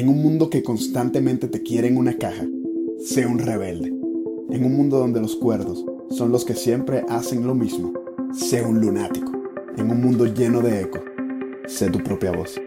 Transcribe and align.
En 0.00 0.08
un 0.08 0.22
mundo 0.22 0.48
que 0.48 0.62
constantemente 0.62 1.46
te 1.46 1.62
quiere 1.62 1.86
en 1.88 1.98
una 1.98 2.16
caja, 2.16 2.46
sé 3.04 3.26
un 3.26 3.38
rebelde. 3.38 3.88
En 4.48 4.64
un 4.64 4.74
mundo 4.74 4.98
donde 4.98 5.20
los 5.20 5.36
cuerdos 5.36 5.84
son 6.08 6.32
los 6.32 6.46
que 6.46 6.54
siempre 6.54 7.04
hacen 7.10 7.46
lo 7.46 7.54
mismo, 7.54 7.92
sé 8.32 8.62
un 8.62 8.80
lunático. 8.80 9.30
En 9.76 9.90
un 9.90 10.00
mundo 10.00 10.24
lleno 10.24 10.62
de 10.62 10.80
eco, 10.80 11.04
sé 11.66 11.90
tu 11.90 11.98
propia 12.02 12.32
voz. 12.32 12.58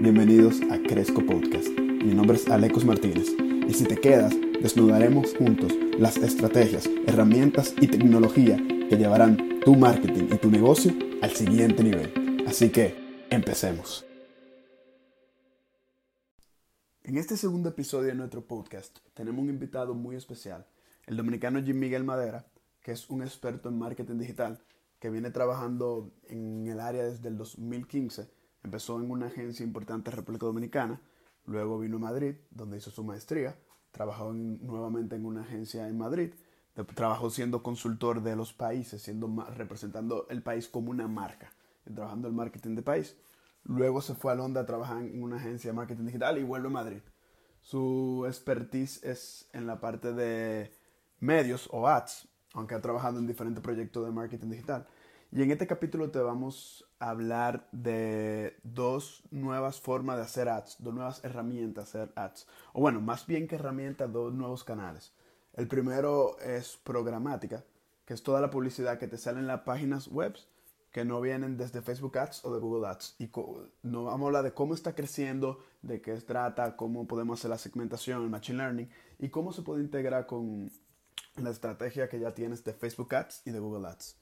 Bienvenidos 0.00 0.60
a 0.68 0.82
Cresco 0.82 1.24
Podcast. 1.24 1.68
Mi 1.78 2.12
nombre 2.12 2.36
es 2.36 2.48
Alecos 2.48 2.84
Martínez 2.84 3.28
y 3.68 3.72
si 3.72 3.84
te 3.84 3.96
quedas, 3.96 4.34
desnudaremos 4.60 5.32
juntos 5.36 5.72
las 5.96 6.16
estrategias, 6.16 6.90
herramientas 7.06 7.72
y 7.80 7.86
tecnología 7.86 8.56
que 8.88 8.96
llevarán 8.96 9.60
tu 9.64 9.76
marketing 9.76 10.24
y 10.32 10.38
tu 10.38 10.50
negocio 10.50 10.92
al 11.22 11.30
siguiente 11.30 11.84
nivel. 11.84 12.42
Así 12.48 12.70
que, 12.70 12.96
empecemos. 13.30 14.09
En 17.10 17.18
este 17.18 17.36
segundo 17.36 17.70
episodio 17.70 18.06
de 18.06 18.14
nuestro 18.14 18.46
podcast 18.46 19.00
tenemos 19.14 19.42
un 19.42 19.50
invitado 19.50 19.94
muy 19.94 20.14
especial, 20.14 20.64
el 21.06 21.16
dominicano 21.16 21.60
Jim 21.60 21.76
Miguel 21.76 22.04
Madera, 22.04 22.46
que 22.80 22.92
es 22.92 23.10
un 23.10 23.22
experto 23.22 23.68
en 23.68 23.76
marketing 23.76 24.18
digital 24.18 24.62
que 25.00 25.10
viene 25.10 25.32
trabajando 25.32 26.12
en 26.28 26.68
el 26.68 26.78
área 26.78 27.02
desde 27.02 27.26
el 27.26 27.36
2015. 27.36 28.30
Empezó 28.62 29.00
en 29.00 29.10
una 29.10 29.26
agencia 29.26 29.64
importante 29.64 30.08
en 30.08 30.18
República 30.18 30.46
Dominicana, 30.46 31.00
luego 31.46 31.80
vino 31.80 31.96
a 31.96 31.98
Madrid, 31.98 32.36
donde 32.52 32.76
hizo 32.76 32.92
su 32.92 33.02
maestría, 33.02 33.58
trabajó 33.90 34.32
nuevamente 34.32 35.16
en 35.16 35.26
una 35.26 35.40
agencia 35.40 35.88
en 35.88 35.98
Madrid, 35.98 36.30
trabajó 36.94 37.28
siendo 37.30 37.64
consultor 37.64 38.22
de 38.22 38.36
los 38.36 38.52
países, 38.52 39.02
siendo 39.02 39.26
representando 39.56 40.28
el 40.30 40.44
país 40.44 40.68
como 40.68 40.92
una 40.92 41.08
marca, 41.08 41.52
trabajando 41.92 42.28
el 42.28 42.34
marketing 42.34 42.76
de 42.76 42.82
país. 42.82 43.16
Luego 43.64 44.00
se 44.00 44.14
fue 44.14 44.32
a 44.32 44.34
Londres 44.34 44.64
a 44.64 44.66
trabajar 44.66 44.98
en 44.98 45.22
una 45.22 45.36
agencia 45.36 45.70
de 45.70 45.76
marketing 45.76 46.06
digital 46.06 46.38
y 46.38 46.42
vuelve 46.42 46.68
a 46.68 46.70
Madrid. 46.70 47.02
Su 47.60 48.24
expertise 48.26 49.02
es 49.04 49.48
en 49.52 49.66
la 49.66 49.80
parte 49.80 50.12
de 50.12 50.72
medios 51.20 51.68
o 51.70 51.86
ads, 51.86 52.28
aunque 52.54 52.74
ha 52.74 52.80
trabajado 52.80 53.18
en 53.18 53.26
diferentes 53.26 53.62
proyectos 53.62 54.04
de 54.04 54.12
marketing 54.12 54.50
digital. 54.50 54.86
Y 55.32 55.42
en 55.42 55.50
este 55.52 55.68
capítulo 55.68 56.10
te 56.10 56.18
vamos 56.18 56.88
a 56.98 57.10
hablar 57.10 57.68
de 57.70 58.58
dos 58.64 59.22
nuevas 59.30 59.80
formas 59.80 60.16
de 60.16 60.22
hacer 60.22 60.48
ads, 60.48 60.76
dos 60.80 60.92
nuevas 60.92 61.22
herramientas 61.22 61.92
de 61.92 62.00
hacer 62.00 62.12
ads. 62.16 62.48
O 62.72 62.80
bueno, 62.80 63.00
más 63.00 63.26
bien 63.26 63.46
que 63.46 63.54
herramientas, 63.54 64.12
dos 64.12 64.32
nuevos 64.32 64.64
canales. 64.64 65.12
El 65.54 65.68
primero 65.68 66.38
es 66.40 66.76
programática, 66.78 67.64
que 68.04 68.14
es 68.14 68.22
toda 68.24 68.40
la 68.40 68.50
publicidad 68.50 68.98
que 68.98 69.06
te 69.06 69.18
sale 69.18 69.38
en 69.38 69.46
las 69.46 69.60
páginas 69.60 70.08
web 70.08 70.34
que 70.90 71.04
no 71.04 71.20
vienen 71.20 71.56
desde 71.56 71.82
Facebook 71.82 72.18
Ads 72.18 72.44
o 72.44 72.52
de 72.52 72.60
Google 72.60 72.88
Ads. 72.88 73.16
Y 73.18 73.30
no 73.82 74.04
vamos 74.04 74.22
a 74.22 74.26
hablar 74.26 74.44
de 74.44 74.54
cómo 74.54 74.74
está 74.74 74.94
creciendo, 74.94 75.60
de 75.82 76.00
qué 76.00 76.16
se 76.16 76.26
trata, 76.26 76.76
cómo 76.76 77.06
podemos 77.06 77.38
hacer 77.38 77.50
la 77.50 77.58
segmentación, 77.58 78.22
el 78.22 78.30
Machine 78.30 78.58
Learning 78.58 78.90
y 79.18 79.28
cómo 79.28 79.52
se 79.52 79.62
puede 79.62 79.82
integrar 79.82 80.26
con 80.26 80.70
la 81.36 81.50
estrategia 81.50 82.08
que 82.08 82.18
ya 82.18 82.34
tienes 82.34 82.64
de 82.64 82.72
Facebook 82.72 83.14
Ads 83.14 83.42
y 83.46 83.50
de 83.50 83.60
Google 83.60 83.88
Ads. 83.88 84.16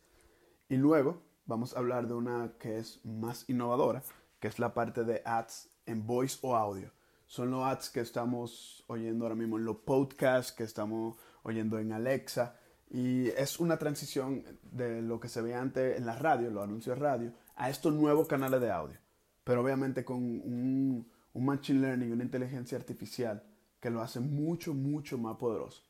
Y 0.69 0.77
luego 0.77 1.23
vamos 1.47 1.75
a 1.75 1.79
hablar 1.79 2.07
de 2.07 2.15
una 2.15 2.53
que 2.59 2.79
es 2.79 3.05
más 3.05 3.49
innovadora, 3.49 4.03
que 4.39 4.49
es 4.49 4.59
la 4.59 4.75
parte 4.75 5.05
de 5.05 5.23
ads 5.25 5.71
en 5.87 6.07
voice 6.07 6.39
o 6.43 6.55
audio. 6.55 6.93
Son 7.27 7.51
los 7.51 7.65
ads 7.65 7.91
que 7.91 8.01
estamos 8.01 8.85
oyendo 8.87 9.25
ahora 9.25 9.35
mismo 9.35 9.59
en 9.59 9.65
los 9.65 9.79
podcasts, 9.79 10.53
que 10.53 10.65
estamos 10.65 11.17
oyendo 11.43 11.79
en 11.79 11.93
Alexa, 11.93 12.59
y 12.91 13.29
es 13.29 13.61
una 13.61 13.79
transición 13.79 14.45
de 14.63 15.03
lo 15.03 15.21
que 15.21 15.29
se 15.29 15.43
veía 15.43 15.61
antes 15.61 15.99
en 15.99 16.07
la 16.07 16.17
radio, 16.17 16.51
los 16.51 16.65
anuncios 16.65 16.97
de 16.97 17.03
radio, 17.03 17.33
a 17.57 17.69
estos 17.71 17.93
nuevos 17.93 18.27
canales 18.27 18.61
de 18.61 18.71
audio. 18.71 18.99
Pero 19.45 19.63
obviamente 19.63 20.05
con 20.05 20.19
un, 20.19 21.07
un 21.33 21.45
machine 21.45 21.81
learning, 21.81 22.13
una 22.13 22.25
inteligencia 22.25 22.79
artificial 22.79 23.43
que 23.81 23.91
lo 23.91 24.03
hace 24.03 24.21
mucho, 24.21 24.75
mucho 24.75 25.19
más 25.19 25.37
poderoso. 25.37 25.83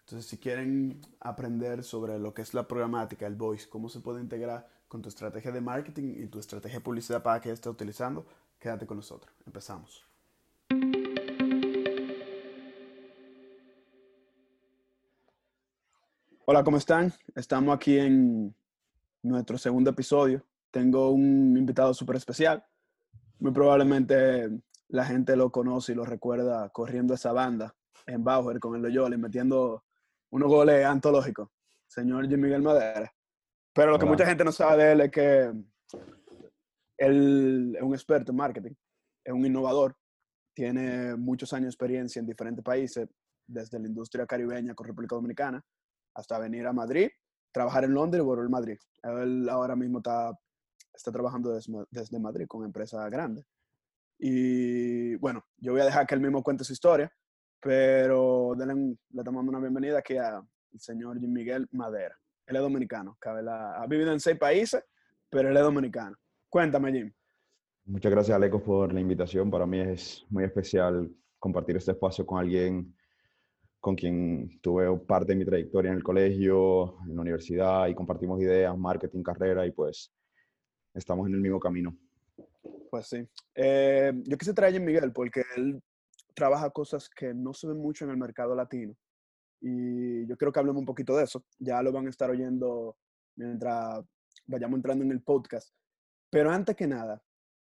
Entonces, 0.00 0.26
si 0.28 0.36
quieren 0.36 1.00
aprender 1.20 1.82
sobre 1.82 2.18
lo 2.18 2.34
que 2.34 2.42
es 2.42 2.52
la 2.52 2.68
programática, 2.68 3.26
el 3.26 3.36
voice, 3.36 3.68
cómo 3.68 3.88
se 3.88 4.00
puede 4.00 4.20
integrar 4.20 4.68
con 4.86 5.00
tu 5.02 5.08
estrategia 5.08 5.50
de 5.50 5.60
marketing 5.60 6.14
y 6.22 6.26
tu 6.26 6.38
estrategia 6.38 6.78
de 6.78 6.84
publicidad 6.84 7.22
para 7.22 7.40
que 7.40 7.50
estés 7.50 7.72
utilizando, 7.72 8.26
quédate 8.58 8.86
con 8.86 8.98
nosotros. 8.98 9.34
Empezamos. 9.46 10.13
Hola, 16.46 16.62
¿cómo 16.62 16.76
están? 16.76 17.10
Estamos 17.34 17.74
aquí 17.74 17.98
en 17.98 18.54
nuestro 19.22 19.56
segundo 19.56 19.88
episodio. 19.88 20.44
Tengo 20.70 21.08
un 21.08 21.56
invitado 21.56 21.94
súper 21.94 22.16
especial. 22.16 22.62
Muy 23.38 23.50
probablemente 23.50 24.50
la 24.88 25.06
gente 25.06 25.36
lo 25.36 25.50
conoce 25.50 25.92
y 25.92 25.94
lo 25.94 26.04
recuerda 26.04 26.68
corriendo 26.68 27.14
esa 27.14 27.32
banda 27.32 27.74
en 28.06 28.22
Bauer 28.22 28.60
con 28.60 28.76
el 28.76 28.82
Loyola 28.82 29.14
y 29.14 29.18
metiendo 29.18 29.86
unos 30.28 30.48
goles 30.50 30.84
antológicos. 30.84 31.48
Señor 31.86 32.28
Jim 32.28 32.42
Miguel 32.42 32.60
Madera. 32.60 33.10
Pero 33.72 33.92
lo 33.92 33.98
que 33.98 34.04
mucha 34.04 34.26
gente 34.26 34.44
no 34.44 34.52
sabe 34.52 34.84
de 34.84 34.92
él 34.92 35.00
es 35.00 35.10
que 35.10 35.50
él 36.98 37.74
es 37.74 37.82
un 37.82 37.94
experto 37.94 38.32
en 38.32 38.36
marketing, 38.36 38.74
es 39.24 39.32
un 39.32 39.46
innovador, 39.46 39.96
tiene 40.52 41.16
muchos 41.16 41.54
años 41.54 41.64
de 41.64 41.70
experiencia 41.70 42.20
en 42.20 42.26
diferentes 42.26 42.62
países, 42.62 43.08
desde 43.46 43.80
la 43.80 43.88
industria 43.88 44.26
caribeña 44.26 44.74
con 44.74 44.86
República 44.86 45.16
Dominicana 45.16 45.64
hasta 46.14 46.38
venir 46.38 46.66
a 46.66 46.72
Madrid, 46.72 47.08
trabajar 47.52 47.84
en 47.84 47.94
Londres 47.94 48.22
y 48.22 48.26
volver 48.26 48.46
a 48.46 48.48
Madrid. 48.48 48.78
Él 49.02 49.48
ahora 49.48 49.76
mismo 49.76 49.98
está, 49.98 50.32
está 50.92 51.12
trabajando 51.12 51.52
desde, 51.90 52.18
Madrid 52.18 52.46
con 52.46 52.64
empresa 52.64 53.08
grande. 53.08 53.44
Y 54.18 55.16
bueno, 55.16 55.44
yo 55.58 55.72
voy 55.72 55.80
a 55.80 55.86
dejar 55.86 56.06
que 56.06 56.14
él 56.14 56.20
mismo 56.20 56.42
cuente 56.42 56.64
su 56.64 56.72
historia, 56.72 57.12
pero 57.60 58.54
le 58.54 58.96
damos 59.22 59.44
una 59.44 59.58
bienvenida 59.58 59.98
aquí 59.98 60.16
al 60.16 60.44
señor 60.78 61.18
Jim 61.18 61.32
Miguel 61.32 61.68
Madera. 61.72 62.16
Él 62.46 62.56
es 62.56 62.62
dominicano, 62.62 63.16
ha 63.24 63.86
vivido 63.86 64.12
en 64.12 64.20
seis 64.20 64.38
países, 64.38 64.84
pero 65.30 65.48
él 65.48 65.56
es 65.56 65.62
dominicano. 65.62 66.16
Cuéntame, 66.48 66.92
Jim. 66.92 67.12
Muchas 67.86 68.12
gracias, 68.12 68.36
Aleco, 68.36 68.62
por 68.62 68.92
la 68.92 69.00
invitación. 69.00 69.50
Para 69.50 69.66
mí 69.66 69.80
es 69.80 70.24
muy 70.28 70.44
especial 70.44 71.10
compartir 71.38 71.76
este 71.76 71.92
espacio 71.92 72.24
con 72.24 72.38
alguien 72.38 72.94
con 73.84 73.96
quien 73.96 74.48
tuve 74.62 74.98
parte 75.00 75.32
de 75.32 75.36
mi 75.36 75.44
trayectoria 75.44 75.90
en 75.90 75.98
el 75.98 76.02
colegio, 76.02 77.02
en 77.02 77.16
la 77.16 77.20
universidad 77.20 77.86
y 77.86 77.94
compartimos 77.94 78.40
ideas, 78.40 78.74
marketing, 78.78 79.22
carrera 79.22 79.66
y 79.66 79.72
pues 79.72 80.10
estamos 80.94 81.28
en 81.28 81.34
el 81.34 81.40
mismo 81.42 81.60
camino. 81.60 81.94
Pues 82.90 83.08
sí. 83.08 83.28
Eh, 83.54 84.10
yo 84.24 84.38
quise 84.38 84.54
traer 84.54 84.74
a 84.74 84.80
Miguel 84.80 85.12
porque 85.12 85.42
él 85.58 85.82
trabaja 86.32 86.70
cosas 86.70 87.10
que 87.10 87.34
no 87.34 87.52
se 87.52 87.66
ven 87.66 87.76
mucho 87.76 88.06
en 88.06 88.12
el 88.12 88.16
mercado 88.16 88.54
latino 88.54 88.96
y 89.60 90.26
yo 90.28 90.38
creo 90.38 90.50
que 90.50 90.60
hablemos 90.60 90.80
un 90.80 90.86
poquito 90.86 91.14
de 91.18 91.24
eso. 91.24 91.44
Ya 91.58 91.82
lo 91.82 91.92
van 91.92 92.06
a 92.06 92.10
estar 92.10 92.30
oyendo 92.30 92.96
mientras 93.36 94.02
vayamos 94.46 94.78
entrando 94.78 95.04
en 95.04 95.10
el 95.10 95.20
podcast. 95.20 95.74
Pero 96.30 96.50
antes 96.50 96.74
que 96.74 96.86
nada, 96.86 97.22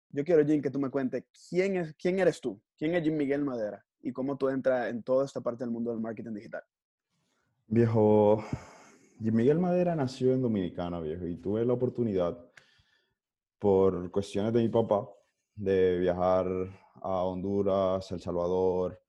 yo 0.08 0.24
quiero, 0.24 0.42
Jim, 0.46 0.62
que 0.62 0.70
tú 0.70 0.80
me 0.80 0.88
cuentes 0.88 1.24
quién, 1.50 1.76
es, 1.76 1.94
quién 1.96 2.18
eres 2.18 2.40
tú, 2.40 2.58
quién 2.78 2.94
es 2.94 3.04
Jim 3.04 3.14
Miguel 3.14 3.44
Madera 3.44 3.84
y 4.08 4.12
cómo 4.12 4.36
tú 4.36 4.48
entras 4.48 4.88
en 4.88 5.02
toda 5.02 5.24
esta 5.24 5.40
parte 5.40 5.64
del 5.64 5.70
mundo 5.70 5.90
del 5.90 6.00
marketing 6.00 6.32
digital? 6.32 6.62
Viejo, 7.66 8.42
Miguel 9.20 9.58
Madera 9.58 9.94
nació 9.94 10.32
en 10.32 10.40
Dominicana, 10.40 11.00
viejo, 11.00 11.26
y 11.26 11.36
tuve 11.36 11.64
la 11.64 11.74
oportunidad, 11.74 12.38
por 13.58 14.10
cuestiones 14.10 14.52
de 14.52 14.62
mi 14.62 14.68
papá, 14.68 15.08
de 15.54 15.98
viajar 15.98 16.46
a 16.94 17.24
Honduras, 17.24 18.10
El 18.12 18.20
Salvador 18.20 19.00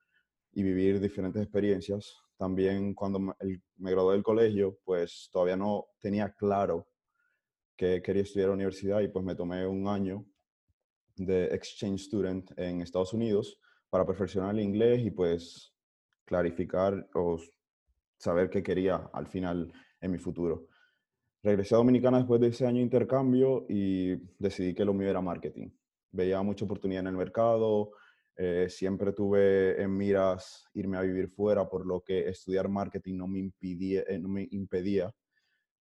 y 0.51 0.63
vivir 0.63 0.99
diferentes 0.99 1.41
experiencias. 1.41 2.17
También 2.37 2.93
cuando 2.93 3.19
me 3.19 3.91
gradué 3.91 4.13
del 4.13 4.23
colegio, 4.23 4.79
pues 4.83 5.29
todavía 5.31 5.55
no 5.55 5.87
tenía 5.99 6.33
claro 6.33 6.87
que 7.77 8.01
quería 8.01 8.23
estudiar 8.23 8.47
a 8.47 8.49
la 8.49 8.55
universidad 8.55 8.99
y 9.01 9.07
pues 9.07 9.23
me 9.23 9.35
tomé 9.35 9.65
un 9.65 9.87
año 9.87 10.25
de 11.15 11.45
exchange 11.53 12.01
student 12.01 12.51
en 12.57 12.81
Estados 12.81 13.13
Unidos 13.13 13.59
para 13.89 14.05
perfeccionar 14.05 14.53
el 14.55 14.61
inglés 14.61 15.01
y 15.01 15.11
pues 15.11 15.73
clarificar 16.25 17.07
o 17.15 17.39
saber 18.17 18.49
qué 18.49 18.61
quería 18.61 19.09
al 19.13 19.27
final 19.27 19.71
en 20.01 20.11
mi 20.11 20.17
futuro. 20.17 20.67
Regresé 21.41 21.75
a 21.75 21.77
Dominicana 21.77 22.17
después 22.17 22.41
de 22.41 22.47
ese 22.47 22.65
año 22.65 22.77
de 22.77 22.83
intercambio 22.83 23.65
y 23.69 24.15
decidí 24.37 24.73
que 24.73 24.85
lo 24.85 24.93
mío 24.93 25.09
era 25.09 25.21
marketing. 25.21 25.69
Veía 26.11 26.41
mucha 26.41 26.65
oportunidad 26.65 27.01
en 27.01 27.07
el 27.07 27.17
mercado, 27.17 27.91
eh, 28.35 28.67
siempre 28.69 29.13
tuve 29.13 29.81
en 29.81 29.95
miras 29.95 30.65
irme 30.73 30.97
a 30.97 31.01
vivir 31.01 31.29
fuera, 31.29 31.67
por 31.67 31.85
lo 31.85 32.01
que 32.01 32.27
estudiar 32.29 32.67
marketing 32.69 33.17
no 33.17 33.27
me, 33.27 33.39
impedía, 33.39 34.03
eh, 34.07 34.19
no 34.19 34.29
me 34.29 34.47
impedía 34.51 35.13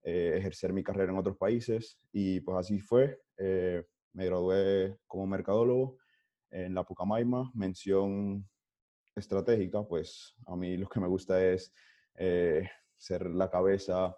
eh, 0.02 0.34
ejercer 0.36 0.72
mi 0.72 0.82
carrera 0.82 1.12
en 1.12 1.18
otros 1.18 1.36
países 1.36 1.98
y 2.12 2.40
pues 2.40 2.58
así 2.58 2.80
fue. 2.80 3.20
me 4.12 4.24
gradué 4.24 4.96
como 5.06 5.26
mercadólogo 5.26 5.98
en 6.50 6.74
la 6.74 6.84
Pucamaima, 6.84 7.50
mención 7.54 8.48
estratégica, 9.14 9.82
pues 9.86 10.34
a 10.46 10.56
mí 10.56 10.76
lo 10.76 10.88
que 10.88 11.00
me 11.00 11.08
gusta 11.08 11.42
es 11.44 11.72
eh, 12.14 12.68
ser 12.96 13.26
la 13.30 13.50
cabeza, 13.50 14.16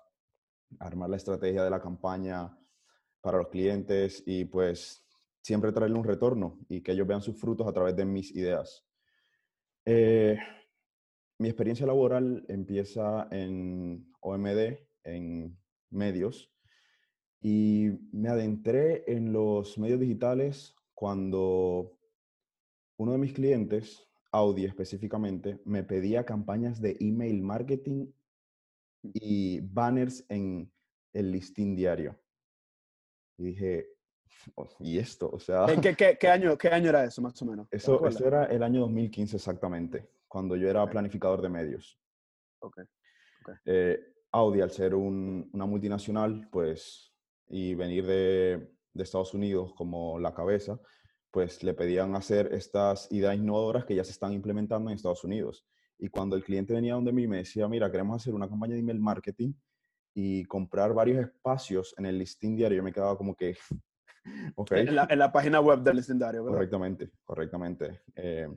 armar 0.79 1.11
la 1.11 1.17
estrategia 1.17 1.65
de 1.65 1.71
la 1.71 1.81
campaña 1.81 2.56
para 3.21 3.38
los 3.38 3.49
clientes 3.49 4.23
y 4.27 4.44
pues 4.44 5.05
siempre 5.43 5.73
traerle 5.73 5.99
un 5.99 6.05
retorno 6.05 6.59
y 6.69 6.82
que 6.82 6.93
ellos 6.93 7.06
vean 7.06 7.23
sus 7.23 7.38
frutos 7.38 7.67
a 7.67 7.73
través 7.73 7.97
de 7.97 8.05
mis 8.05 8.35
ideas. 8.35 8.87
Eh, 9.85 10.38
mi 11.38 11.49
experiencia 11.49 11.87
laboral 11.87 12.44
empieza 12.49 13.26
en 13.31 14.12
OMD, 14.21 14.79
en 15.05 15.59
medios, 15.91 16.53
y 17.41 17.88
me 18.12 18.29
adentré 18.29 19.05
en 19.11 19.33
los 19.33 19.79
medios 19.79 20.00
digitales 20.00 20.75
cuando 20.93 21.99
uno 23.00 23.12
de 23.12 23.19
mis 23.19 23.32
clientes, 23.32 24.06
Audi 24.31 24.67
específicamente, 24.67 25.58
me 25.64 25.82
pedía 25.82 26.26
campañas 26.26 26.82
de 26.82 26.99
email 27.00 27.41
marketing 27.41 28.12
y 29.02 29.61
banners 29.61 30.26
en 30.29 30.70
el 31.14 31.32
listín 31.32 31.75
diario. 31.75 32.20
Y 33.38 33.44
dije, 33.44 33.88
oh, 34.55 34.69
¿y 34.81 34.99
esto? 34.99 35.31
O 35.31 35.41
sea... 35.41 35.64
¿Qué, 35.81 35.97
qué, 35.97 36.19
qué, 36.20 36.29
año, 36.29 36.58
¿Qué 36.58 36.69
año 36.69 36.91
era 36.91 37.05
eso, 37.05 37.23
más 37.23 37.41
o 37.41 37.47
menos? 37.47 37.69
Eso, 37.70 38.06
eso 38.06 38.26
era 38.26 38.44
el 38.44 38.62
año 38.62 38.81
2015 38.81 39.37
exactamente, 39.37 40.11
cuando 40.29 40.55
yo 40.55 40.69
era 40.69 40.87
planificador 40.87 41.41
de 41.41 41.49
medios. 41.49 41.99
Ok. 42.58 42.81
okay. 43.41 43.55
Eh, 43.64 43.99
Audi, 44.32 44.61
al 44.61 44.73
ser 44.73 44.94
un, 44.94 45.49
una 45.55 45.64
multinacional, 45.64 46.50
pues, 46.52 47.14
y 47.49 47.75
venir 47.75 48.05
de, 48.05 48.75
de 48.93 49.02
Estados 49.02 49.32
Unidos 49.32 49.73
como 49.73 50.19
la 50.19 50.35
cabeza, 50.35 50.79
pues 51.31 51.62
le 51.62 51.75
pedían 51.75 52.15
hacer 52.17 52.53
estas 52.53 53.11
ideas 53.12 53.37
innovadoras 53.37 53.85
que 53.85 53.94
ya 53.94 54.05
se 54.05 54.12
están 54.12 54.32
implementando 54.32 54.91
en 54.91 54.97
Estados 54.97 55.25
Unidos. 55.25 55.65
Y 55.99 56.09
cuando 56.09 56.35
el 56.37 56.43
cliente 56.43 56.73
venía 56.73 56.94
donde 56.94 57.12
mí 57.12 57.27
me 57.27 57.38
decía, 57.38 57.69
mira, 57.69 57.91
queremos 57.91 58.21
hacer 58.21 58.35
una 58.35 58.49
campaña 58.49 58.75
de 58.75 58.81
email 58.81 59.00
marketing 59.00 59.53
y 60.15 60.44
comprar 60.44 60.93
varios 60.93 61.25
espacios 61.25 61.94
en 61.99 62.06
el 62.06 62.19
listing 62.19 62.56
diario, 62.56 62.79
yo 62.79 62.82
me 62.82 62.93
quedaba 62.93 63.17
como 63.17 63.35
que, 63.35 63.56
ok. 64.56 64.73
En 64.73 64.97
la, 64.97 65.06
en 65.09 65.19
la, 65.19 65.31
página 65.31 65.61
web 65.61 65.81
del 65.81 65.97
listing 65.97 66.19
diario, 66.19 66.44
¿verdad? 66.44 66.56
Correctamente, 66.56 67.11
correctamente. 67.25 68.00
Eh, 68.17 68.49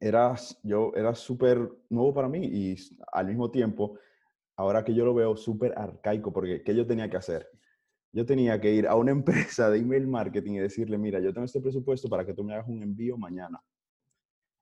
era, 0.00 0.34
yo, 0.64 0.92
era 0.96 1.14
súper 1.14 1.70
nuevo 1.88 2.12
para 2.12 2.28
mí 2.28 2.44
y 2.44 2.76
al 3.12 3.28
mismo 3.28 3.50
tiempo, 3.50 3.98
ahora 4.56 4.82
que 4.82 4.94
yo 4.94 5.04
lo 5.04 5.14
veo 5.14 5.36
súper 5.36 5.78
arcaico, 5.78 6.32
porque 6.32 6.62
¿qué 6.62 6.74
yo 6.74 6.86
tenía 6.86 7.08
que 7.08 7.18
hacer? 7.18 7.48
Yo 8.12 8.26
tenía 8.26 8.60
que 8.60 8.72
ir 8.72 8.86
a 8.86 8.94
una 8.94 9.10
empresa 9.56 9.70
de 9.70 9.78
email 9.78 10.06
marketing 10.06 10.52
y 10.52 10.58
decirle, 10.58 10.98
mira, 10.98 11.20
yo 11.20 11.32
tengo 11.32 11.46
este 11.46 11.60
presupuesto 11.60 12.08
para 12.08 12.24
que 12.24 12.34
tú 12.34 12.44
me 12.44 12.54
hagas 12.54 12.68
un 12.68 12.82
envío 12.82 13.16
mañana. 13.16 13.62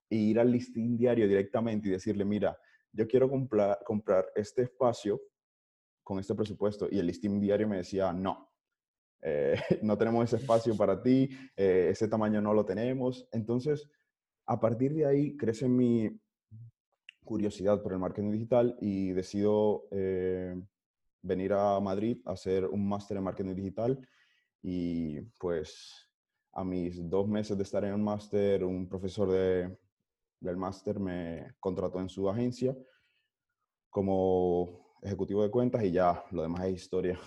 Y 0.09 0.31
ir 0.31 0.39
al 0.39 0.51
listing 0.51 0.97
diario 0.97 1.27
directamente 1.27 1.87
y 1.87 1.91
decirle, 1.91 2.25
mira, 2.25 2.57
yo 2.91 3.07
quiero 3.07 3.29
comprar, 3.29 3.79
comprar 3.85 4.25
este 4.35 4.63
espacio 4.63 5.21
con 6.03 6.19
este 6.19 6.35
presupuesto. 6.35 6.87
Y 6.91 6.99
el 6.99 7.07
listing 7.07 7.39
diario 7.39 7.67
me 7.67 7.77
decía, 7.77 8.11
no, 8.11 8.51
eh, 9.21 9.55
no 9.83 9.97
tenemos 9.97 10.25
ese 10.25 10.37
espacio 10.37 10.75
para 10.75 11.01
ti, 11.01 11.29
eh, 11.55 11.89
ese 11.91 12.07
tamaño 12.07 12.41
no 12.41 12.53
lo 12.53 12.65
tenemos. 12.65 13.27
Entonces, 13.31 13.89
a 14.45 14.59
partir 14.59 14.93
de 14.93 15.05
ahí 15.05 15.37
crece 15.37 15.69
mi 15.69 16.19
curiosidad 17.23 17.81
por 17.81 17.93
el 17.93 17.99
marketing 17.99 18.31
digital 18.31 18.77
y 18.81 19.11
decido 19.11 19.87
eh, 19.91 20.61
venir 21.21 21.53
a 21.53 21.79
Madrid 21.79 22.17
a 22.25 22.31
hacer 22.31 22.65
un 22.65 22.87
máster 22.87 23.17
en 23.17 23.23
marketing 23.23 23.55
digital 23.55 24.07
y 24.61 25.21
pues 25.39 26.09
a 26.53 26.63
mis 26.63 27.09
dos 27.09 27.27
meses 27.27 27.57
de 27.57 27.63
estar 27.63 27.83
en 27.83 27.93
el 27.93 27.99
máster, 27.99 28.63
un 28.63 28.87
profesor 28.87 29.29
de, 29.29 29.77
del 30.39 30.57
máster 30.57 30.99
me 30.99 31.55
contrató 31.59 31.99
en 31.99 32.09
su 32.09 32.29
agencia 32.29 32.75
como 33.89 34.97
ejecutivo 35.01 35.43
de 35.43 35.51
cuentas 35.51 35.83
y 35.83 35.91
ya, 35.91 36.23
lo 36.31 36.41
demás 36.41 36.65
es 36.65 36.75
historia. 36.75 37.19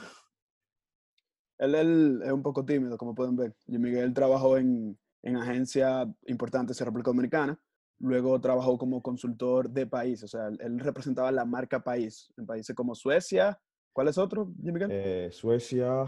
Él, 1.58 1.74
él 1.74 2.22
es 2.24 2.32
un 2.32 2.42
poco 2.42 2.64
tímido, 2.64 2.98
como 2.98 3.14
pueden 3.14 3.36
ver. 3.36 3.54
Y 3.66 3.78
Miguel 3.78 4.12
trabajó 4.12 4.58
en, 4.58 4.98
en 5.22 5.36
agencia 5.36 6.12
importante 6.26 6.72
en 6.72 6.84
República 6.84 7.10
Dominicana. 7.10 7.58
Luego 7.98 8.40
trabajó 8.40 8.76
como 8.76 9.02
consultor 9.02 9.70
de 9.70 9.86
país, 9.86 10.22
o 10.24 10.28
sea, 10.28 10.48
él 10.48 10.80
representaba 10.80 11.30
la 11.30 11.44
marca 11.44 11.82
país 11.82 12.32
en 12.36 12.44
países 12.44 12.74
como 12.74 12.94
Suecia, 12.94 13.58
¿Cuál 13.94 14.08
es 14.08 14.18
otro, 14.18 14.52
Miguel? 14.58 14.90
Eh, 14.90 15.28
Suecia, 15.30 16.04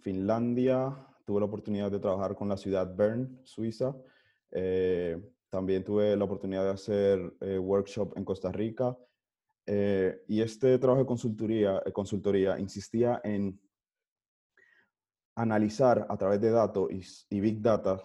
Finlandia. 0.00 1.06
Tuve 1.26 1.40
la 1.40 1.44
oportunidad 1.44 1.90
de 1.90 1.98
trabajar 1.98 2.34
con 2.34 2.48
la 2.48 2.56
ciudad 2.56 2.96
Bern, 2.96 3.42
Suiza. 3.44 3.94
Eh, 4.50 5.20
también 5.50 5.84
tuve 5.84 6.16
la 6.16 6.24
oportunidad 6.24 6.64
de 6.64 6.70
hacer 6.70 7.36
eh, 7.42 7.58
workshop 7.58 8.16
en 8.16 8.24
Costa 8.24 8.50
Rica. 8.50 8.96
y 9.66 10.40
este 10.40 10.78
trabajo 10.78 11.02
de 11.02 11.06
consultoría, 11.06 11.82
consultoría 11.92 12.58
insistía 12.58 13.20
en 13.22 13.60
analizar 15.34 16.06
a 16.08 16.16
través 16.16 16.40
de 16.40 16.50
datos 16.50 16.90
y, 16.90 17.02
y 17.36 17.40
Big 17.40 17.60
Data 17.60 18.00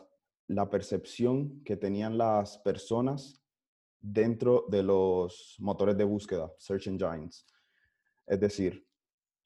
la 0.48 0.70
percepción 0.70 1.64
que 1.64 1.78
tenían 1.78 2.18
las 2.18 2.58
personas 2.58 3.42
dentro 4.02 4.66
de 4.68 4.84
los 4.84 5.56
motores 5.60 5.96
de 5.96 6.04
búsqueda, 6.04 6.52
search 6.58 6.88
engines. 6.88 7.46
Es 8.28 8.40
decir, 8.40 8.91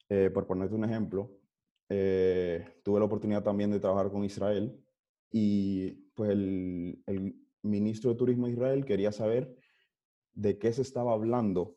eh, 0.08 0.30
por 0.32 0.46
ponerte 0.46 0.74
un 0.74 0.84
ejemplo, 0.84 1.38
eh, 1.88 2.80
tuve 2.82 2.98
la 2.98 3.06
oportunidad 3.06 3.42
también 3.42 3.70
de 3.70 3.80
trabajar 3.80 4.10
con 4.10 4.24
Israel 4.24 4.76
y 5.30 5.90
pues 6.14 6.30
el, 6.30 7.02
el, 7.06 7.34
ministro 7.62 8.10
de 8.10 8.16
Turismo 8.16 8.46
de 8.46 8.52
Israel 8.52 8.84
quería 8.84 9.10
saber 9.10 9.56
de 10.32 10.56
qué 10.56 10.72
se 10.72 10.82
estaba 10.82 11.12
hablando 11.12 11.76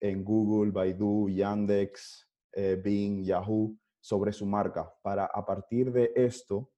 en 0.00 0.24
Google, 0.24 0.70
Baidu, 0.70 1.28
Yandex, 1.28 2.26
eh, 2.52 2.80
Bing, 2.82 3.22
Yahoo 3.22 3.76
sobre 4.00 4.32
su 4.32 4.46
marca 4.46 4.90
para 5.02 5.26
a 5.26 5.44
partir 5.44 5.92
de 5.92 6.10
esto 6.16 6.70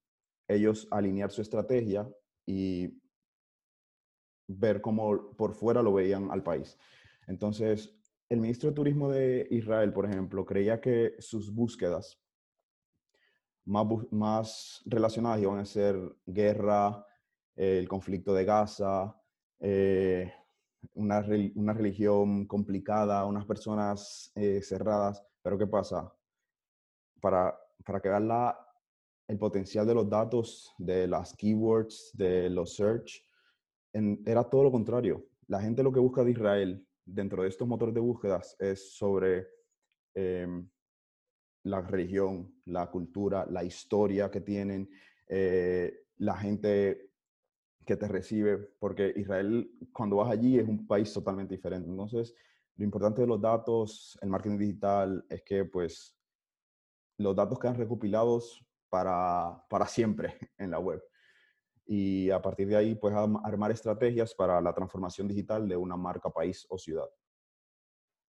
ellos 0.49 0.89
alinear 0.91 1.31
su 1.31 1.41
estrategia 1.43 2.09
y 2.47 3.01
ver 4.49 4.81
cómo 4.81 5.37
por 5.37 5.55
fuera 5.55 5.83
lo 5.83 5.93
veían 5.93 6.31
al 6.31 6.43
país. 6.43 6.77
Entonces, 7.27 7.95
el 8.29 8.41
ministro 8.41 8.71
de 8.71 8.77
Turismo 8.77 9.11
de 9.11 9.47
Israel, 9.51 9.93
por 9.93 10.07
ejemplo, 10.07 10.45
creía 10.45 10.81
que 10.81 11.15
sus 11.19 11.53
búsquedas 11.53 12.21
más, 13.65 14.83
relacionadas 14.87 15.41
iban 15.41 15.59
a 15.59 15.65
ser 15.65 15.97
guerra, 16.27 17.05
el 17.57 17.89
conflicto 17.89 18.33
de 18.35 18.45
Gaza, 18.45 19.15
eh, 19.61 20.33
una, 20.95 21.25
una, 21.55 21.73
religión 21.73 22.47
complicada, 22.47 23.25
unas 23.25 23.45
personas 23.47 24.31
eh, 24.35 24.61
cerradas. 24.63 25.25
Pero 25.43 25.59
¿qué 25.59 25.67
pasa? 25.67 26.13
Para, 27.21 27.59
para 27.85 28.01
que 28.01 28.09
vean 28.09 28.29
la, 28.29 28.57
el 29.27 29.39
potencial 29.39 29.87
de 29.87 29.95
los 29.95 30.09
datos, 30.09 30.73
de 30.79 31.07
las 31.07 31.35
keywords, 31.35 32.13
de 32.15 32.49
los 32.49 32.75
search, 32.75 33.23
era 33.93 34.45
todo 34.45 34.65
lo 34.65 34.71
contrario. 34.71 35.27
La 35.49 35.61
gente 35.61 35.83
lo 35.83 35.93
que 35.93 36.01
busca 36.01 36.23
de 36.23 36.31
Israel 36.31 36.88
dentro 37.09 37.43
de 37.43 37.49
estos 37.49 37.67
motores 37.67 37.95
de 37.95 38.01
búsquedas 38.01 38.57
es 38.59 38.97
sobre 38.97 39.49
em, 40.15 40.69
la 41.65 41.81
religión, 41.81 42.61
la 42.67 42.91
cultura, 42.91 43.47
la 43.51 43.65
historia 43.65 44.31
que 44.31 44.41
tienen, 44.41 44.89
eh, 45.27 46.05
la 46.19 46.37
gente 46.37 47.13
que 47.85 47.97
te 47.97 48.09
recibe, 48.09 48.59
porque 48.79 49.13
Israel 49.17 49.71
cuando 49.93 50.17
vas 50.17 50.31
allí 50.31 50.59
es 50.59 50.69
un 50.69 50.87
país 50.87 51.13
totalmente 51.13 51.55
diferente. 51.55 51.89
Entonces, 51.89 52.35
lo 52.77 52.85
importante 52.85 53.23
de 53.23 53.27
los 53.27 53.41
datos, 53.41 54.19
el 54.21 54.29
marketing 54.29 54.59
digital, 54.59 55.25
es 55.29 55.43
que 55.43 55.65
pues 55.65 56.15
los 57.17 57.35
datos 57.35 57.59
quedan 57.59 57.77
recopilados 57.77 58.65
para, 58.91 59.65
para 59.69 59.87
siempre 59.87 60.35
en 60.59 60.71
la 60.71 60.79
web 60.79 61.03
y 61.91 62.31
a 62.31 62.43
partir 62.43 62.69
de 62.69 62.77
ahí 62.77 62.95
pues 62.95 63.15
armar 63.15 63.71
estrategias 63.71 64.35
para 64.35 64.61
la 64.61 64.75
transformación 64.75 65.27
digital 65.27 65.67
de 65.67 65.75
una 65.75 65.97
marca, 65.97 66.29
país 66.29 66.67
o 66.69 66.77
ciudad. 66.77 67.09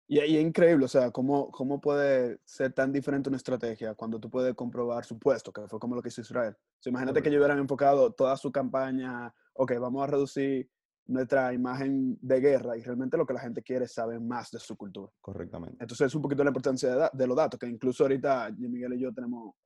Y, 0.06 0.20
es 0.20 0.30
increíble, 0.30 0.84
o 0.84 0.88
sea, 0.88 1.10
¿cómo, 1.10 1.50
¿cómo 1.50 1.80
puede 1.80 2.38
ser 2.44 2.72
tan 2.72 2.92
diferente 2.92 3.28
una 3.28 3.36
estrategia 3.36 3.94
cuando 3.94 4.20
tú 4.20 4.30
puedes 4.30 4.54
comprobar 4.54 5.04
su 5.04 5.18
puesto, 5.18 5.52
que 5.52 5.66
fue 5.66 5.80
como 5.80 5.96
lo 5.96 6.00
que 6.00 6.08
hizo 6.08 6.20
Israel? 6.20 6.54
O 6.56 6.88
imagínate 6.88 7.20
que 7.20 7.28
ellos 7.28 7.40
hubieran 7.40 7.58
enfocado 7.58 8.12
toda 8.12 8.36
su 8.36 8.52
campaña, 8.52 9.34
ok, 9.54 9.72
vamos 9.80 10.04
a 10.04 10.06
reducir 10.06 10.70
nuestra 11.06 11.52
imagen 11.52 12.16
de 12.22 12.40
guerra 12.40 12.76
y 12.76 12.82
realmente 12.82 13.16
lo 13.16 13.26
que 13.26 13.34
la 13.34 13.40
gente 13.40 13.62
quiere 13.62 13.86
es 13.86 13.92
saber 13.92 14.20
más 14.20 14.52
de 14.52 14.60
su 14.60 14.76
cultura. 14.76 15.10
Correctamente. 15.20 15.78
Entonces 15.80 16.06
es 16.06 16.14
un 16.14 16.22
poquito 16.22 16.44
la 16.44 16.50
importancia 16.50 16.94
de, 16.94 17.10
de 17.12 17.26
los 17.26 17.36
datos, 17.36 17.58
que 17.58 17.66
incluso 17.66 18.04
ahorita 18.04 18.50
Miguel 18.56 18.94
y 18.94 19.00
yo 19.00 19.12
tenemos 19.12 19.56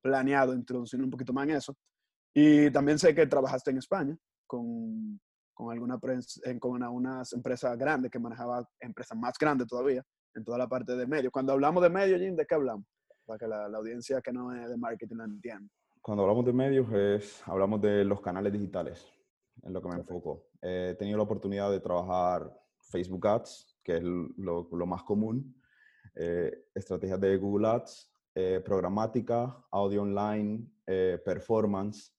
planeado 0.00 0.54
introducir 0.54 1.00
un 1.02 1.10
poquito 1.10 1.32
más 1.32 1.44
en 1.44 1.56
eso, 1.56 1.76
y 2.34 2.70
también 2.70 2.98
sé 2.98 3.14
que 3.14 3.26
trabajaste 3.26 3.70
en 3.70 3.78
España 3.78 4.16
con, 4.46 5.20
con, 5.54 5.72
alguna 5.72 5.98
con 6.60 6.82
unas 6.82 7.32
empresas 7.32 7.76
grandes 7.76 8.10
que 8.10 8.18
manejaba 8.18 8.66
empresas 8.80 9.16
más 9.18 9.34
grandes 9.38 9.66
todavía 9.68 10.02
en 10.34 10.44
toda 10.44 10.58
la 10.58 10.68
parte 10.68 10.96
de 10.96 11.06
medio. 11.06 11.30
Cuando 11.30 11.52
hablamos 11.52 11.82
de 11.82 11.90
medio, 11.90 12.18
Jim, 12.18 12.34
¿de 12.34 12.46
qué 12.46 12.54
hablamos? 12.54 12.86
Para 13.26 13.38
que 13.38 13.46
la, 13.46 13.68
la 13.68 13.78
audiencia 13.78 14.20
que 14.20 14.32
no 14.32 14.54
es 14.54 14.68
de 14.68 14.76
marketing 14.76 15.16
la 15.16 15.24
entienda. 15.24 15.68
Cuando 16.00 16.24
hablamos 16.24 16.44
de 16.44 16.52
medios, 16.52 16.92
es, 16.92 17.42
hablamos 17.46 17.80
de 17.80 18.04
los 18.04 18.20
canales 18.20 18.52
digitales, 18.52 19.06
en 19.62 19.72
lo 19.72 19.80
que 19.80 19.88
me 19.88 19.94
enfoco. 19.96 20.48
he 20.60 20.96
tenido 20.98 21.18
la 21.18 21.24
oportunidad 21.24 21.70
de 21.70 21.80
trabajar 21.80 22.52
Facebook 22.80 23.26
Ads, 23.26 23.78
que 23.84 23.98
es 23.98 24.02
lo, 24.02 24.68
lo 24.72 24.86
más 24.86 25.04
común, 25.04 25.54
eh, 26.14 26.66
estrategias 26.74 27.20
de 27.20 27.36
Google 27.36 27.68
Ads, 27.68 28.12
eh, 28.34 28.62
programática, 28.64 29.64
audio 29.70 30.02
online, 30.02 30.66
eh, 30.86 31.20
performance, 31.24 32.12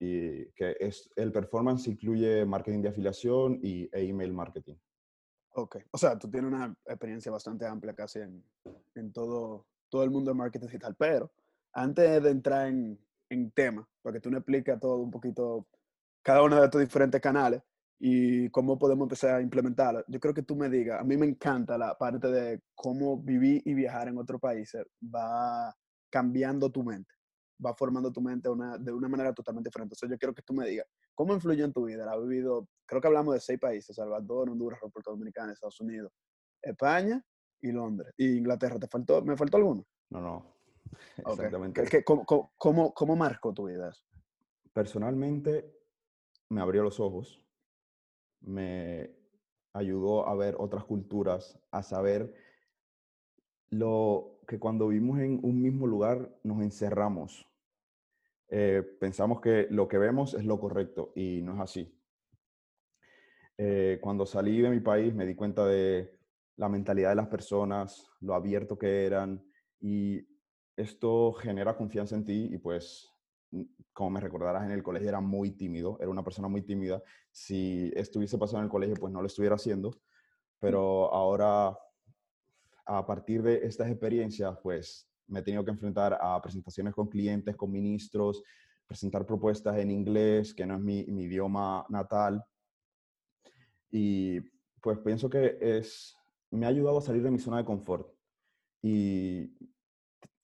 y 0.00 0.50
que 0.52 0.76
es, 0.80 1.10
el 1.14 1.30
performance 1.30 1.86
incluye 1.86 2.44
marketing 2.46 2.80
de 2.80 2.88
afiliación 2.88 3.60
y, 3.62 3.84
e 3.92 4.08
email 4.08 4.32
marketing. 4.32 4.76
Ok, 5.52 5.76
o 5.90 5.98
sea, 5.98 6.18
tú 6.18 6.30
tienes 6.30 6.50
una 6.50 6.74
experiencia 6.86 7.30
bastante 7.30 7.66
amplia 7.66 7.94
casi 7.94 8.20
en, 8.20 8.42
en 8.94 9.12
todo, 9.12 9.66
todo 9.90 10.02
el 10.02 10.10
mundo 10.10 10.30
del 10.30 10.38
marketing 10.38 10.66
digital, 10.66 10.96
pero 10.98 11.30
antes 11.74 12.22
de 12.22 12.30
entrar 12.30 12.68
en, 12.68 12.98
en 13.28 13.50
tema, 13.50 13.86
para 14.00 14.14
que 14.14 14.20
tú 14.20 14.30
me 14.30 14.38
expliques 14.38 14.80
todo 14.80 14.96
un 14.96 15.10
poquito, 15.10 15.68
cada 16.22 16.42
uno 16.42 16.56
de 16.56 16.64
estos 16.64 16.80
diferentes 16.80 17.20
canales 17.20 17.62
y 17.98 18.48
cómo 18.50 18.78
podemos 18.78 19.04
empezar 19.04 19.34
a 19.34 19.42
implementarlo, 19.42 20.02
yo 20.08 20.18
creo 20.18 20.32
que 20.32 20.42
tú 20.42 20.56
me 20.56 20.70
digas, 20.70 21.00
a 21.00 21.04
mí 21.04 21.16
me 21.16 21.26
encanta 21.26 21.76
la 21.76 21.96
parte 21.98 22.28
de 22.28 22.62
cómo 22.74 23.20
vivir 23.20 23.60
y 23.66 23.74
viajar 23.74 24.08
en 24.08 24.16
otros 24.16 24.40
países 24.40 24.84
va 25.02 25.74
cambiando 26.08 26.70
tu 26.70 26.82
mente, 26.82 27.12
va 27.64 27.74
formando 27.74 28.12
tu 28.12 28.20
mente 28.20 28.48
una, 28.48 28.78
de 28.78 28.92
una 28.92 29.08
manera 29.08 29.32
totalmente 29.32 29.68
diferente. 29.68 29.94
Entonces 29.94 30.10
yo 30.10 30.18
quiero 30.18 30.34
que 30.34 30.42
tú 30.42 30.52
me 30.54 30.66
digas, 30.66 30.86
¿cómo 31.14 31.34
influyó 31.34 31.64
en 31.64 31.72
tu 31.72 31.84
vida? 31.84 32.04
¿La 32.04 32.16
vivido? 32.16 32.68
Creo 32.86 33.00
que 33.00 33.06
hablamos 33.06 33.34
de 33.34 33.40
seis 33.40 33.58
países, 33.58 33.94
Salvador, 33.94 34.50
Honduras, 34.50 34.80
República 34.80 35.10
Dominicana, 35.10 35.52
Estados 35.52 35.80
Unidos, 35.80 36.12
España 36.62 37.22
y 37.60 37.72
Londres. 37.72 38.12
¿Y 38.16 38.36
Inglaterra? 38.38 38.78
¿Te 38.78 38.88
faltó, 38.88 39.22
¿Me 39.22 39.36
faltó 39.36 39.56
alguno? 39.56 39.86
No, 40.10 40.20
no. 40.20 40.60
Exactamente. 41.16 41.84
¿Qué, 41.84 42.04
cómo, 42.04 42.24
cómo, 42.56 42.94
cómo, 42.94 43.16
marcó 43.16 43.52
tu 43.52 43.66
vida 43.66 43.90
eso? 43.90 44.04
Personalmente, 44.72 45.72
me 46.48 46.60
abrió 46.60 46.82
los 46.82 46.98
ojos, 47.00 47.44
me 48.40 49.14
ayudó 49.72 50.26
a 50.26 50.34
ver 50.34 50.56
otras 50.58 50.84
culturas, 50.84 51.58
a 51.70 51.82
saber 51.82 52.34
lo 53.68 54.40
que 54.48 54.58
cuando 54.58 54.88
vivimos 54.88 55.20
en 55.20 55.38
un 55.42 55.62
mismo 55.62 55.86
lugar 55.86 56.36
nos 56.42 56.60
encerramos. 56.60 57.49
Eh, 58.52 58.82
pensamos 58.98 59.40
que 59.40 59.68
lo 59.70 59.86
que 59.86 59.96
vemos 59.96 60.34
es 60.34 60.44
lo 60.44 60.58
correcto 60.58 61.12
y 61.14 61.40
no 61.42 61.54
es 61.54 61.60
así. 61.60 61.96
Eh, 63.56 63.98
cuando 64.00 64.26
salí 64.26 64.60
de 64.60 64.70
mi 64.70 64.80
país 64.80 65.14
me 65.14 65.24
di 65.24 65.36
cuenta 65.36 65.64
de 65.66 66.18
la 66.56 66.68
mentalidad 66.68 67.10
de 67.10 67.14
las 67.14 67.28
personas, 67.28 68.10
lo 68.20 68.34
abierto 68.34 68.76
que 68.76 69.06
eran 69.06 69.44
y 69.80 70.26
esto 70.76 71.32
genera 71.34 71.76
confianza 71.76 72.16
en 72.16 72.24
ti 72.24 72.48
y 72.50 72.58
pues, 72.58 73.08
como 73.92 74.10
me 74.10 74.20
recordarás, 74.20 74.64
en 74.64 74.72
el 74.72 74.82
colegio 74.82 75.08
era 75.10 75.20
muy 75.20 75.52
tímido, 75.52 75.98
era 76.00 76.10
una 76.10 76.24
persona 76.24 76.48
muy 76.48 76.62
tímida. 76.62 77.02
Si 77.30 77.92
estuviese 77.94 78.38
pasando 78.38 78.60
en 78.60 78.64
el 78.64 78.70
colegio, 78.70 78.96
pues 78.96 79.12
no 79.12 79.20
lo 79.20 79.26
estuviera 79.26 79.56
haciendo, 79.56 80.00
pero 80.58 81.12
ahora, 81.12 81.78
a 82.86 83.06
partir 83.06 83.42
de 83.42 83.66
estas 83.66 83.90
experiencias, 83.90 84.58
pues 84.62 85.09
me 85.30 85.40
he 85.40 85.42
tenido 85.42 85.64
que 85.64 85.70
enfrentar 85.70 86.18
a 86.20 86.40
presentaciones 86.42 86.94
con 86.94 87.08
clientes, 87.08 87.56
con 87.56 87.70
ministros, 87.70 88.42
presentar 88.86 89.24
propuestas 89.24 89.78
en 89.78 89.90
inglés, 89.90 90.52
que 90.52 90.66
no 90.66 90.74
es 90.74 90.80
mi, 90.80 91.04
mi 91.06 91.22
idioma 91.22 91.86
natal. 91.88 92.44
Y 93.90 94.40
pues 94.80 94.98
pienso 94.98 95.30
que 95.30 95.58
es, 95.60 96.16
me 96.50 96.66
ha 96.66 96.68
ayudado 96.68 96.98
a 96.98 97.02
salir 97.02 97.22
de 97.22 97.30
mi 97.30 97.38
zona 97.38 97.58
de 97.58 97.64
confort. 97.64 98.08
Y 98.82 99.52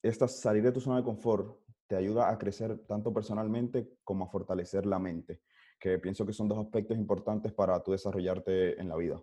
esta 0.01 0.27
salir 0.27 0.63
de 0.63 0.71
tu 0.71 0.79
zona 0.79 0.97
de 0.97 1.03
confort 1.03 1.59
te 1.87 1.95
ayuda 1.95 2.29
a 2.29 2.37
crecer 2.37 2.77
tanto 2.85 3.13
personalmente 3.13 3.97
como 4.03 4.25
a 4.25 4.29
fortalecer 4.29 4.85
la 4.85 4.99
mente, 4.99 5.41
que 5.79 5.97
pienso 5.99 6.25
que 6.25 6.33
son 6.33 6.47
dos 6.47 6.59
aspectos 6.59 6.97
importantes 6.97 7.53
para 7.53 7.81
tú 7.81 7.91
desarrollarte 7.91 8.79
en 8.79 8.89
la 8.89 8.95
vida. 8.95 9.21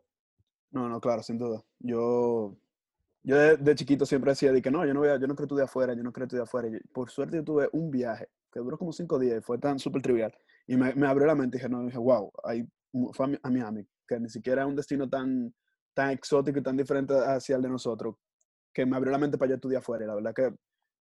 No, 0.71 0.89
no, 0.89 1.01
claro, 1.01 1.23
sin 1.23 1.39
duda. 1.39 1.63
Yo, 1.79 2.57
yo 3.25 3.57
de, 3.57 3.75
chiquito 3.75 4.07
siempre 4.07 4.33
decía 4.33 4.53
de 4.53 4.63
que 4.63 4.71
no, 4.71 4.85
yo 4.87 4.95
no, 4.95 5.01
voy 5.01 5.09
a, 5.09 5.19
yo 5.19 5.27
no 5.27 5.35
quiero 5.35 5.47
estudiar 5.47 5.65
afuera, 5.65 5.95
yo 5.95 6.03
no 6.03 6.13
quiero 6.13 6.27
estudiar 6.27 6.45
afuera. 6.45 6.69
por 6.93 7.11
suerte 7.11 7.37
yo 7.37 7.45
tuve 7.45 7.69
un 7.73 7.91
viaje 7.91 8.29
que 8.53 8.61
duró 8.61 8.79
como 8.79 8.93
cinco 8.93 9.19
días 9.19 9.39
y 9.39 9.41
fue 9.41 9.59
tan 9.59 9.79
súper 9.79 10.03
trivial. 10.03 10.33
Y 10.67 10.77
me, 10.77 10.95
me, 10.95 11.07
abrió 11.07 11.27
la 11.27 11.35
mente 11.35 11.57
y 11.57 11.59
dije, 11.59 11.69
no, 11.69 11.85
dije, 11.85 11.99
wow, 11.99 12.31
ahí 12.45 12.67
fue 13.13 13.39
a, 13.43 13.51
Miami, 13.51 13.87
que 14.07 14.21
ni 14.21 14.29
siquiera 14.29 14.63
es 14.63 14.69
un 14.69 14.77
destino 14.77 15.09
tan, 15.09 15.53
tan 15.95 16.11
exótico 16.11 16.59
y 16.59 16.63
tan 16.63 16.77
diferente 16.77 17.15
hacia 17.15 17.57
el 17.57 17.63
de 17.63 17.69
nosotros, 17.69 18.17
que 18.73 18.87
me 18.87 18.97
abrió 18.97 19.11
la 19.11 19.19
mente 19.19 19.39
para 19.39 19.51
yo 19.51 19.55
estudiar 19.57 19.81
afuera. 19.81 20.05
Y 20.05 20.09
la 20.09 20.15
verdad 20.15 20.35
que 20.35 20.55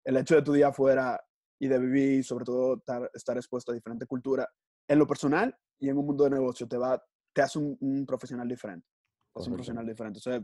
el 0.05 0.17
hecho 0.17 0.35
de 0.35 0.39
estudiar 0.39 0.69
afuera 0.71 1.19
y 1.59 1.67
de 1.67 1.79
vivir, 1.79 2.23
sobre 2.23 2.45
todo 2.45 2.77
estar, 2.77 3.09
estar 3.13 3.37
expuesto 3.37 3.71
a 3.71 3.75
diferentes 3.75 4.07
culturas, 4.07 4.47
en 4.87 4.99
lo 4.99 5.05
personal 5.05 5.55
y 5.79 5.89
en 5.89 5.97
un 5.97 6.05
mundo 6.05 6.23
de 6.23 6.31
negocio, 6.31 6.67
te, 6.67 6.77
va, 6.77 7.01
te 7.33 7.41
hace 7.41 7.59
un, 7.59 8.05
profesional 8.05 8.47
diferente. 8.47 8.87
Es 9.35 9.47
un 9.47 9.53
profesional 9.53 9.85
diferente. 9.85 10.17
O 10.17 10.21
sea, 10.21 10.43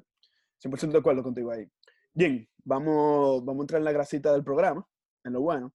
100% 0.63 0.91
de 0.91 0.97
acuerdo 0.99 1.23
contigo 1.23 1.51
ahí. 1.51 1.69
Bien, 2.13 2.47
vamos, 2.63 3.43
vamos 3.45 3.61
a 3.61 3.63
entrar 3.63 3.79
en 3.79 3.85
la 3.85 3.91
grasita 3.91 4.31
del 4.31 4.43
programa, 4.43 4.85
en 5.23 5.33
lo 5.33 5.41
bueno. 5.41 5.73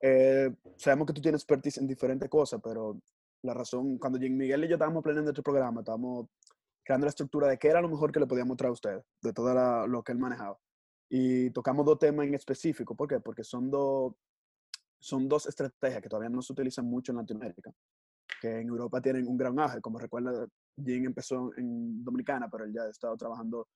Eh, 0.00 0.50
sabemos 0.76 1.06
que 1.06 1.12
tú 1.12 1.20
tienes 1.20 1.40
expertise 1.40 1.78
en 1.78 1.86
diferentes 1.86 2.28
cosas, 2.28 2.60
pero 2.62 3.00
la 3.42 3.54
razón, 3.54 3.98
cuando 3.98 4.18
Jim 4.18 4.36
Miguel 4.36 4.64
y 4.64 4.68
yo 4.68 4.74
estábamos 4.74 5.02
planeando 5.02 5.30
este 5.30 5.42
programa, 5.42 5.80
estábamos 5.80 6.26
creando 6.84 7.06
la 7.06 7.10
estructura 7.10 7.48
de 7.48 7.58
qué 7.58 7.68
era 7.68 7.80
lo 7.80 7.88
mejor 7.88 8.12
que 8.12 8.20
le 8.20 8.26
podíamos 8.26 8.56
traer 8.56 8.70
a 8.70 8.72
usted, 8.72 9.02
de 9.22 9.32
todo 9.32 9.86
lo 9.86 10.02
que 10.02 10.12
él 10.12 10.18
manejaba. 10.18 10.58
Y 11.08 11.50
tocamos 11.50 11.84
dos 11.84 11.98
temas 11.98 12.26
en 12.26 12.34
específico. 12.34 12.96
¿Por 12.96 13.08
qué? 13.08 13.20
Porque 13.20 13.44
son 13.44 13.70
dos, 13.70 14.14
son 14.98 15.28
dos 15.28 15.46
estrategias 15.46 16.02
que 16.02 16.08
todavía 16.08 16.30
no 16.30 16.42
se 16.42 16.52
utilizan 16.52 16.86
mucho 16.86 17.12
en 17.12 17.18
Latinoamérica, 17.18 17.72
que 18.40 18.60
en 18.60 18.68
Europa 18.68 19.00
tienen 19.00 19.26
un 19.26 19.36
gran 19.36 19.58
auge. 19.58 19.80
Como 19.80 19.98
recuerda, 19.98 20.46
Jim 20.76 21.06
empezó 21.06 21.50
en 21.56 22.02
Dominicana, 22.02 22.48
pero 22.50 22.64
él 22.64 22.72
ya 22.72 22.82
ha 22.82 22.90
estado 22.90 23.16
trabajando 23.16 23.68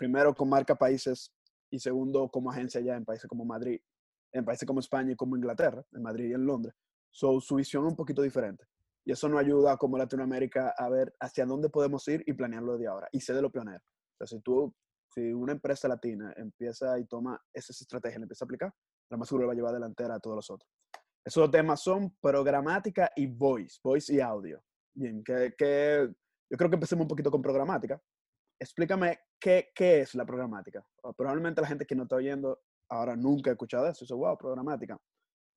primero 0.00 0.34
con 0.34 0.48
marca 0.48 0.74
países 0.76 1.30
y 1.70 1.78
segundo 1.78 2.30
como 2.30 2.50
agencia 2.50 2.80
ya 2.80 2.96
en 2.96 3.04
países 3.04 3.28
como 3.28 3.44
Madrid, 3.44 3.78
en 4.32 4.46
países 4.46 4.66
como 4.66 4.80
España 4.80 5.12
y 5.12 5.14
como 5.14 5.36
Inglaterra, 5.36 5.84
en 5.92 6.02
Madrid 6.02 6.30
y 6.30 6.32
en 6.32 6.46
Londres. 6.46 6.74
So, 7.10 7.38
su 7.38 7.56
visión 7.56 7.84
un 7.84 7.94
poquito 7.94 8.22
diferente. 8.22 8.64
Y 9.04 9.12
eso 9.12 9.28
nos 9.28 9.38
ayuda 9.38 9.76
como 9.76 9.98
Latinoamérica 9.98 10.74
a 10.74 10.88
ver 10.88 11.14
hacia 11.20 11.44
dónde 11.44 11.68
podemos 11.68 12.08
ir 12.08 12.22
y 12.26 12.32
planearlo 12.32 12.78
de 12.78 12.86
ahora. 12.86 13.08
Y 13.12 13.20
sé 13.20 13.34
de 13.34 13.42
lo 13.42 13.50
pionero. 13.50 13.76
O 13.78 14.16
sea, 14.16 14.26
si 14.26 14.40
tú 14.40 14.74
si 15.12 15.32
una 15.34 15.52
empresa 15.52 15.86
latina 15.86 16.32
empieza 16.34 16.98
y 16.98 17.04
toma 17.04 17.38
esas 17.52 17.78
estrategias 17.78 18.20
y 18.20 18.22
empieza 18.22 18.44
a 18.44 18.46
aplicar, 18.46 18.72
la 19.10 19.18
más 19.18 19.28
seguro 19.28 19.48
va 19.48 19.52
a 19.52 19.56
llevar 19.56 19.74
delantera 19.74 20.14
a 20.14 20.20
todos 20.20 20.36
los 20.36 20.50
otros. 20.50 20.70
Esos 21.22 21.50
temas 21.50 21.82
son 21.82 22.16
programática 22.22 23.10
y 23.16 23.26
voice, 23.26 23.78
voice 23.84 24.14
y 24.14 24.20
audio. 24.20 24.62
Bien, 24.94 25.22
que, 25.22 25.52
que 25.58 26.08
yo 26.48 26.56
creo 26.56 26.70
que 26.70 26.76
empecemos 26.76 27.02
un 27.02 27.08
poquito 27.08 27.30
con 27.30 27.42
programática. 27.42 28.00
Explícame 28.60 29.18
qué, 29.40 29.70
qué 29.74 30.00
es 30.00 30.14
la 30.14 30.26
programática. 30.26 30.84
Probablemente 31.16 31.62
la 31.62 31.66
gente 31.66 31.86
que 31.86 31.94
no 31.94 32.02
está 32.04 32.16
oyendo 32.16 32.60
ahora 32.90 33.16
nunca 33.16 33.50
ha 33.50 33.54
escuchado 33.54 33.86
eso. 33.86 34.04
Dice, 34.04 34.14
wow, 34.14 34.36
programática. 34.36 34.98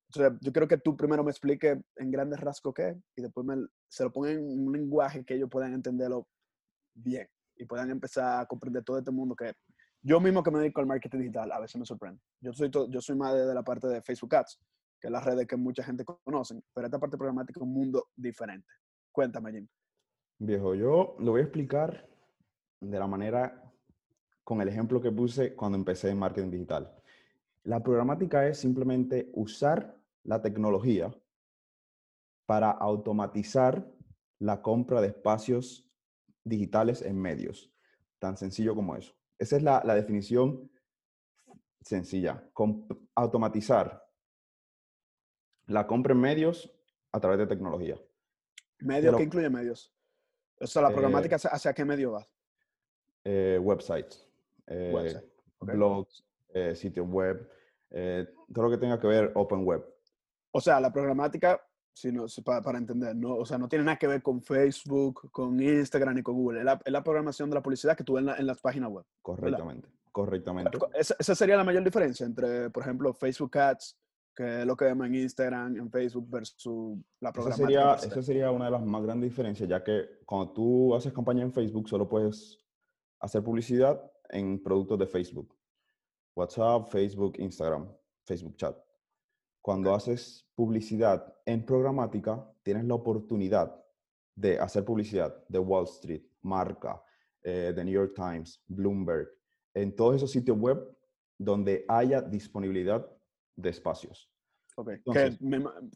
Entonces, 0.08 0.38
yo 0.40 0.52
creo 0.52 0.68
que 0.68 0.78
tú 0.78 0.96
primero 0.96 1.24
me 1.24 1.30
expliques 1.30 1.78
en 1.96 2.10
grandes 2.10 2.40
rasgos 2.40 2.74
qué 2.74 2.96
y 3.16 3.22
después 3.22 3.44
me, 3.46 3.66
se 3.88 4.04
lo 4.04 4.12
ponga 4.12 4.30
en 4.30 4.44
un 4.44 4.72
lenguaje 4.72 5.24
que 5.24 5.34
ellos 5.34 5.48
puedan 5.50 5.74
entenderlo 5.74 6.28
bien 6.94 7.28
y 7.56 7.64
puedan 7.64 7.90
empezar 7.90 8.40
a 8.40 8.46
comprender 8.46 8.84
todo 8.84 8.98
este 8.98 9.10
mundo 9.10 9.34
que 9.34 9.52
yo 10.02 10.20
mismo 10.20 10.42
que 10.42 10.50
me 10.50 10.60
dedico 10.60 10.80
al 10.80 10.86
marketing 10.86 11.18
digital 11.18 11.50
a 11.50 11.60
veces 11.60 11.76
me 11.78 11.86
sorprende. 11.86 12.20
Yo 12.40 12.52
soy, 12.52 12.70
yo 12.70 13.00
soy 13.00 13.16
más 13.16 13.34
de, 13.34 13.54
la 13.54 13.62
parte 13.62 13.88
de 13.88 14.02
Facebook 14.02 14.34
Ads, 14.34 14.60
que 15.00 15.08
es 15.08 15.12
la 15.12 15.20
red 15.20 15.46
que 15.46 15.56
mucha 15.56 15.82
gente 15.82 16.04
conoce, 16.04 16.60
pero 16.74 16.86
esta 16.86 16.98
parte 16.98 17.16
programática 17.16 17.58
es 17.58 17.62
un 17.62 17.72
mundo 17.72 18.08
diferente. 18.14 18.68
Cuéntame, 19.10 19.52
Jim. 19.52 19.68
Viejo, 20.38 20.74
yo 20.74 21.16
lo 21.18 21.32
voy 21.32 21.40
a 21.40 21.44
explicar 21.44 22.06
de 22.90 22.98
la 22.98 23.06
manera, 23.06 23.72
con 24.42 24.60
el 24.60 24.68
ejemplo 24.68 25.00
que 25.00 25.10
puse 25.10 25.54
cuando 25.54 25.78
empecé 25.78 26.10
en 26.10 26.18
marketing 26.18 26.50
digital. 26.50 26.94
La 27.64 27.82
programática 27.82 28.46
es 28.46 28.58
simplemente 28.58 29.30
usar 29.32 29.96
la 30.22 30.42
tecnología 30.42 31.14
para 32.46 32.70
automatizar 32.70 33.86
la 34.38 34.60
compra 34.60 35.00
de 35.00 35.08
espacios 35.08 35.90
digitales 36.44 37.00
en 37.02 37.18
medios. 37.20 37.72
Tan 38.18 38.36
sencillo 38.36 38.74
como 38.74 38.96
eso. 38.96 39.14
Esa 39.38 39.56
es 39.56 39.62
la, 39.62 39.80
definición 39.94 40.70
sencilla. 41.80 42.46
automatizar 43.14 44.06
la 45.66 45.86
compra 45.86 46.12
en 46.12 46.20
medios 46.20 46.70
a 47.12 47.20
través 47.20 47.38
de 47.38 47.46
tecnología. 47.46 47.98
¿Medios? 48.80 49.16
¿Qué 49.16 49.22
incluye 49.22 49.48
medios? 49.48 49.94
O 50.60 50.66
sea, 50.66 50.82
la 50.82 50.90
eh, 50.90 50.92
programática, 50.92 51.36
¿hacia 51.36 51.72
qué 51.72 51.84
medio 51.84 52.12
va? 52.12 52.28
Eh, 53.24 53.58
websites, 53.60 54.28
eh, 54.66 55.20
blogs, 55.60 56.24
sitios 56.74 57.08
web, 57.08 57.48
todo 57.90 58.64
lo 58.64 58.70
que 58.70 58.78
tenga 58.78 59.00
que 59.00 59.06
ver 59.06 59.32
open 59.34 59.64
web. 59.64 59.84
O 60.52 60.60
sea, 60.60 60.78
la 60.80 60.92
programática 60.92 61.60
sino 61.94 62.26
para, 62.44 62.60
para, 62.60 62.78
entender, 62.78 63.14
¿no? 63.14 63.36
O 63.36 63.46
sea, 63.46 63.56
no 63.56 63.68
tiene 63.68 63.84
nada 63.84 63.96
que 63.96 64.08
ver 64.08 64.20
con 64.20 64.42
Facebook, 64.42 65.30
con 65.30 65.60
Instagram 65.60 66.16
ni 66.16 66.22
con 66.22 66.34
Google. 66.34 66.58
Es 66.58 66.64
la, 66.64 66.80
es 66.84 66.92
la 66.92 67.04
programación 67.04 67.48
de 67.48 67.54
la 67.54 67.62
publicidad 67.62 67.96
que 67.96 68.02
tú 68.02 68.14
ves 68.14 68.24
en, 68.24 68.30
en 68.30 68.46
las 68.46 68.60
páginas 68.60 68.90
web. 68.90 69.04
Correctamente, 69.22 69.88
correctamente. 70.10 70.76
Esa, 70.92 71.14
esa, 71.18 71.34
sería 71.36 71.56
la 71.56 71.64
mayor 71.64 71.84
diferencia 71.84 72.26
entre, 72.26 72.68
por 72.70 72.82
ejemplo, 72.82 73.14
Facebook 73.14 73.56
Ads, 73.56 73.96
que 74.34 74.60
es 74.62 74.66
lo 74.66 74.76
que 74.76 74.86
vemos 74.86 75.06
en 75.06 75.14
Instagram, 75.14 75.76
en 75.76 75.88
Facebook, 75.88 76.28
versus 76.28 76.98
la 77.20 77.32
programación. 77.32 77.70
Esa 77.70 77.98
sería, 77.98 78.12
esa 78.12 78.22
sería 78.22 78.50
una 78.50 78.64
de 78.64 78.72
las 78.72 78.84
más 78.84 79.02
grandes 79.02 79.30
diferencias, 79.30 79.68
ya 79.68 79.84
que 79.84 80.18
cuando 80.26 80.52
tú 80.52 80.94
haces 80.96 81.12
campaña 81.12 81.42
en 81.42 81.52
Facebook, 81.52 81.88
solo 81.88 82.08
puedes 82.08 82.58
hacer 83.20 83.42
publicidad 83.42 84.00
en 84.30 84.62
productos 84.62 84.98
de 84.98 85.06
Facebook. 85.06 85.56
WhatsApp, 86.36 86.88
Facebook, 86.88 87.34
Instagram, 87.38 87.88
Facebook 88.24 88.56
Chat. 88.56 88.76
cuando 89.62 89.94
haces 89.94 90.46
publicidad 90.54 91.34
en 91.46 91.64
programática, 91.64 92.46
tienes 92.62 92.84
la 92.84 92.94
oportunidad 92.94 93.82
de 94.34 94.58
hacer 94.58 94.84
publicidad 94.84 95.42
de 95.48 95.58
Wall 95.58 95.84
Street, 95.84 96.22
Marca, 96.42 97.02
eh, 97.42 97.72
The 97.74 97.84
New 97.84 97.94
York 97.94 98.12
Times, 98.14 98.62
Bloomberg, 98.66 99.28
en 99.72 99.96
todos 99.96 100.16
esos 100.16 100.30
sitios 100.30 100.58
web 100.58 100.78
donde 101.38 101.84
haya 101.88 102.20
disponibilidad 102.20 103.06
de 103.56 103.70
espacios. 103.70 104.30
Ok, 104.76 104.90
que 105.12 105.38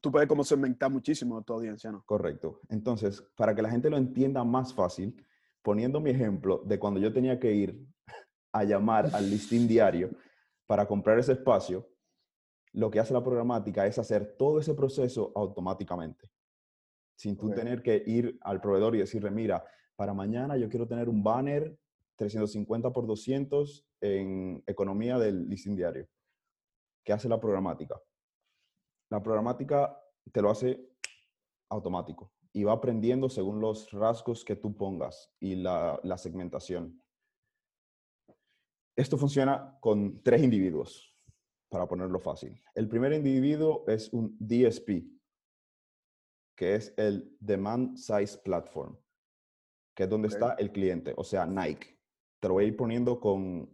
tú 0.00 0.12
puedes 0.12 0.28
como 0.28 0.44
segmentar 0.44 0.90
muchísimo 0.90 1.42
tu 1.42 1.52
audiencia, 1.52 1.90
¿no? 1.90 2.04
Correcto. 2.06 2.60
Entonces, 2.68 3.20
para 3.36 3.54
que 3.54 3.62
la 3.62 3.70
gente 3.70 3.90
lo 3.90 3.96
entienda 3.96 4.44
más 4.44 4.72
fácil, 4.72 5.16
poniendo 5.68 6.00
mi 6.00 6.08
ejemplo 6.08 6.62
de 6.64 6.78
cuando 6.78 6.98
yo 6.98 7.12
tenía 7.12 7.38
que 7.38 7.52
ir 7.52 7.86
a 8.54 8.64
llamar 8.64 9.14
al 9.14 9.28
listín 9.28 9.68
diario 9.68 10.08
para 10.66 10.88
comprar 10.88 11.18
ese 11.18 11.32
espacio, 11.32 11.86
lo 12.72 12.90
que 12.90 13.00
hace 13.00 13.12
la 13.12 13.22
programática 13.22 13.86
es 13.86 13.98
hacer 13.98 14.34
todo 14.38 14.60
ese 14.60 14.72
proceso 14.72 15.30
automáticamente, 15.36 16.30
sin 17.18 17.36
tú 17.36 17.50
tener 17.50 17.82
que 17.82 18.02
ir 18.06 18.38
al 18.40 18.62
proveedor 18.62 18.96
y 18.96 19.00
decirle, 19.00 19.30
mira, 19.30 19.62
para 19.94 20.14
mañana 20.14 20.56
yo 20.56 20.70
quiero 20.70 20.88
tener 20.88 21.06
un 21.06 21.22
banner 21.22 21.78
350 22.16 22.90
por 22.90 23.06
200 23.06 23.86
en 24.00 24.62
economía 24.66 25.18
del 25.18 25.50
listing 25.50 25.76
diario. 25.76 26.08
¿Qué 27.04 27.12
hace 27.12 27.28
la 27.28 27.38
programática? 27.38 28.00
La 29.10 29.22
programática 29.22 30.02
te 30.32 30.40
lo 30.40 30.48
hace 30.48 30.82
automático 31.68 32.32
y 32.52 32.64
va 32.64 32.72
aprendiendo 32.72 33.28
según 33.28 33.60
los 33.60 33.90
rasgos 33.92 34.44
que 34.44 34.56
tú 34.56 34.76
pongas 34.76 35.30
y 35.40 35.56
la, 35.56 36.00
la 36.02 36.18
segmentación. 36.18 37.02
Esto 38.96 39.16
funciona 39.16 39.78
con 39.80 40.22
tres 40.22 40.42
individuos 40.42 41.14
para 41.68 41.86
ponerlo 41.86 42.18
fácil. 42.18 42.60
El 42.74 42.88
primer 42.88 43.12
individuo 43.12 43.84
es 43.86 44.12
un 44.12 44.36
DSP, 44.40 45.04
que 46.56 46.74
es 46.74 46.92
el 46.96 47.36
Demand 47.38 47.96
Size 47.96 48.38
Platform, 48.38 48.98
que 49.94 50.04
es 50.04 50.08
donde 50.08 50.28
está 50.28 50.54
el 50.54 50.72
cliente, 50.72 51.14
o 51.16 51.22
sea, 51.22 51.46
Nike. 51.46 51.98
Te 52.40 52.48
lo 52.48 52.54
voy 52.54 52.64
a 52.64 52.68
ir 52.68 52.76
poniendo 52.76 53.20
con, 53.20 53.70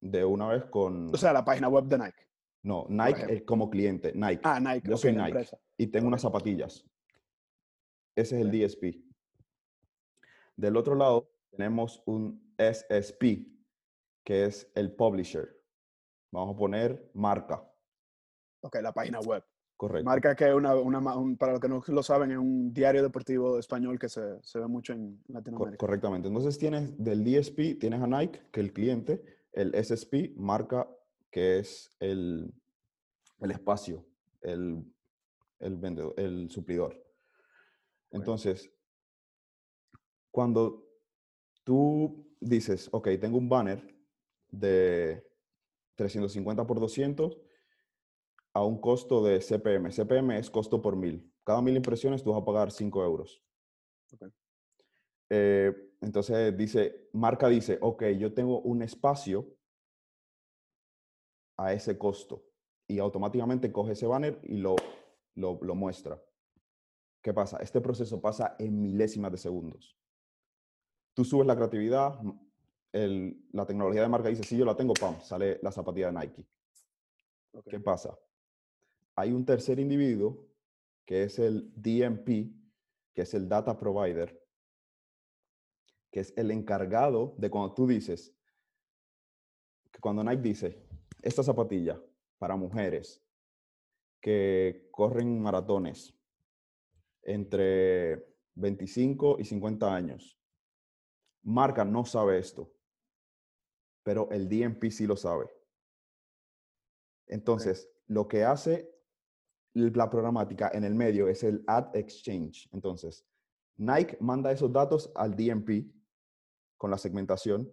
de 0.00 0.24
una 0.24 0.48
vez 0.48 0.64
con... 0.66 1.14
O 1.14 1.18
sea, 1.18 1.32
la 1.32 1.44
página 1.44 1.68
web 1.68 1.84
de 1.84 1.98
Nike. 1.98 2.26
No, 2.62 2.86
Nike 2.88 3.44
como 3.44 3.70
cliente, 3.70 4.12
Nike. 4.14 4.40
Ah, 4.42 4.58
Nike. 4.58 4.88
Yo 4.88 4.96
soy 4.96 5.12
Nike 5.12 5.46
y 5.76 5.86
tengo 5.86 6.08
unas 6.08 6.22
zapatillas. 6.22 6.84
Ese 8.16 8.40
es 8.40 8.46
el 8.46 8.50
DSP. 8.50 8.96
Del 10.56 10.76
otro 10.76 10.94
lado 10.94 11.30
tenemos 11.50 12.02
un 12.06 12.42
SSP, 12.58 13.46
que 14.24 14.46
es 14.46 14.70
el 14.74 14.90
publisher. 14.90 15.56
Vamos 16.32 16.54
a 16.54 16.58
poner 16.58 17.10
marca. 17.14 17.62
Ok, 18.60 18.76
la 18.82 18.92
página 18.92 19.20
web. 19.20 19.44
Correcto. 19.76 20.06
Marca 20.06 20.34
que 20.34 20.48
es 20.48 20.54
una, 20.54 20.74
para 21.38 21.52
los 21.52 21.60
que 21.60 21.68
no 21.68 21.82
lo 21.86 22.02
saben, 22.02 22.30
es 22.30 22.38
un 22.38 22.72
diario 22.72 23.02
deportivo 23.02 23.58
español 23.58 23.98
que 23.98 24.08
se, 24.08 24.42
se 24.42 24.58
ve 24.58 24.66
mucho 24.66 24.94
en 24.94 25.22
Latinoamérica. 25.28 25.76
correctamente. 25.76 26.28
Entonces 26.28 26.58
tienes 26.58 26.96
del 26.96 27.22
DSP, 27.22 27.78
tienes 27.78 28.00
a 28.00 28.06
Nike, 28.06 28.40
que 28.50 28.60
es 28.60 28.66
el 28.66 28.72
cliente, 28.72 29.22
el 29.52 29.74
SSP, 29.74 30.34
marca, 30.36 30.88
que 31.30 31.58
es 31.58 31.94
el, 32.00 32.54
el 33.40 33.50
espacio, 33.50 34.06
el, 34.40 34.82
el, 35.58 35.76
vendedor, 35.76 36.14
el 36.16 36.50
suplidor. 36.50 37.05
Entonces, 38.10 38.72
cuando 40.30 40.86
tú 41.64 42.26
dices, 42.40 42.88
ok, 42.92 43.08
tengo 43.20 43.38
un 43.38 43.48
banner 43.48 43.94
de 44.50 45.26
350 45.96 46.66
por 46.66 46.80
200 46.80 47.38
a 48.54 48.64
un 48.64 48.80
costo 48.80 49.22
de 49.22 49.40
CPM. 49.40 49.90
CPM 49.90 50.38
es 50.38 50.50
costo 50.50 50.80
por 50.80 50.96
mil. 50.96 51.32
Cada 51.44 51.60
mil 51.60 51.76
impresiones 51.76 52.22
tú 52.22 52.32
vas 52.32 52.40
a 52.40 52.44
pagar 52.44 52.70
5 52.70 53.04
euros. 53.04 53.42
Eh, 55.28 55.74
entonces 56.00 56.56
dice, 56.56 57.08
marca 57.12 57.48
dice, 57.48 57.78
ok, 57.80 58.04
yo 58.18 58.32
tengo 58.32 58.60
un 58.60 58.82
espacio 58.82 59.46
a 61.58 61.72
ese 61.72 61.98
costo 61.98 62.44
y 62.86 62.98
automáticamente 62.98 63.72
coge 63.72 63.92
ese 63.92 64.06
banner 64.06 64.38
y 64.44 64.58
lo, 64.58 64.76
lo, 65.34 65.58
lo 65.62 65.74
muestra. 65.74 66.22
¿Qué 67.26 67.34
pasa? 67.34 67.56
Este 67.56 67.80
proceso 67.80 68.20
pasa 68.20 68.54
en 68.56 68.80
milésimas 68.80 69.32
de 69.32 69.38
segundos. 69.38 69.98
Tú 71.12 71.24
subes 71.24 71.44
la 71.44 71.56
creatividad, 71.56 72.20
la 72.92 73.66
tecnología 73.66 74.02
de 74.02 74.08
marca 74.08 74.28
dice, 74.28 74.44
si 74.44 74.56
yo 74.56 74.64
la 74.64 74.76
tengo, 74.76 74.94
pam, 74.94 75.20
sale 75.22 75.58
la 75.60 75.72
zapatilla 75.72 76.12
de 76.12 76.20
Nike. 76.20 76.46
¿Qué 77.68 77.80
pasa? 77.80 78.16
Hay 79.16 79.32
un 79.32 79.44
tercer 79.44 79.80
individuo 79.80 80.46
que 81.04 81.24
es 81.24 81.40
el 81.40 81.72
DMP, 81.74 82.54
que 83.12 83.22
es 83.22 83.34
el 83.34 83.48
Data 83.48 83.76
Provider, 83.76 84.40
que 86.12 86.20
es 86.20 86.32
el 86.36 86.52
encargado 86.52 87.34
de 87.38 87.50
cuando 87.50 87.74
tú 87.74 87.88
dices, 87.88 88.36
que 89.90 89.98
cuando 89.98 90.22
Nike 90.22 90.42
dice, 90.42 90.86
esta 91.22 91.42
zapatilla 91.42 92.00
para 92.38 92.54
mujeres 92.54 93.20
que 94.20 94.86
corren 94.92 95.40
maratones 95.40 96.16
entre 97.26 98.26
25 98.54 99.36
y 99.38 99.44
50 99.44 99.94
años, 99.94 100.38
marca 101.42 101.84
no 101.84 102.04
sabe 102.04 102.38
esto 102.38 102.76
pero 104.06 104.30
el 104.30 104.48
DMP 104.48 104.88
sí 104.88 105.04
lo 105.04 105.16
sabe. 105.16 105.50
Entonces, 107.26 107.90
lo 108.06 108.28
que 108.28 108.44
hace 108.44 108.88
la 109.74 110.08
programática 110.08 110.70
en 110.72 110.84
el 110.84 110.94
medio 110.94 111.26
es 111.26 111.42
el 111.42 111.64
Ad 111.66 111.96
Exchange. 111.96 112.68
Entonces, 112.72 113.26
Nike 113.76 114.16
manda 114.20 114.52
esos 114.52 114.72
datos 114.72 115.10
al 115.16 115.34
DMP 115.34 115.92
con 116.76 116.92
la 116.92 116.98
segmentación 116.98 117.68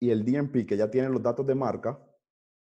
y 0.00 0.10
el 0.10 0.24
DMP 0.24 0.66
que 0.66 0.76
ya 0.76 0.90
tiene 0.90 1.08
los 1.10 1.22
datos 1.22 1.46
de 1.46 1.54
marca 1.54 2.04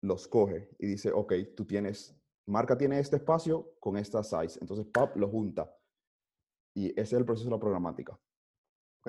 los 0.01 0.27
coge 0.27 0.69
y 0.77 0.85
dice, 0.85 1.11
ok, 1.11 1.33
tú 1.55 1.65
tienes, 1.65 2.15
marca 2.47 2.77
tiene 2.77 2.99
este 2.99 3.17
espacio 3.17 3.73
con 3.79 3.97
esta 3.97 4.23
size. 4.23 4.59
Entonces, 4.61 4.85
PAP 4.87 5.17
lo 5.17 5.29
junta. 5.29 5.71
Y 6.75 6.89
ese 6.91 7.01
es 7.01 7.13
el 7.13 7.25
proceso 7.25 7.49
de 7.49 7.55
la 7.55 7.59
programática. 7.59 8.19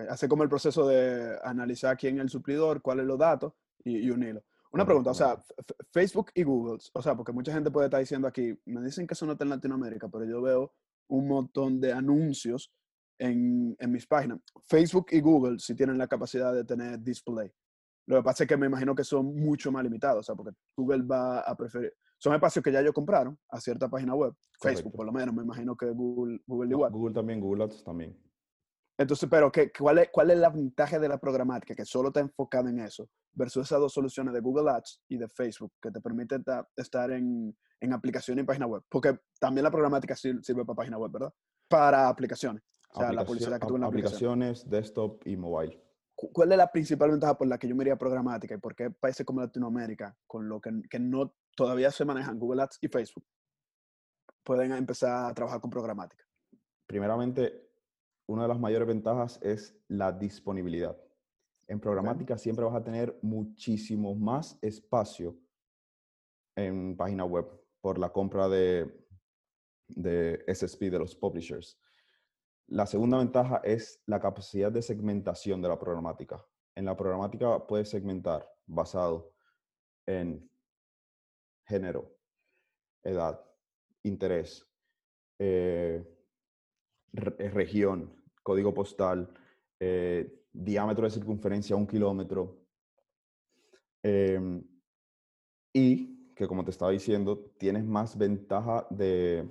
Hace 0.09 0.29
como 0.29 0.43
el 0.43 0.49
proceso 0.49 0.87
de 0.87 1.39
analizar 1.43 1.97
quién 1.97 2.17
es 2.17 2.23
el 2.23 2.29
suplidor, 2.29 2.83
cuáles 2.83 3.07
los 3.07 3.19
datos 3.19 3.53
y, 3.85 4.11
unirlo. 4.11 4.43
Una 4.73 4.85
pregunta, 4.85 5.13
o 5.13 5.15
sea, 5.15 5.41
Facebook 5.93 6.33
y 6.35 6.43
Google, 6.43 6.81
o 6.93 7.03
sea, 7.03 7.15
porque 7.15 7.33
mucha 7.33 7.53
gente 7.53 7.71
puede 7.71 7.87
estar 7.87 8.01
diciendo 8.01 8.27
aquí, 8.27 8.59
me 8.65 8.83
dicen 8.83 9.07
que 9.07 9.15
eso 9.15 9.25
no 9.25 9.33
está 9.33 9.45
en 9.45 9.51
Latinoamérica, 9.51 10.09
pero 10.09 10.25
yo 10.25 10.43
veo 10.43 10.73
un 11.09 11.29
montón 11.29 11.81
de 11.81 11.93
anuncios 11.93 12.73
en, 13.21 13.77
en 13.79 13.93
mis 13.93 14.05
páginas. 14.05 14.41
Facebook 14.67 15.07
y 15.13 15.21
Google 15.21 15.61
sí 15.61 15.77
tienen 15.77 15.97
la 15.97 16.09
capacidad 16.09 16.53
de 16.53 16.65
tener 16.65 16.99
display. 16.99 17.53
Lo 18.07 18.17
que 18.17 18.23
pasa 18.23 18.45
es 18.45 18.49
que 18.49 18.57
me 18.57 18.67
imagino 18.67 18.97
que 18.97 19.05
son 19.05 19.35
mucho 19.37 19.71
más 19.71 19.85
limitados, 19.85 20.21
o 20.21 20.23
sea, 20.25 20.35
porque 20.35 20.57
Google 20.77 21.05
va 21.05 21.41
a 21.41 21.57
preferir, 21.57 21.95
son 22.25 22.33
espacios 22.33 22.63
que 22.63 22.73
ya 22.73 22.81
ellos 22.81 22.95
compraron 22.95 23.39
a 23.51 23.61
cierta 23.61 23.87
página 23.87 24.15
web, 24.15 24.33
Facebook 24.59 24.95
por 24.95 25.05
lo 25.05 25.13
menos, 25.13 25.35
me 25.35 25.43
imagino 25.43 25.77
que 25.77 25.91
Google, 25.91 26.41
Google 26.47 26.71
igual. 26.71 26.91
Google 26.91 27.13
también, 27.13 27.39
Google 27.39 27.65
Ads 27.65 27.85
también. 27.85 28.19
Entonces, 28.97 29.29
pero 29.31 29.53
¿qué, 29.53 29.71
cuál, 29.71 29.99
es, 29.99 30.09
¿cuál 30.11 30.31
es 30.31 30.39
la 30.39 30.49
ventaja 30.49 30.99
de 30.99 31.07
la 31.07 31.19
programática 31.19 31.75
que 31.75 31.85
solo 31.85 32.09
está 32.09 32.21
enfocada 32.21 32.71
en 32.71 32.81
eso 32.81 33.11
versus 33.35 33.67
esas 33.67 33.79
dos 33.79 33.93
soluciones 33.93 34.33
de 34.33 34.41
Google 34.41 34.71
Ads 34.71 35.03
y 35.07 35.19
de 35.19 35.29
Facebook 35.29 35.75
que 35.83 35.91
te 35.91 36.01
permiten 36.01 36.43
estar 36.75 37.11
en, 37.11 37.55
en 37.79 37.93
aplicación 37.93 38.39
y 38.39 38.45
página 38.45 38.69
web? 38.69 38.83
Porque 38.89 39.19
también 39.39 39.65
la 39.65 39.71
programática 39.71 40.17
sirve 40.17 40.65
para 40.65 40.77
página 40.77 40.97
web, 40.97 41.13
¿verdad? 41.13 41.33
Para 41.69 42.09
aplicaciones. 42.09 42.63
O 42.95 43.01
sea, 43.01 43.13
la 43.13 43.27
publicidad 43.27 43.61
que 43.61 43.67
en 43.67 43.81
la 43.83 43.87
aplicaciones, 43.87 44.71
desktop 44.71 45.27
y 45.27 45.37
mobile. 45.37 45.79
¿Cuál 46.15 46.53
es 46.53 46.57
la 46.57 46.73
principal 46.73 47.11
ventaja 47.11 47.37
por 47.37 47.49
la 47.49 47.59
que 47.59 47.69
yo 47.69 47.75
me 47.75 47.83
iría 47.83 47.97
programática 47.97 48.55
y 48.55 48.59
por 48.59 48.75
qué 48.75 48.89
países 48.89 49.27
como 49.27 49.43
Latinoamérica, 49.43 50.17
con 50.27 50.49
lo 50.49 50.59
que, 50.59 50.71
que 50.89 50.99
no 50.99 51.35
todavía 51.55 51.91
se 51.91 52.05
manejan 52.05 52.39
Google 52.39 52.63
Ads 52.63 52.79
y 52.81 52.89
Facebook, 52.89 53.25
pueden 54.43 54.73
empezar 54.73 55.31
a 55.31 55.35
trabajar 55.35 55.61
con 55.61 55.71
programática? 55.71 56.25
Primeramente, 56.87 57.71
una 58.27 58.43
de 58.43 58.49
las 58.49 58.61
mayores 58.61 58.89
ventajas 58.89 59.39
es 59.43 59.77
la 59.89 60.13
disponibilidad. 60.13 60.97
En 61.67 61.81
programática 61.81 62.37
siempre 62.37 62.65
vas 62.65 62.75
a 62.75 62.85
tener 62.85 63.19
muchísimo 63.23 64.15
más 64.15 64.59
espacio 64.61 65.37
en 66.57 66.97
página 66.97 67.25
web 67.25 67.47
por 67.81 67.99
la 67.99 68.11
compra 68.11 68.49
de, 68.49 69.07
de 69.89 70.45
SSP 70.47 70.83
de 70.91 70.99
los 70.99 71.17
publishers. 71.17 71.79
La 72.69 72.87
segunda 72.87 73.19
ventaja 73.19 73.61
es 73.63 74.03
la 74.07 74.21
capacidad 74.21 74.73
de 74.73 74.83
segmentación 74.83 75.61
de 75.61 75.69
la 75.69 75.79
programática. 75.79 76.45
En 76.75 76.87
la 76.87 76.97
programática 76.97 77.67
puedes 77.67 77.91
segmentar 77.91 78.49
basado 78.67 79.35
en 80.07 80.51
género, 81.65 82.17
edad, 83.03 83.41
interés, 84.03 84.67
eh, 85.39 86.05
eh, 87.13 87.51
región, 87.51 88.15
código 88.43 88.73
postal, 88.73 89.33
eh, 89.81 90.45
diámetro 90.53 91.05
de 91.05 91.11
circunferencia, 91.11 91.77
un 91.77 91.87
kilómetro. 91.87 92.67
Em, 94.03 94.63
y 95.73 96.33
que 96.35 96.47
como 96.47 96.65
te 96.65 96.71
estaba 96.71 96.91
diciendo, 96.91 97.53
tienes 97.59 97.85
más 97.85 98.19
ventaja 98.19 98.87
de, 98.91 99.49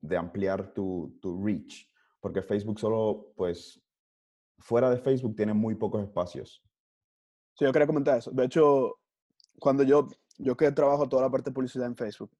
de 0.00 0.16
ampliar 0.16 0.72
tu, 0.74 1.18
tu 1.20 1.44
reach, 1.44 1.90
porque 2.20 2.42
Facebook 2.42 2.78
solo, 2.78 3.32
pues, 3.36 3.80
fuera 4.58 4.90
de 4.90 4.98
Facebook 4.98 5.36
tiene 5.36 5.54
muy 5.54 5.74
pocos 5.74 6.02
espacios. 6.02 6.62
Sí, 7.54 7.64
yo 7.64 7.72
quería 7.72 7.86
comentar 7.86 8.18
eso. 8.18 8.30
De 8.30 8.44
hecho, 8.44 8.96
cuando 9.58 9.82
yo, 9.82 10.08
yo 10.38 10.56
que 10.56 10.70
trabajo 10.72 11.08
toda 11.08 11.22
la 11.22 11.30
parte 11.30 11.50
de 11.50 11.54
publicidad 11.54 11.86
en 11.86 11.96
Facebook, 11.96 12.30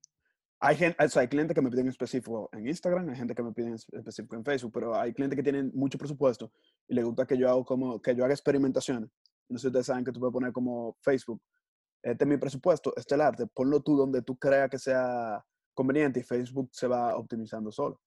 hay, 0.60 0.76
gente, 0.76 1.04
o 1.04 1.08
sea, 1.08 1.22
hay 1.22 1.28
clientes 1.28 1.54
que 1.54 1.62
me 1.62 1.70
piden 1.70 1.88
específico 1.88 2.48
en 2.52 2.66
Instagram, 2.66 3.08
hay 3.08 3.16
gente 3.16 3.34
que 3.34 3.42
me 3.42 3.52
piden 3.52 3.74
específico 3.74 4.34
en 4.34 4.44
Facebook, 4.44 4.72
pero 4.72 4.94
hay 4.94 5.12
clientes 5.12 5.36
que 5.36 5.42
tienen 5.42 5.70
mucho 5.74 5.98
presupuesto 5.98 6.50
y 6.88 6.94
les 6.94 7.04
gusta 7.04 7.26
que 7.26 7.38
yo, 7.38 7.48
hago 7.48 7.64
como, 7.64 8.00
que 8.02 8.14
yo 8.14 8.24
haga 8.24 8.34
experimentaciones. 8.34 9.08
No 9.48 9.58
sé 9.58 9.62
si 9.62 9.66
ustedes 9.68 9.86
saben 9.86 10.04
que 10.04 10.12
tú 10.12 10.18
puedes 10.20 10.32
poner 10.32 10.52
como 10.52 10.96
Facebook, 11.00 11.40
este 12.02 12.24
es 12.24 12.28
mi 12.28 12.36
presupuesto, 12.36 12.92
este 12.96 13.14
es 13.14 13.16
el 13.16 13.20
arte, 13.20 13.46
ponlo 13.46 13.80
tú 13.80 13.96
donde 13.96 14.22
tú 14.22 14.36
creas 14.36 14.68
que 14.68 14.78
sea 14.78 15.44
conveniente 15.74 16.20
y 16.20 16.22
Facebook 16.24 16.70
se 16.72 16.88
va 16.88 17.16
optimizando 17.16 17.70
solo. 17.70 18.00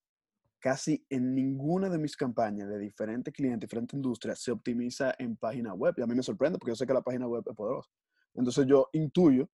Casi 0.59 1.03
en 1.09 1.33
ninguna 1.33 1.89
de 1.89 1.97
mis 1.97 2.15
campañas 2.15 2.67
de 2.69 2.77
diferentes 2.77 3.33
clientes, 3.33 3.61
diferentes 3.61 3.95
industrias, 3.95 4.39
se 4.39 4.51
optimiza 4.51 5.15
en 5.17 5.35
página 5.35 5.73
web. 5.73 5.95
Y 5.97 6.01
a 6.01 6.05
mí 6.05 6.13
me 6.13 6.21
sorprende 6.21 6.59
porque 6.59 6.71
yo 6.71 6.75
sé 6.75 6.85
que 6.85 6.93
la 6.93 7.01
página 7.01 7.27
web 7.27 7.43
es 7.47 7.55
poderosa. 7.55 7.89
Entonces 8.35 8.67
yo 8.67 8.89
intuyo 8.91 9.49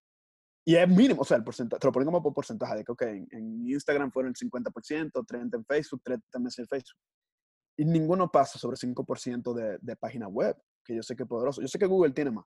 y 0.68 0.76
es 0.76 0.86
mínimo, 0.86 1.22
o 1.22 1.24
sea, 1.24 1.38
el 1.38 1.44
porcentaje, 1.44 1.80
te 1.80 1.86
lo 1.86 1.92
ponen 1.92 2.04
como 2.04 2.22
por 2.22 2.34
porcentaje, 2.34 2.76
de 2.76 2.84
que, 2.84 2.92
ok, 2.92 3.00
en, 3.00 3.66
Instagram 3.66 4.12
fueron 4.12 4.34
el 4.38 4.50
50%, 4.50 5.10
30% 5.12 5.54
en 5.54 5.64
Facebook, 5.64 6.02
30% 6.04 6.58
en 6.58 6.66
Facebook. 6.66 7.00
Y 7.78 7.86
ninguno 7.86 8.30
pasa 8.30 8.58
sobre 8.58 8.76
5% 8.76 9.54
de, 9.54 9.78
de 9.80 9.96
página 9.96 10.28
web, 10.28 10.54
que 10.84 10.94
yo 10.94 11.02
sé 11.02 11.16
que 11.16 11.22
es 11.22 11.28
poderoso. 11.28 11.62
Yo 11.62 11.68
sé 11.68 11.78
que 11.78 11.86
Google 11.86 12.12
tiene 12.12 12.32
más, 12.32 12.44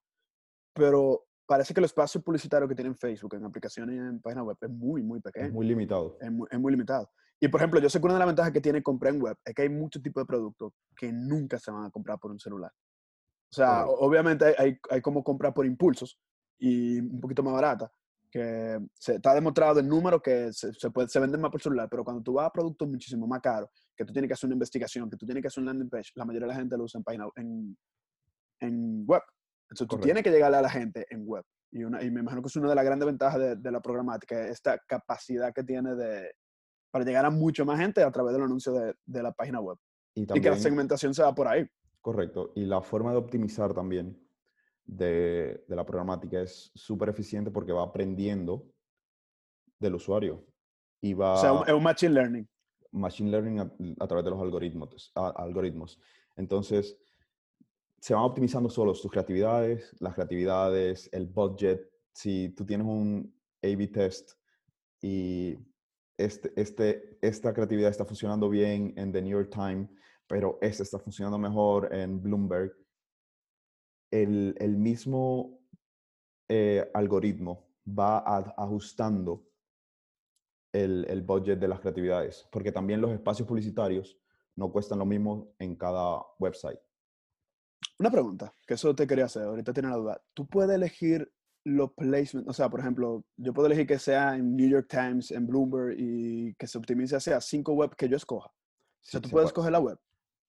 pero 0.72 1.24
parece 1.48 1.74
que 1.74 1.80
el 1.80 1.86
espacio 1.86 2.22
publicitario 2.22 2.68
que 2.68 2.76
tiene 2.76 2.94
Facebook 2.94 3.34
en 3.34 3.44
aplicaciones 3.44 3.96
y 3.96 3.98
en 3.98 4.20
página 4.20 4.44
web 4.44 4.56
es 4.60 4.70
muy, 4.70 5.02
muy 5.02 5.18
pequeño. 5.18 5.46
Es 5.46 5.52
muy 5.52 5.66
limitado. 5.66 6.16
Es 6.20 6.30
muy, 6.30 6.46
es 6.48 6.60
muy, 6.60 6.70
limitado. 6.70 7.10
Y, 7.40 7.48
por 7.48 7.58
ejemplo, 7.60 7.80
yo 7.80 7.90
sé 7.90 7.98
que 7.98 8.04
una 8.04 8.14
de 8.14 8.20
las 8.20 8.28
ventajas 8.28 8.52
que 8.52 8.60
tiene 8.60 8.84
comprar 8.84 9.14
en 9.14 9.20
web 9.20 9.36
es 9.44 9.52
que 9.52 9.62
hay 9.62 9.68
muchos 9.68 10.00
tipos 10.00 10.22
de 10.22 10.26
productos 10.26 10.72
que 10.96 11.12
nunca 11.12 11.58
se 11.58 11.72
van 11.72 11.86
a 11.86 11.90
comprar 11.90 12.20
por 12.20 12.30
un 12.30 12.38
celular. 12.38 12.70
O 13.50 13.52
sea, 13.52 13.84
obviamente 13.84 14.54
hay, 14.56 14.78
hay, 14.88 15.00
como 15.02 15.24
comprar 15.24 15.52
por 15.52 15.66
impulsos 15.66 16.20
y 16.60 17.00
un 17.00 17.20
poquito 17.20 17.42
más 17.42 17.54
barata, 17.54 17.92
que 18.32 18.78
se, 18.98 19.16
está 19.16 19.34
demostrado 19.34 19.78
el 19.78 19.86
número 19.86 20.20
que 20.20 20.50
se, 20.54 20.72
se, 20.72 20.90
puede, 20.90 21.06
se 21.08 21.20
venden 21.20 21.40
más 21.40 21.50
por 21.50 21.60
celular, 21.60 21.86
pero 21.90 22.02
cuando 22.02 22.22
tú 22.22 22.32
vas 22.32 22.46
a 22.46 22.50
productos 22.50 22.88
muchísimo 22.88 23.26
más 23.26 23.42
caros, 23.42 23.68
que 23.94 24.06
tú 24.06 24.12
tienes 24.12 24.26
que 24.26 24.32
hacer 24.32 24.48
una 24.48 24.54
investigación, 24.54 25.10
que 25.10 25.18
tú 25.18 25.26
tienes 25.26 25.42
que 25.42 25.48
hacer 25.48 25.60
un 25.60 25.66
landing 25.66 25.90
page, 25.90 26.12
la 26.14 26.24
mayoría 26.24 26.46
de 26.48 26.54
la 26.54 26.58
gente 26.58 26.76
lo 26.78 26.84
usa 26.84 26.98
en, 26.98 27.04
página, 27.04 27.28
en, 27.36 27.76
en 28.60 29.04
web. 29.06 29.20
Entonces 29.68 29.86
tú 29.86 29.98
tienes 29.98 30.22
que 30.22 30.30
llegarle 30.30 30.56
a 30.56 30.62
la 30.62 30.70
gente 30.70 31.06
en 31.10 31.26
web. 31.26 31.44
Y, 31.70 31.84
una, 31.84 32.02
y 32.02 32.10
me 32.10 32.20
imagino 32.20 32.40
que 32.40 32.48
es 32.48 32.56
una 32.56 32.70
de 32.70 32.74
las 32.74 32.84
grandes 32.84 33.06
ventajas 33.06 33.38
de, 33.38 33.56
de, 33.56 33.70
la 33.70 33.80
programática, 33.80 34.48
esta 34.48 34.78
capacidad 34.86 35.52
que 35.52 35.62
tiene 35.62 35.94
de, 35.94 36.32
para 36.90 37.04
llegar 37.04 37.26
a 37.26 37.30
mucho 37.30 37.66
más 37.66 37.78
gente 37.78 38.02
a 38.02 38.10
través 38.10 38.32
del 38.32 38.42
anuncio 38.42 38.72
de, 38.72 38.94
de 39.04 39.22
la 39.22 39.32
página 39.32 39.60
web. 39.60 39.76
Y, 40.14 40.26
también, 40.26 40.42
y 40.42 40.44
que 40.44 40.50
la 40.50 40.58
segmentación 40.58 41.12
se 41.12 41.22
va 41.22 41.34
por 41.34 41.48
ahí. 41.48 41.66
Correcto. 42.00 42.52
Y 42.54 42.64
la 42.64 42.80
forma 42.80 43.12
de 43.12 43.18
optimizar 43.18 43.74
también 43.74 44.18
de, 44.84 45.64
de 45.66 45.76
la 45.76 45.84
programática 45.84 46.40
es 46.40 46.70
súper 46.74 47.08
eficiente 47.08 47.50
porque 47.50 47.72
va 47.72 47.82
aprendiendo 47.82 48.66
del 49.78 49.94
usuario. 49.94 50.44
Y 51.00 51.14
va, 51.14 51.34
o 51.34 51.36
sea, 51.36 51.62
es 51.66 51.72
un 51.72 51.82
machine 51.82 52.12
learning. 52.14 52.48
Machine 52.92 53.30
learning 53.30 53.58
a, 53.60 53.72
a 54.00 54.06
través 54.06 54.24
de 54.24 54.30
los 54.30 54.40
algoritmos, 54.40 55.12
a, 55.14 55.28
algoritmos. 55.30 56.00
Entonces, 56.36 56.96
se 58.00 58.14
van 58.14 58.24
optimizando 58.24 58.68
solo 58.68 58.92
tus 58.92 59.10
creatividades, 59.10 59.94
las 60.00 60.14
creatividades, 60.14 61.08
el 61.12 61.26
budget. 61.26 61.88
Si 62.12 62.50
tú 62.50 62.64
tienes 62.64 62.86
un 62.86 63.34
A-B 63.62 63.88
test 63.88 64.32
y 65.00 65.56
este, 66.16 66.52
este, 66.56 67.18
esta 67.22 67.52
creatividad 67.52 67.90
está 67.90 68.04
funcionando 68.04 68.48
bien 68.48 68.92
en 68.96 69.12
The 69.12 69.22
New 69.22 69.38
York 69.38 69.50
Times, 69.50 69.88
pero 70.26 70.58
esta 70.60 70.82
está 70.82 70.98
funcionando 70.98 71.38
mejor 71.38 71.94
en 71.94 72.22
Bloomberg, 72.22 72.74
el, 74.12 74.54
el 74.58 74.76
mismo 74.76 75.58
eh, 76.48 76.88
algoritmo 76.94 77.66
va 77.88 78.18
ajustando 78.56 79.48
el, 80.72 81.04
el, 81.08 81.22
budget 81.22 81.58
de 81.58 81.68
las 81.68 81.80
creatividades, 81.80 82.48
porque 82.52 82.70
también 82.70 83.00
los 83.00 83.10
espacios 83.10 83.48
publicitarios 83.48 84.18
no 84.54 84.70
cuestan 84.70 84.98
lo 84.98 85.06
mismo 85.06 85.54
en 85.58 85.74
cada 85.76 86.22
website. 86.38 86.78
Una 87.98 88.10
pregunta, 88.10 88.54
que 88.66 88.74
eso 88.74 88.94
te 88.94 89.06
quería 89.06 89.24
hacer, 89.24 89.44
ahorita 89.44 89.72
tiene 89.72 89.88
la 89.88 89.96
duda. 89.96 90.22
¿Tú 90.34 90.46
puedes 90.46 90.70
elegir 90.70 91.32
los 91.64 91.92
placements? 91.92 92.48
O 92.48 92.52
sea, 92.52 92.68
por 92.68 92.80
ejemplo, 92.80 93.24
yo 93.36 93.52
puedo 93.52 93.66
elegir 93.66 93.86
que 93.86 93.98
sea 93.98 94.36
en 94.36 94.56
New 94.56 94.68
York 94.68 94.88
Times, 94.88 95.30
en 95.30 95.46
Bloomberg 95.46 95.96
y 95.98 96.54
que 96.54 96.66
se 96.66 96.78
optimice 96.78 97.16
hacia 97.16 97.40
cinco 97.40 97.72
web 97.72 97.94
que 97.96 98.08
yo 98.08 98.16
escoja. 98.16 98.48
o 98.48 98.54
sea, 99.00 99.20
tú 99.20 99.30
puedes 99.30 99.48
escoger 99.48 99.72
la 99.72 99.80
web. 99.80 99.98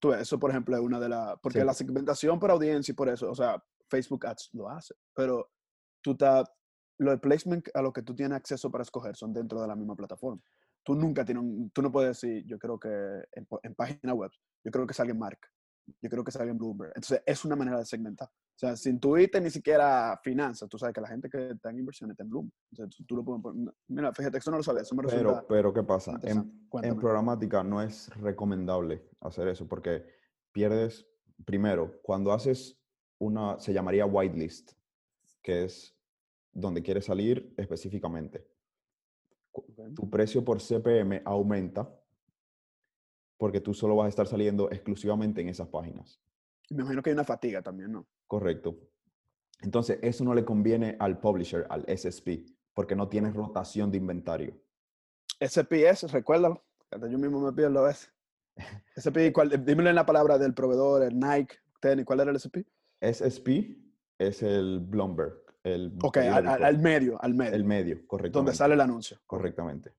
Tú, 0.03 0.11
eso, 0.11 0.37
por 0.37 0.49
ejemplo, 0.49 0.75
es 0.75 0.81
una 0.81 0.99
de 0.99 1.07
las... 1.07 1.39
Porque 1.39 1.61
sí. 1.61 1.65
la 1.65 1.73
segmentación 1.73 2.37
para 2.37 2.51
audiencia 2.51 2.91
y 2.91 2.95
por 2.95 3.07
eso, 3.07 3.31
o 3.31 3.35
sea, 3.35 3.63
Facebook 3.89 4.25
Ads 4.27 4.49
lo 4.51 4.67
hace, 4.67 4.93
pero 5.15 5.49
tú 6.01 6.11
estás... 6.11 6.43
Los 6.97 7.21
placement 7.21 7.69
a 7.73 7.81
los 7.81 7.93
que 7.93 8.01
tú 8.01 8.13
tienes 8.13 8.35
acceso 8.35 8.69
para 8.69 8.81
escoger 8.81 9.15
son 9.15 9.31
dentro 9.31 9.61
de 9.61 9.67
la 9.69 9.77
misma 9.77 9.95
plataforma. 9.95 10.41
Tú 10.83 10.93
nunca 10.93 11.23
tienes 11.23 11.41
un, 11.41 11.71
Tú 11.71 11.81
no 11.81 11.89
puedes 11.89 12.19
decir, 12.19 12.43
yo 12.45 12.59
creo 12.59 12.77
que 12.77 12.89
en, 12.89 13.47
en 13.63 13.75
página 13.75 14.13
web, 14.13 14.29
yo 14.65 14.71
creo 14.71 14.85
que 14.85 14.93
salga 14.93 15.13
en 15.13 15.19
marca, 15.19 15.47
yo 16.01 16.09
creo 16.09 16.23
que 16.23 16.31
salga 16.31 16.51
en 16.51 16.57
Bloomberg. 16.57 16.91
Entonces, 16.95 17.21
es 17.25 17.45
una 17.45 17.55
manera 17.55 17.77
de 17.77 17.85
segmentar. 17.85 18.27
O 18.27 18.57
sea, 18.57 18.75
sin 18.75 18.99
Twitter 18.99 19.41
ni 19.41 19.49
siquiera 19.49 20.19
finanzas, 20.23 20.69
tú 20.69 20.77
sabes 20.77 20.93
que 20.93 21.01
la 21.01 21.07
gente 21.07 21.29
que 21.29 21.51
está 21.51 21.69
en 21.69 21.79
inversiones 21.79 22.13
está 22.13 22.23
en 22.23 22.29
Bloomberg. 22.29 22.53
Entonces, 22.71 23.05
tú 23.05 23.15
lo 23.15 23.23
puedes 23.23 23.41
poner. 23.41 23.73
Mira, 23.87 24.13
fíjate, 24.13 24.37
eso 24.37 24.51
no 24.51 24.57
lo 24.57 24.63
sabía. 24.63 24.81
Eso 24.81 24.95
me 24.95 25.03
pero, 25.03 25.45
pero, 25.47 25.73
¿qué 25.73 25.83
pasa? 25.83 26.19
En, 26.23 26.67
en, 26.83 26.95
programática 26.97 27.63
no 27.63 27.81
es 27.81 28.09
recomendable 28.17 29.09
hacer 29.21 29.47
eso 29.47 29.67
porque 29.67 30.05
pierdes, 30.51 31.07
primero, 31.45 31.99
cuando 32.01 32.31
haces 32.31 32.79
una, 33.19 33.59
se 33.59 33.73
llamaría 33.73 34.05
whitelist, 34.05 34.73
que 35.41 35.65
es 35.65 35.95
donde 36.51 36.81
quieres 36.81 37.05
salir 37.05 37.53
específicamente. 37.57 38.47
Okay. 39.51 39.93
Tu 39.93 40.09
precio 40.09 40.43
por 40.43 40.61
CPM 40.61 41.21
aumenta 41.25 42.02
porque 43.37 43.61
tú 43.61 43.73
solo 43.73 43.95
vas 43.95 44.05
a 44.05 44.09
estar 44.09 44.27
saliendo 44.27 44.71
exclusivamente 44.71 45.41
en 45.41 45.49
esas 45.49 45.67
páginas. 45.67 46.19
Me 46.69 46.81
imagino 46.81 47.01
que 47.01 47.09
hay 47.09 47.13
una 47.13 47.23
fatiga 47.23 47.61
también, 47.61 47.91
¿no? 47.91 48.07
Correcto. 48.27 48.77
Entonces, 49.61 49.99
eso 50.01 50.23
no 50.23 50.33
le 50.33 50.43
conviene 50.43 50.97
al 50.99 51.19
publisher, 51.19 51.65
al 51.69 51.85
SSP, 51.87 52.45
porque 52.73 52.95
no 52.95 53.07
tienes 53.07 53.33
rotación 53.33 53.91
de 53.91 53.97
inventario. 53.97 54.53
SPS, 55.39 56.11
recuérdalo. 56.11 56.63
Yo 56.91 57.17
mismo 57.17 57.41
me 57.41 57.53
pierdo 57.53 57.79
a 57.79 57.87
veces. 57.87 58.11
SP, 58.93 59.31
¿cuál, 59.33 59.65
dímelo 59.65 59.89
en 59.89 59.95
la 59.95 60.05
palabra 60.05 60.37
del 60.37 60.53
proveedor, 60.53 61.03
el 61.03 61.17
Nike, 61.17 61.55
tenis, 61.79 62.05
¿cuál 62.05 62.19
era 62.19 62.31
el 62.31 62.37
SP? 62.37 62.65
SSP 63.01 63.77
es 64.17 64.43
el 64.43 64.79
Bloomberg. 64.79 65.41
El 65.63 65.97
ok, 66.01 66.17
al, 66.17 66.47
al, 66.47 66.79
medio, 66.79 67.21
al 67.23 67.33
medio. 67.33 67.53
El 67.53 67.63
medio, 67.63 68.05
correcto. 68.05 68.39
Donde 68.39 68.53
sale 68.53 68.73
el 68.73 68.81
anuncio. 68.81 69.17
Correctamente. 69.25 69.93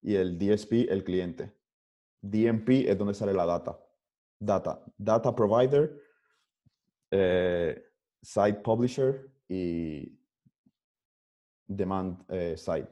Y 0.00 0.14
el 0.14 0.38
DSP, 0.38 0.90
el 0.90 1.04
cliente. 1.04 1.52
DMP 2.24 2.88
es 2.88 2.96
donde 2.96 3.14
sale 3.14 3.34
la 3.34 3.44
data. 3.44 3.78
Data. 4.38 4.82
Data 4.96 5.34
provider, 5.34 6.00
eh, 7.10 7.84
site 8.22 8.60
publisher 8.60 9.30
y 9.46 10.18
demand 11.66 12.24
eh, 12.28 12.56
site. 12.56 12.88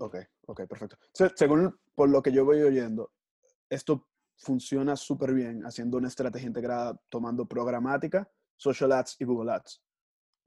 Ok, 0.00 0.16
ok, 0.46 0.66
perfecto. 0.66 0.96
según 1.34 1.78
por 1.94 2.08
lo 2.08 2.20
que 2.22 2.32
yo 2.32 2.44
voy 2.44 2.62
oyendo, 2.62 3.12
esto 3.68 4.08
funciona 4.36 4.96
súper 4.96 5.34
bien 5.34 5.64
haciendo 5.64 5.96
una 5.96 6.08
estrategia 6.08 6.46
integrada 6.46 7.00
tomando 7.08 7.46
programática, 7.46 8.28
social 8.56 8.92
ads 8.92 9.16
y 9.20 9.24
Google 9.24 9.52
Ads. 9.52 9.82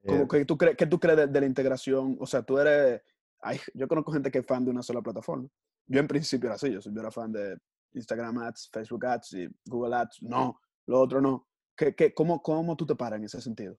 Eh, 0.03 0.27
que 0.29 0.45
tú 0.45 0.57
¿Qué 0.57 0.85
tú 0.85 0.99
crees 0.99 1.17
de, 1.17 1.27
de, 1.27 1.39
la 1.39 1.45
integración? 1.45 2.17
O 2.19 2.25
sea, 2.25 2.41
tú 2.41 2.57
eres... 2.57 3.01
Ay, 3.39 3.59
yo 3.73 3.87
conozco 3.87 4.11
gente 4.11 4.31
que 4.31 4.39
es 4.39 4.45
fan 4.45 4.65
de 4.65 4.71
una 4.71 4.83
sola 4.83 5.01
plataforma. 5.01 5.47
Yo 5.87 5.99
en 5.99 6.07
principio 6.07 6.47
era 6.47 6.55
así, 6.55 6.71
yo, 6.71 6.79
yo 6.79 6.99
era 6.99 7.11
fan 7.11 7.31
de 7.31 7.57
Instagram 7.93 8.37
Ads, 8.39 8.69
Facebook 8.71 9.05
Ads 9.05 9.33
y 9.33 9.47
Google 9.65 9.95
Ads. 9.95 10.21
No, 10.23 10.59
lo 10.87 10.99
otro 10.99 11.21
no. 11.21 11.47
¿Qué, 11.75 11.95
qué, 11.95 12.13
cómo, 12.13 12.41
¿Cómo 12.41 12.75
tú 12.75 12.85
te 12.85 12.95
paras 12.95 13.19
en 13.19 13.25
ese 13.25 13.41
sentido? 13.41 13.77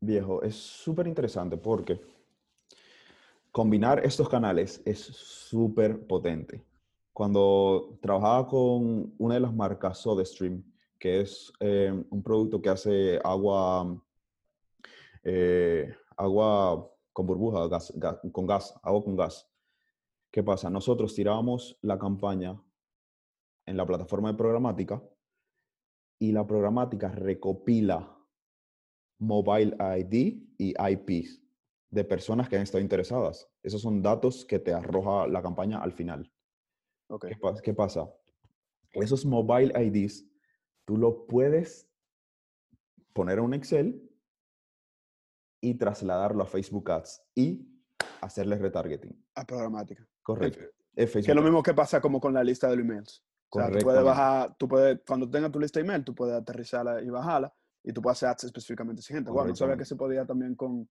Viejo, 0.00 0.42
es 0.42 0.54
súper 0.54 1.06
interesante 1.06 1.56
porque 1.56 2.00
combinar 3.50 4.04
estos 4.04 4.28
canales 4.28 4.82
es 4.84 4.98
súper 4.98 6.06
potente. 6.06 6.62
Cuando 7.12 7.98
trabajaba 8.02 8.48
con 8.48 9.14
una 9.18 9.34
de 9.34 9.40
las 9.40 9.54
marcas 9.54 9.98
SodaStream, 9.98 10.62
que 10.98 11.20
es 11.20 11.52
eh, 11.60 12.04
un 12.10 12.22
producto 12.22 12.60
que 12.60 12.68
hace 12.68 13.20
agua, 13.22 14.02
eh, 15.22 15.94
agua 16.16 16.90
con 17.12 17.26
burbuja, 17.26 17.68
gas, 17.68 17.92
gas, 17.94 18.18
con 18.32 18.46
gas, 18.46 18.74
agua 18.82 19.04
con 19.04 19.14
gas. 19.14 19.48
¿Qué 20.30 20.42
pasa? 20.42 20.68
Nosotros 20.68 21.14
tirábamos 21.14 21.78
la 21.80 21.96
campaña 21.96 22.60
en 23.66 23.76
la 23.76 23.86
plataforma 23.86 24.30
de 24.32 24.38
programática 24.38 25.02
y 26.20 26.32
la 26.32 26.46
programática 26.46 27.08
recopila 27.08 28.10
Mobile 29.20 29.76
ID 29.98 30.42
y 30.58 30.74
IPs 30.78 31.40
de 31.90 32.04
personas 32.04 32.48
que 32.48 32.56
han 32.56 32.62
estado 32.62 32.82
interesadas. 32.82 33.48
Esos 33.62 33.80
son 33.80 34.02
datos 34.02 34.44
que 34.44 34.58
te 34.58 34.72
arroja 34.72 35.26
la 35.28 35.40
campaña 35.42 35.78
al 35.78 35.92
final. 35.92 36.32
Ok. 37.08 37.26
¿Qué, 37.28 37.36
pas- 37.38 37.60
qué 37.60 37.72
pasa? 37.74 38.12
Esos 38.92 39.24
mobile 39.24 39.72
IDs, 39.80 40.26
tú 40.84 40.96
lo 40.96 41.26
puedes 41.26 41.88
poner 43.12 43.38
en 43.38 43.44
un 43.44 43.54
Excel 43.54 44.10
y 45.60 45.74
trasladarlo 45.74 46.42
a 46.42 46.46
Facebook 46.46 46.90
Ads 46.90 47.22
y 47.34 47.66
hacerle 48.20 48.56
retargeting. 48.58 49.24
A 49.36 49.44
programática. 49.44 50.06
Correcto. 50.22 50.64
Es 50.96 51.12
Que 51.12 51.18
es 51.20 51.34
lo 51.34 51.42
mismo 51.42 51.62
que 51.62 51.74
pasa 51.74 52.00
como 52.00 52.20
con 52.20 52.34
la 52.34 52.44
lista 52.44 52.68
de 52.68 52.76
los 52.76 52.84
emails. 52.84 53.24
O 53.50 53.58
sea, 53.58 53.70
tú 53.70 53.78
puedes 53.78 54.02
bajar, 54.02 54.56
tú 54.58 54.68
puedes, 54.68 55.00
cuando 55.06 55.30
tengas 55.30 55.52
tu 55.52 55.60
lista 55.60 55.78
de 55.78 55.84
email, 55.84 56.04
tú 56.04 56.14
puedes 56.14 56.34
aterrizarla 56.34 57.02
y 57.02 57.08
bajarla 57.08 57.54
y 57.84 57.92
tú 57.92 58.02
puedes 58.02 58.18
hacer 58.18 58.30
ads 58.30 58.44
específicamente 58.44 59.00
a 59.00 59.02
esa 59.02 59.14
gente. 59.14 59.30
Bueno, 59.30 59.50
no 59.50 59.56
sabía 59.56 59.76
que 59.76 59.84
se 59.84 59.94
podía 59.94 60.26
también 60.26 60.54
con, 60.54 60.88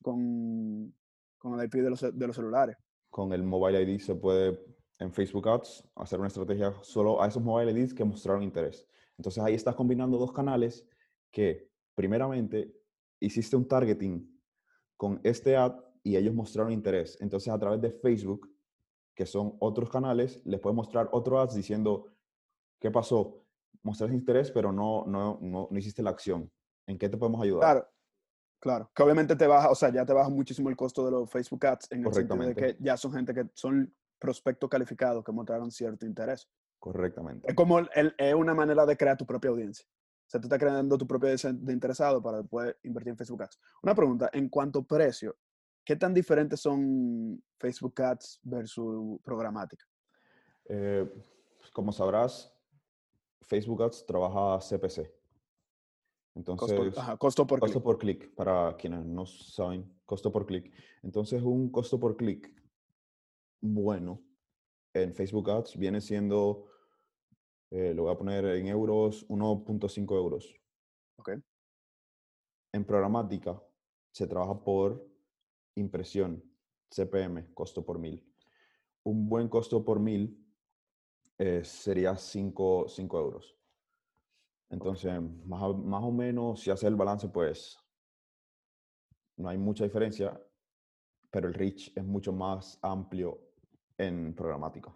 con, 0.00 0.94
con 1.38 1.58
el 1.58 1.66
IP 1.66 1.74
de 1.74 1.90
los, 1.90 2.00
de 2.00 2.26
los 2.26 2.36
celulares. 2.36 2.76
Con 3.10 3.32
el 3.32 3.42
mobile 3.42 3.82
ID 3.82 4.00
se 4.00 4.14
puede 4.14 4.58
en 4.98 5.12
Facebook 5.12 5.48
Ads 5.48 5.84
hacer 5.96 6.18
una 6.18 6.28
estrategia 6.28 6.74
solo 6.82 7.22
a 7.22 7.28
esos 7.28 7.42
mobile 7.42 7.72
IDs 7.72 7.92
que 7.92 8.04
mostraron 8.04 8.42
interés. 8.42 8.86
Entonces 9.18 9.42
ahí 9.42 9.54
estás 9.54 9.74
combinando 9.74 10.18
dos 10.18 10.32
canales 10.32 10.86
que 11.30 11.70
primeramente 11.94 12.74
hiciste 13.20 13.56
un 13.56 13.66
targeting 13.66 14.40
con 14.96 15.20
este 15.22 15.56
ad 15.56 15.74
y 16.02 16.16
ellos 16.16 16.34
mostraron 16.34 16.72
interés. 16.72 17.18
Entonces 17.20 17.52
a 17.52 17.58
través 17.58 17.80
de 17.80 17.90
Facebook, 17.90 18.50
que 19.16 19.26
son 19.26 19.56
otros 19.60 19.88
canales, 19.90 20.40
les 20.44 20.60
puedes 20.60 20.76
mostrar 20.76 21.08
otro 21.10 21.40
ads 21.40 21.54
diciendo, 21.54 22.06
¿qué 22.78 22.90
pasó? 22.90 23.42
Mostraste 23.82 24.14
interés, 24.14 24.50
pero 24.50 24.70
no, 24.72 25.04
no, 25.06 25.38
no, 25.40 25.68
no 25.70 25.78
hiciste 25.78 26.02
la 26.02 26.10
acción. 26.10 26.52
¿En 26.86 26.98
qué 26.98 27.08
te 27.08 27.16
podemos 27.16 27.42
ayudar? 27.42 27.60
Claro, 27.62 27.88
claro. 28.60 28.90
Que 28.94 29.02
obviamente 29.02 29.34
te 29.34 29.46
baja, 29.46 29.70
o 29.70 29.74
sea, 29.74 29.88
ya 29.90 30.04
te 30.04 30.12
baja 30.12 30.28
muchísimo 30.28 30.68
el 30.68 30.76
costo 30.76 31.04
de 31.04 31.10
los 31.12 31.30
Facebook 31.30 31.64
Ads 31.66 31.92
en 31.92 32.06
el 32.06 32.12
sentido 32.12 32.36
de 32.44 32.54
que 32.54 32.76
ya 32.78 32.96
son 32.98 33.12
gente 33.12 33.32
que 33.32 33.46
son 33.54 33.92
prospectos 34.18 34.68
calificados 34.68 35.24
que 35.24 35.32
mostraron 35.32 35.70
cierto 35.70 36.04
interés. 36.04 36.46
Correctamente. 36.78 37.48
Es 37.48 37.54
como 37.56 37.78
el- 37.78 37.88
el- 37.94 38.14
es 38.18 38.34
una 38.34 38.54
manera 38.54 38.84
de 38.84 38.96
crear 38.98 39.16
tu 39.16 39.24
propia 39.24 39.50
audiencia. 39.50 39.86
O 39.88 40.28
sea, 40.28 40.40
tú 40.40 40.46
estás 40.46 40.58
creando 40.58 40.98
tu 40.98 41.06
propia 41.06 41.28
audiencia 41.28 41.52
de 41.54 41.72
interesado 41.72 42.20
para 42.22 42.42
poder 42.42 42.78
invertir 42.82 43.12
en 43.12 43.16
Facebook 43.16 43.42
Ads. 43.44 43.58
Una 43.82 43.94
pregunta, 43.94 44.28
en 44.32 44.48
cuanto 44.50 44.80
a 44.80 44.84
precio, 44.84 45.36
¿qué 45.86 45.96
tan 45.96 46.12
diferentes 46.12 46.60
son 46.60 47.42
Facebook 47.58 48.02
Ads 48.02 48.40
versus 48.42 49.20
programática? 49.22 49.86
Eh, 50.68 51.08
como 51.72 51.92
sabrás, 51.92 52.52
Facebook 53.42 53.84
Ads 53.84 54.04
trabaja 54.04 54.58
CPC. 54.58 55.14
Costo, 56.44 56.74
Entonces, 56.74 56.98
ajá, 56.98 57.16
costo 57.16 57.46
por 57.46 57.60
costo 57.60 57.78
clic. 57.78 57.84
por 57.84 57.98
clic, 57.98 58.34
para 58.34 58.76
quienes 58.76 59.06
no 59.06 59.24
saben, 59.24 59.90
costo 60.04 60.30
por 60.30 60.44
clic. 60.44 60.70
Entonces, 61.02 61.40
un 61.42 61.70
costo 61.70 61.98
por 61.98 62.16
clic 62.16 62.52
bueno 63.62 64.22
en 64.92 65.14
Facebook 65.14 65.50
Ads 65.50 65.78
viene 65.78 66.00
siendo, 66.02 66.66
eh, 67.70 67.94
lo 67.94 68.02
voy 68.02 68.12
a 68.12 68.18
poner 68.18 68.44
en 68.44 68.66
euros, 68.66 69.26
1.5 69.28 70.14
euros. 70.16 70.54
Ok. 71.18 71.30
En 72.72 72.84
programática 72.84 73.62
se 74.12 74.26
trabaja 74.26 74.62
por 74.62 75.15
impresión, 75.76 76.42
CPM, 76.90 77.54
costo 77.54 77.84
por 77.84 77.98
mil. 77.98 78.24
Un 79.04 79.28
buen 79.28 79.48
costo 79.48 79.84
por 79.84 80.00
mil 80.00 80.44
eh, 81.38 81.62
sería 81.64 82.16
5 82.16 82.86
euros. 83.12 83.56
Entonces, 84.68 85.20
más, 85.46 85.76
más 85.76 86.02
o 86.02 86.10
menos, 86.10 86.60
si 86.60 86.70
hace 86.70 86.88
el 86.88 86.96
balance, 86.96 87.28
pues 87.28 87.78
no 89.36 89.48
hay 89.48 89.58
mucha 89.58 89.84
diferencia, 89.84 90.40
pero 91.30 91.48
el 91.48 91.54
reach 91.54 91.92
es 91.94 92.04
mucho 92.04 92.32
más 92.32 92.78
amplio 92.82 93.38
en 93.98 94.34
programática. 94.34 94.94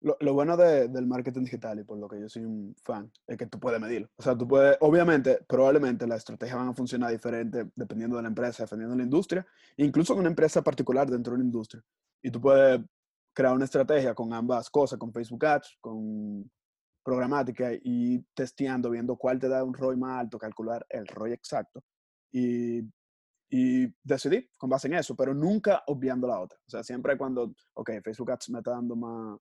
Lo, 0.00 0.16
lo 0.20 0.32
bueno 0.32 0.56
de- 0.56 0.88
del 0.88 1.06
marketing 1.06 1.42
digital 1.42 1.80
y 1.80 1.84
por 1.84 1.98
lo 1.98 2.08
que 2.08 2.20
yo 2.20 2.28
soy 2.28 2.44
un 2.44 2.74
fan 2.82 3.10
es 3.26 3.36
que 3.36 3.46
tú 3.46 3.58
puedes 3.58 3.80
medirlo. 3.80 4.08
O 4.16 4.22
sea, 4.22 4.36
tú 4.36 4.46
puedes, 4.46 4.76
obviamente, 4.80 5.40
probablemente 5.48 6.06
las 6.06 6.18
estrategias 6.18 6.56
van 6.56 6.68
a 6.68 6.74
funcionar 6.74 7.10
diferente 7.10 7.70
dependiendo 7.74 8.16
de 8.16 8.22
la 8.22 8.28
empresa, 8.28 8.62
dependiendo 8.64 8.94
de 8.94 8.98
la 8.98 9.04
industria, 9.04 9.46
incluso 9.76 10.14
con 10.14 10.20
una 10.20 10.28
empresa 10.30 10.62
particular 10.62 11.10
dentro 11.10 11.32
de 11.32 11.36
una 11.36 11.44
industria. 11.44 11.82
Y 12.22 12.30
tú 12.30 12.40
puedes 12.40 12.80
crear 13.34 13.54
una 13.54 13.64
estrategia 13.64 14.14
con 14.14 14.32
ambas 14.32 14.70
cosas, 14.70 14.98
con 14.98 15.12
Facebook 15.12 15.44
Ads, 15.44 15.78
con 15.80 16.48
programática 17.04 17.70
y 17.82 18.18
testeando, 18.34 18.90
viendo 18.90 19.16
cuál 19.16 19.38
te 19.38 19.48
da 19.48 19.64
un 19.64 19.74
ROI 19.74 19.96
más 19.96 20.20
alto, 20.20 20.38
calcular 20.38 20.84
el 20.90 21.06
ROI 21.06 21.32
exacto 21.32 21.82
y, 22.30 22.80
y 23.50 23.86
decidir 24.02 24.50
con 24.58 24.68
base 24.68 24.88
en 24.88 24.94
eso, 24.94 25.16
pero 25.16 25.32
nunca 25.34 25.82
obviando 25.86 26.26
la 26.28 26.38
otra. 26.40 26.58
O 26.66 26.70
sea, 26.70 26.82
siempre 26.84 27.16
cuando, 27.16 27.52
ok, 27.74 27.90
Facebook 28.04 28.30
Ads 28.32 28.50
me 28.50 28.58
está 28.58 28.72
dando 28.72 28.94
más, 28.94 29.38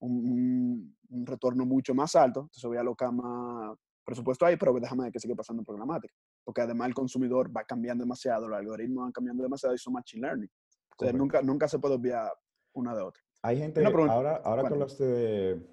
un, 0.00 0.94
un- 1.10 1.26
retorno 1.26 1.64
mucho 1.64 1.94
más 1.94 2.14
alto, 2.16 2.40
entonces 2.40 2.64
voy 2.64 2.76
a 2.76 2.80
alocar 2.80 3.12
más 3.12 3.76
presupuesto 4.04 4.44
ahí, 4.46 4.56
pero 4.56 4.72
déjame 4.74 5.10
qué 5.10 5.18
sigue 5.18 5.34
pasando 5.34 5.60
en 5.62 5.64
programática. 5.64 6.14
Porque 6.44 6.60
además 6.60 6.88
el 6.88 6.94
consumidor 6.94 7.54
va 7.56 7.64
cambiando 7.64 8.02
demasiado, 8.02 8.48
los 8.48 8.58
algoritmos 8.58 9.02
van 9.04 9.12
cambiando 9.12 9.42
demasiado 9.42 9.74
y 9.74 9.78
son 9.78 9.94
machine 9.94 10.26
learning. 10.26 10.48
O 10.48 11.04
sea, 11.04 11.12
Correcto. 11.12 11.18
nunca, 11.18 11.42
nunca 11.42 11.68
se 11.68 11.78
puede 11.78 11.94
obviar 11.96 12.30
una 12.74 12.94
de 12.94 13.02
otra. 13.02 13.22
Hay 13.42 13.58
gente, 13.58 13.84
ahora, 13.84 14.36
ahora 14.36 14.62
que 14.62 14.68
cuéntame. 14.68 14.74
hablaste 14.74 15.04
de, 15.04 15.66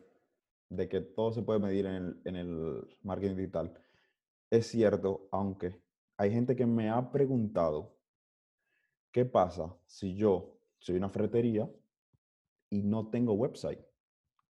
de 0.70 0.90
que 0.90 1.02
todo 1.02 1.32
se 1.32 1.42
puede 1.44 1.60
medir 1.60 1.86
en 1.86 1.96
el, 1.96 2.22
en 2.26 2.36
el 2.36 2.98
marketing 3.04 3.36
digital, 3.36 3.74
es 4.50 4.68
cierto, 4.68 5.28
aunque 5.32 5.82
hay 6.18 6.32
gente 6.32 6.56
que 6.56 6.66
me 6.66 6.90
ha 6.90 7.12
preguntado, 7.12 7.96
¿qué 9.12 9.26
pasa 9.26 9.76
si 9.86 10.16
yo 10.16 10.58
soy 10.80 10.96
una 10.96 11.10
ferretería 11.10 11.70
y 12.70 12.84
no 12.84 13.10
tengo 13.10 13.34
website? 13.34 13.80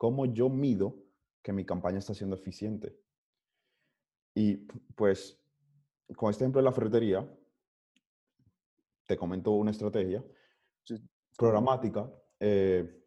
¿Cómo 0.02 0.26
yo 0.26 0.48
mido 0.48 0.96
que 1.42 1.52
mi 1.52 1.64
campaña 1.64 1.98
está 2.00 2.12
siendo 2.12 2.34
eficiente? 2.34 2.98
Y 4.34 4.56
pues, 4.96 5.40
con 6.16 6.28
este 6.28 6.42
ejemplo 6.42 6.60
de 6.60 6.64
la 6.64 6.72
ferretería, 6.72 7.38
te 9.06 9.16
comento 9.16 9.52
una 9.52 9.70
estrategia 9.70 10.24
programática. 11.38 12.12
eh, 12.40 13.00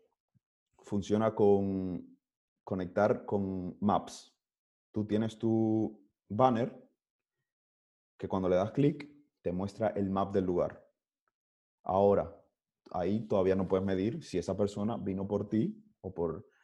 funciona 0.83 1.35
con 1.35 2.17
conectar 2.63 3.25
con 3.25 3.75
Maps. 3.81 4.33
Tú 4.93 5.05
tienes 5.05 5.37
tu 5.37 6.01
banner 6.29 6.81
que 8.17 8.29
cuando 8.29 8.47
le 8.47 8.55
das 8.55 8.71
clic 8.71 9.05
te 9.41 9.51
muestra 9.51 9.89
el 9.89 10.09
map 10.09 10.33
del 10.33 10.45
lugar. 10.45 10.81
Ahora, 11.83 12.33
ahí 12.91 13.27
todavía 13.27 13.57
no 13.57 13.67
puedes 13.67 13.85
medir 13.85 14.23
si 14.23 14.37
esa 14.37 14.55
persona 14.55 14.95
vino 14.95 15.27
por 15.27 15.49
ti 15.49 15.77
o 15.99 16.13
por... 16.13 16.54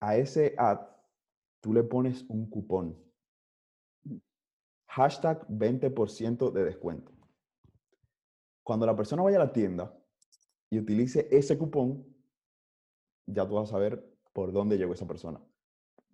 A 0.00 0.16
ese 0.16 0.54
ad 0.56 0.80
tú 1.60 1.72
le 1.72 1.82
pones 1.82 2.24
un 2.28 2.48
cupón. 2.48 2.96
Hashtag 4.86 5.46
20% 5.48 6.50
de 6.52 6.64
descuento. 6.64 7.12
Cuando 8.62 8.86
la 8.86 8.96
persona 8.96 9.22
vaya 9.22 9.36
a 9.36 9.46
la 9.46 9.52
tienda 9.52 9.94
y 10.70 10.78
utilice 10.78 11.28
ese 11.30 11.56
cupón, 11.58 12.04
ya 13.26 13.46
tú 13.46 13.54
vas 13.54 13.68
a 13.68 13.72
saber 13.72 14.16
por 14.32 14.52
dónde 14.52 14.78
llegó 14.78 14.92
esa 14.94 15.06
persona, 15.06 15.40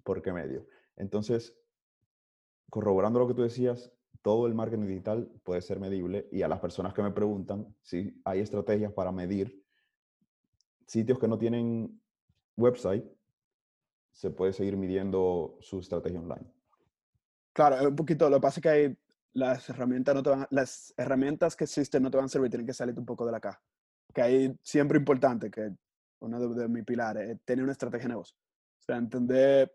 por 0.03 0.23
qué 0.23 0.33
medio. 0.33 0.67
Entonces, 0.97 1.57
corroborando 2.71 3.19
lo 3.19 3.29
que 3.29 3.35
tú 3.35 3.43
decías, 3.43 3.93
todo 4.23 4.47
el 4.47 4.55
marketing 4.55 4.87
digital 4.87 5.31
puede 5.43 5.61
ser 5.61 5.79
medible 5.79 6.29
y 6.33 6.43
a 6.43 6.49
las 6.49 6.61
personas 6.61 6.95
que 6.95 7.03
me 7.03 7.11
preguntan 7.11 7.77
si 7.83 8.21
hay 8.25 8.41
estrategias 8.41 8.93
para 8.93 9.13
medir 9.13 9.63
sitios 10.87 11.19
que 11.19 11.29
no 11.29 11.39
tienen 11.39 12.01
website, 12.57 13.05
se 14.15 14.31
puede 14.31 14.53
seguir 14.53 14.77
midiendo 14.77 15.59
su 15.61 15.81
estrategia 15.81 16.21
online. 16.21 16.47
Claro, 17.53 17.77
es 17.77 17.87
un 17.87 17.97
poquito, 17.97 18.31
lo 18.31 18.37
que 18.37 18.43
pasa 18.43 18.61
es 18.61 18.63
que 18.63 18.69
hay, 18.69 18.99
las 19.33 19.69
herramientas 19.69 20.15
no 20.15 20.23
te 20.23 20.31
van, 20.31 20.47
las 20.51 20.95
herramientas 20.97 21.57
que 21.57 21.65
existen 21.65 22.03
no 22.03 22.11
te 22.11 22.17
van 22.17 22.27
a 22.27 22.29
servir, 22.29 22.49
tienen 22.49 22.67
que 22.67 22.73
salirte 22.73 23.01
un 23.01 23.07
poco 23.07 23.27
de 23.27 23.33
la 23.33 23.41
caja. 23.41 23.61
Que 24.13 24.23
ahí 24.23 24.57
siempre 24.63 24.99
importante, 24.99 25.51
que 25.51 25.73
uno 26.21 26.41
de, 26.41 26.63
de 26.63 26.69
mis 26.69 26.85
pilares 26.85 27.29
es 27.29 27.43
tener 27.45 27.65
una 27.65 27.73
estrategia 27.73 28.05
de 28.05 28.15
negocio. 28.15 28.37
O 28.81 28.83
sea, 28.85 28.97
entender 28.97 29.75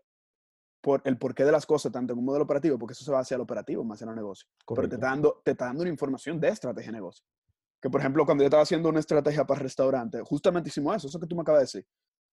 por, 0.80 1.02
el 1.04 1.18
porqué 1.18 1.44
de 1.44 1.52
las 1.52 1.66
cosas, 1.66 1.92
tanto 1.92 2.14
en 2.14 2.18
un 2.18 2.24
modelo 2.24 2.44
operativo, 2.44 2.78
porque 2.78 2.92
eso 2.92 3.04
se 3.04 3.12
va 3.12 3.20
hacia 3.20 3.34
el 3.34 3.42
operativo, 3.42 3.84
más 3.84 3.96
hacia 3.96 4.10
el 4.10 4.16
negocio. 4.16 4.48
Pero 4.74 4.88
te 4.88 4.96
Correcto. 4.96 4.96
está, 4.96 5.06
dando, 5.06 5.42
te 5.44 5.50
está 5.50 5.66
dando 5.66 5.82
una 5.82 5.90
información 5.90 6.40
de 6.40 6.48
estrategia 6.48 6.90
de 6.90 6.96
negocio. 6.96 7.24
Que, 7.80 7.90
por 7.90 8.00
ejemplo, 8.00 8.24
cuando 8.24 8.42
yo 8.42 8.46
estaba 8.46 8.62
haciendo 8.62 8.88
una 8.88 9.00
estrategia 9.00 9.44
para 9.44 9.60
restaurante, 9.60 10.20
justamente 10.22 10.68
hicimos 10.70 10.96
eso, 10.96 11.08
eso 11.08 11.20
que 11.20 11.26
tú 11.26 11.36
me 11.36 11.42
acabas 11.42 11.60
de 11.60 11.64
decir. 11.64 11.86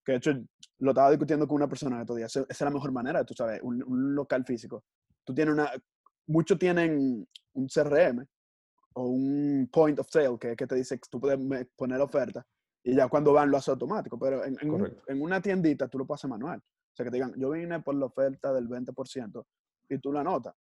Que 0.08 0.14
de 0.14 0.18
hecho 0.20 0.32
lo 0.80 0.92
estaba 0.92 1.10
discutiendo 1.10 1.46
con 1.48 1.56
una 1.58 1.68
persona 1.68 1.98
el 1.98 2.04
otro 2.04 2.16
día. 2.16 2.28
Esa 2.28 2.46
es 2.48 2.62
la 2.62 2.70
mejor 2.70 2.94
manera, 2.94 3.26
tú 3.26 3.34
sabes, 3.34 3.60
un, 3.62 3.84
un 3.84 4.16
local 4.16 4.46
físico. 4.46 4.86
Tú 5.26 5.34
tienes 5.36 5.54
una. 5.54 5.70
Muchos 6.28 6.58
tienen 6.58 7.28
un 7.54 7.68
CRM 7.68 8.26
o 8.94 9.08
un 9.10 9.70
point 9.70 10.00
of 10.00 10.08
sale 10.10 10.38
que, 10.40 10.56
que 10.56 10.66
te 10.66 10.76
dice 10.76 10.98
que 10.98 11.10
tú 11.10 11.20
puedes 11.20 11.38
poner 11.76 12.00
oferta 12.00 12.46
y 12.84 12.96
ya 12.96 13.10
cuando 13.10 13.34
van 13.34 13.52
lo 13.52 13.58
hace 13.58 13.70
automático. 13.72 14.18
Pero 14.18 14.46
en, 14.46 14.58
en 14.62 14.70
un- 14.72 14.80
en 15.08 15.22
una 15.22 15.42
tiendita 15.42 15.90
tú 15.90 15.98
lo 16.00 16.08
pasas 16.08 16.30
manual. 16.30 16.60
O 16.60 16.96
sea, 16.96 17.04
que 17.04 17.12
te 17.12 17.18
digan, 17.18 17.34
yo 17.38 17.50
vine 17.50 17.82
por 17.82 17.96
la 17.96 18.06
oferta 18.06 18.54
del 18.54 18.68
20% 18.70 19.46
y 19.90 19.98
tú 20.00 20.14
la 20.14 20.22
anotas. 20.22 20.56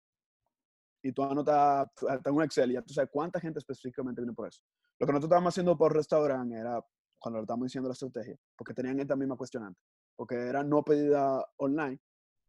y 1.03 1.12
tú 1.12 1.21
anotas 1.23 1.89
hasta 2.08 2.32
un 2.32 2.41
Excel 2.43 2.71
y 2.71 2.75
ya 2.75 2.82
tú 2.82 2.93
sabes 2.93 3.10
cuánta 3.12 3.39
gente 3.41 3.60
específicamente 3.60 4.21
viene 4.21 4.34
por 4.34 4.47
eso. 4.47 4.62
Lo 4.99 5.06
que 5.06 5.12
nosotros 5.12 5.27
estábamos 5.27 5.53
haciendo 5.53 5.77
por 5.77 5.93
restaurante 5.93 6.56
era, 6.56 6.82
cuando 7.23 7.39
lo 7.39 7.43
estábamos 7.43 7.67
diciendo 7.67 7.88
la 7.88 7.93
estrategia, 7.93 8.38
porque 8.57 8.73
tenían 8.73 8.99
esta 8.99 9.15
misma 9.15 9.38
cuestionante, 9.38 9.79
porque 10.13 10.36
era 10.36 10.62
no 10.62 10.83
pedida 10.83 11.41
online, 11.55 11.97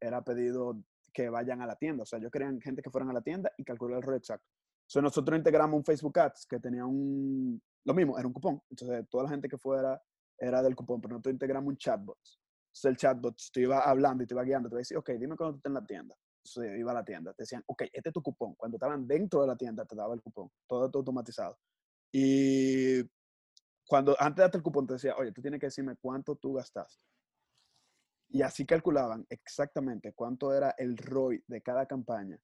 era 0.00 0.20
pedido 0.24 0.82
que 1.12 1.28
vayan 1.28 1.62
a 1.62 1.66
la 1.66 1.76
tienda. 1.76 2.02
O 2.02 2.06
sea, 2.06 2.18
yo 2.18 2.28
querían 2.28 2.60
gente 2.60 2.82
que 2.82 2.90
fueran 2.90 3.08
a 3.10 3.12
la 3.12 3.22
tienda 3.22 3.52
y 3.56 3.62
calcular 3.62 3.98
el 3.98 4.02
ROI 4.02 4.16
exacto. 4.16 4.44
Entonces 4.82 5.02
nosotros 5.02 5.38
integramos 5.38 5.78
un 5.78 5.84
Facebook 5.84 6.18
Ads 6.18 6.46
que 6.50 6.58
tenía 6.58 6.84
un, 6.84 7.62
lo 7.84 7.94
mismo, 7.94 8.18
era 8.18 8.26
un 8.26 8.32
cupón. 8.32 8.60
Entonces 8.68 9.08
toda 9.08 9.24
la 9.24 9.30
gente 9.30 9.48
que 9.48 9.56
fuera 9.56 10.02
era 10.36 10.60
del 10.60 10.74
cupón, 10.74 11.00
pero 11.00 11.12
nosotros 11.12 11.34
integramos 11.34 11.68
un 11.68 11.76
chatbot. 11.76 12.18
Entonces 12.18 12.84
el 12.84 12.96
chatbot 12.96 13.36
te 13.52 13.60
iba 13.60 13.78
hablando 13.78 14.24
y 14.24 14.26
te 14.26 14.34
iba 14.34 14.42
guiando, 14.42 14.68
te 14.68 14.74
iba 14.74 14.78
a 14.78 14.80
decir, 14.80 14.96
ok, 14.96 15.10
dime 15.10 15.36
cuando 15.36 15.52
tú 15.52 15.58
estás 15.58 15.70
en 15.70 15.74
la 15.74 15.86
tienda. 15.86 16.16
Entonces 16.44 16.78
iba 16.80 16.90
a 16.90 16.94
la 16.94 17.04
tienda, 17.04 17.32
te 17.32 17.44
decían, 17.44 17.62
ok, 17.64 17.82
este 17.92 18.08
es 18.08 18.12
tu 18.12 18.22
cupón. 18.22 18.56
Cuando 18.56 18.76
estaban 18.76 19.06
dentro 19.06 19.40
de 19.42 19.46
la 19.46 19.56
tienda 19.56 19.84
te 19.86 19.94
daba 19.94 20.14
el 20.14 20.20
cupón, 20.20 20.50
todo, 20.66 20.90
todo 20.90 21.00
automatizado. 21.00 21.56
Y 22.12 23.02
cuando 23.94 24.16
antes 24.18 24.38
de 24.38 24.42
darte 24.42 24.56
el 24.56 24.62
cupón 24.64 24.88
te 24.88 24.94
decía, 24.94 25.14
oye, 25.16 25.30
tú 25.30 25.40
tienes 25.40 25.60
que 25.60 25.66
decirme 25.66 25.94
cuánto 25.94 26.34
tú 26.34 26.54
gastaste. 26.54 27.00
Y 28.30 28.42
así 28.42 28.66
calculaban 28.66 29.24
exactamente 29.30 30.12
cuánto 30.14 30.52
era 30.52 30.74
el 30.76 30.96
ROI 30.96 31.44
de 31.46 31.62
cada 31.62 31.86
campaña 31.86 32.36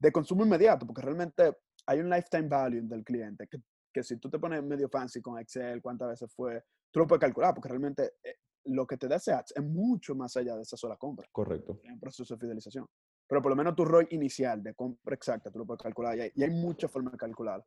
de 0.00 0.10
consumo 0.10 0.44
inmediato, 0.44 0.84
porque 0.84 1.02
realmente 1.02 1.58
hay 1.86 2.00
un 2.00 2.10
lifetime 2.10 2.48
value 2.48 2.82
del 2.82 3.04
cliente 3.04 3.46
que, 3.46 3.58
que 3.94 4.02
si 4.02 4.16
tú 4.16 4.28
te 4.28 4.40
pones 4.40 4.64
medio 4.64 4.88
fancy 4.88 5.22
con 5.22 5.38
Excel, 5.38 5.80
cuántas 5.80 6.08
veces 6.08 6.34
fue, 6.34 6.64
tú 6.90 6.98
lo 6.98 7.06
puedes 7.06 7.20
calcular, 7.20 7.54
porque 7.54 7.68
realmente 7.68 8.14
eh, 8.24 8.38
lo 8.64 8.84
que 8.84 8.96
te 8.96 9.06
da 9.06 9.14
ese 9.14 9.30
ads 9.30 9.52
es 9.54 9.62
mucho 9.62 10.16
más 10.16 10.36
allá 10.36 10.56
de 10.56 10.62
esa 10.62 10.76
sola 10.76 10.96
compra. 10.96 11.28
Correcto. 11.30 11.78
En 11.84 11.92
un 11.92 12.00
proceso 12.00 12.34
de 12.34 12.40
fidelización. 12.40 12.84
Pero 13.28 13.40
por 13.40 13.50
lo 13.50 13.56
menos 13.56 13.76
tu 13.76 13.84
ROI 13.84 14.08
inicial 14.10 14.60
de 14.60 14.74
compra 14.74 15.14
exacta, 15.14 15.52
tú 15.52 15.60
lo 15.60 15.66
puedes 15.66 15.84
calcular. 15.84 16.18
Y 16.18 16.22
hay, 16.22 16.32
y 16.34 16.42
hay 16.42 16.50
muchas 16.50 16.90
formas 16.90 17.12
de 17.12 17.18
calcular. 17.18 17.64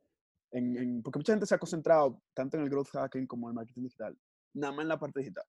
En, 0.52 0.76
en, 0.76 1.02
porque 1.02 1.18
mucha 1.18 1.32
gente 1.32 1.46
se 1.46 1.54
ha 1.54 1.58
concentrado 1.58 2.22
tanto 2.34 2.56
en 2.56 2.64
el 2.64 2.70
growth 2.70 2.88
hacking 2.88 3.26
como 3.26 3.46
en 3.46 3.52
el 3.52 3.54
marketing 3.56 3.82
digital, 3.82 4.18
nada 4.54 4.72
más 4.72 4.82
en 4.82 4.88
la 4.88 4.98
parte 4.98 5.20
digital. 5.20 5.44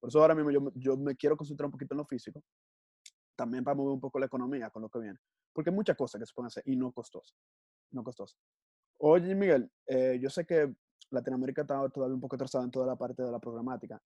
Por 0.00 0.08
eso 0.08 0.20
ahora 0.20 0.34
mismo 0.34 0.50
yo, 0.50 0.72
yo 0.74 0.96
me 0.96 1.16
quiero 1.16 1.36
concentrar 1.36 1.66
un 1.66 1.72
poquito 1.72 1.94
en 1.94 1.98
lo 1.98 2.04
físico, 2.04 2.42
también 3.36 3.64
para 3.64 3.74
mover 3.74 3.94
un 3.94 4.00
poco 4.00 4.18
la 4.18 4.26
economía 4.26 4.70
con 4.70 4.82
lo 4.82 4.88
que 4.88 5.00
viene. 5.00 5.18
Porque 5.52 5.70
hay 5.70 5.76
muchas 5.76 5.96
cosas 5.96 6.20
que 6.20 6.26
se 6.26 6.32
pueden 6.34 6.46
hacer 6.46 6.62
y 6.66 6.76
no 6.76 6.92
costosas. 6.92 7.36
No 7.90 8.02
costosas. 8.02 8.38
Oye, 8.98 9.34
Miguel, 9.34 9.70
eh, 9.86 10.18
yo 10.20 10.30
sé 10.30 10.44
que 10.44 10.74
Latinoamérica 11.10 11.62
está 11.62 11.88
todavía 11.88 12.14
un 12.14 12.20
poco 12.20 12.36
atrasada 12.36 12.64
en 12.64 12.70
toda 12.70 12.86
la 12.86 12.96
parte 12.96 13.22
de 13.22 13.30
la 13.30 13.38
programática. 13.38 14.00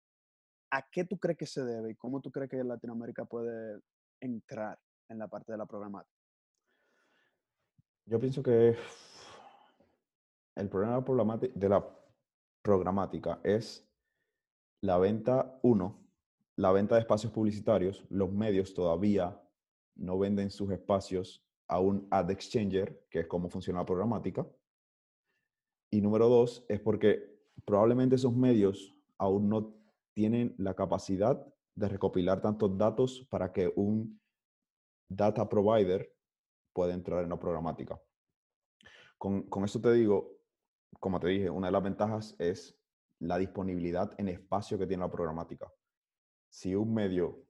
¿A 0.72 0.90
qué 0.90 1.06
tú 1.06 1.18
crees 1.18 1.38
que 1.38 1.46
se 1.46 1.64
debe 1.64 1.92
y 1.92 1.96
cómo 1.96 2.22
tú 2.22 2.32
crees 2.32 2.50
que 2.50 2.64
Latinoamérica 2.64 3.26
puede 3.26 3.82
entrar 4.20 4.80
en 5.10 5.20
la 5.20 5.28
parte 5.28 5.52
de 5.52 5.58
la 5.58 5.66
programática? 5.66 6.16
Yo 8.06 8.20
pienso 8.20 8.42
que 8.42 8.76
el 10.56 10.70
problema 10.70 11.38
de 11.38 11.70
la 11.70 11.86
programática 12.62 13.40
es 13.44 13.88
la 14.82 14.98
venta, 14.98 15.60
uno, 15.64 16.08
la 16.58 16.72
venta 16.72 16.96
de 16.96 17.02
espacios 17.02 17.32
publicitarios. 17.32 18.06
Los 18.10 18.32
medios 18.32 18.74
todavía 18.74 19.42
no 19.96 20.18
venden 20.18 20.52
sus 20.52 20.72
espacios 20.72 21.46
a 21.68 21.80
un 21.80 22.08
ad 22.12 22.30
exchanger, 22.30 23.06
que 23.10 23.22
es 23.22 23.28
como 23.28 23.50
funciona 23.50 23.80
la 23.80 23.86
programática. 23.86 24.48
Y 25.92 26.02
número 26.02 26.28
dos, 26.28 26.66
es 26.68 26.80
porque 26.80 27.40
probablemente 27.66 28.16
esos 28.16 28.36
medios 28.36 28.96
aún 29.18 29.50
no 29.50 29.76
tienen 30.14 30.56
la 30.58 30.74
capacidad 30.74 31.46
de 31.76 31.88
recopilar 31.88 32.42
tantos 32.42 32.78
datos 32.78 33.28
para 33.30 33.52
que 33.54 33.72
un 33.76 34.20
data 35.10 35.48
provider 35.48 36.14
pueda 36.74 36.94
entrar 36.94 37.24
en 37.24 37.30
la 37.30 37.40
programática. 37.40 38.02
Con, 39.18 39.44
con 39.44 39.64
esto 39.64 39.80
te 39.80 39.94
digo, 39.94 40.41
como 41.00 41.20
te 41.20 41.28
dije, 41.28 41.50
una 41.50 41.68
de 41.68 41.74
las 41.74 41.84
ventajas 41.84 42.36
es 42.40 42.78
la 43.20 43.38
disponibilidad 43.38 44.12
en 44.18 44.30
espacio 44.30 44.78
que 44.78 44.88
tiene 44.88 45.04
la 45.04 45.12
programática. 45.12 45.72
Si 46.50 46.76
un 46.76 46.94
medio, 46.94 47.46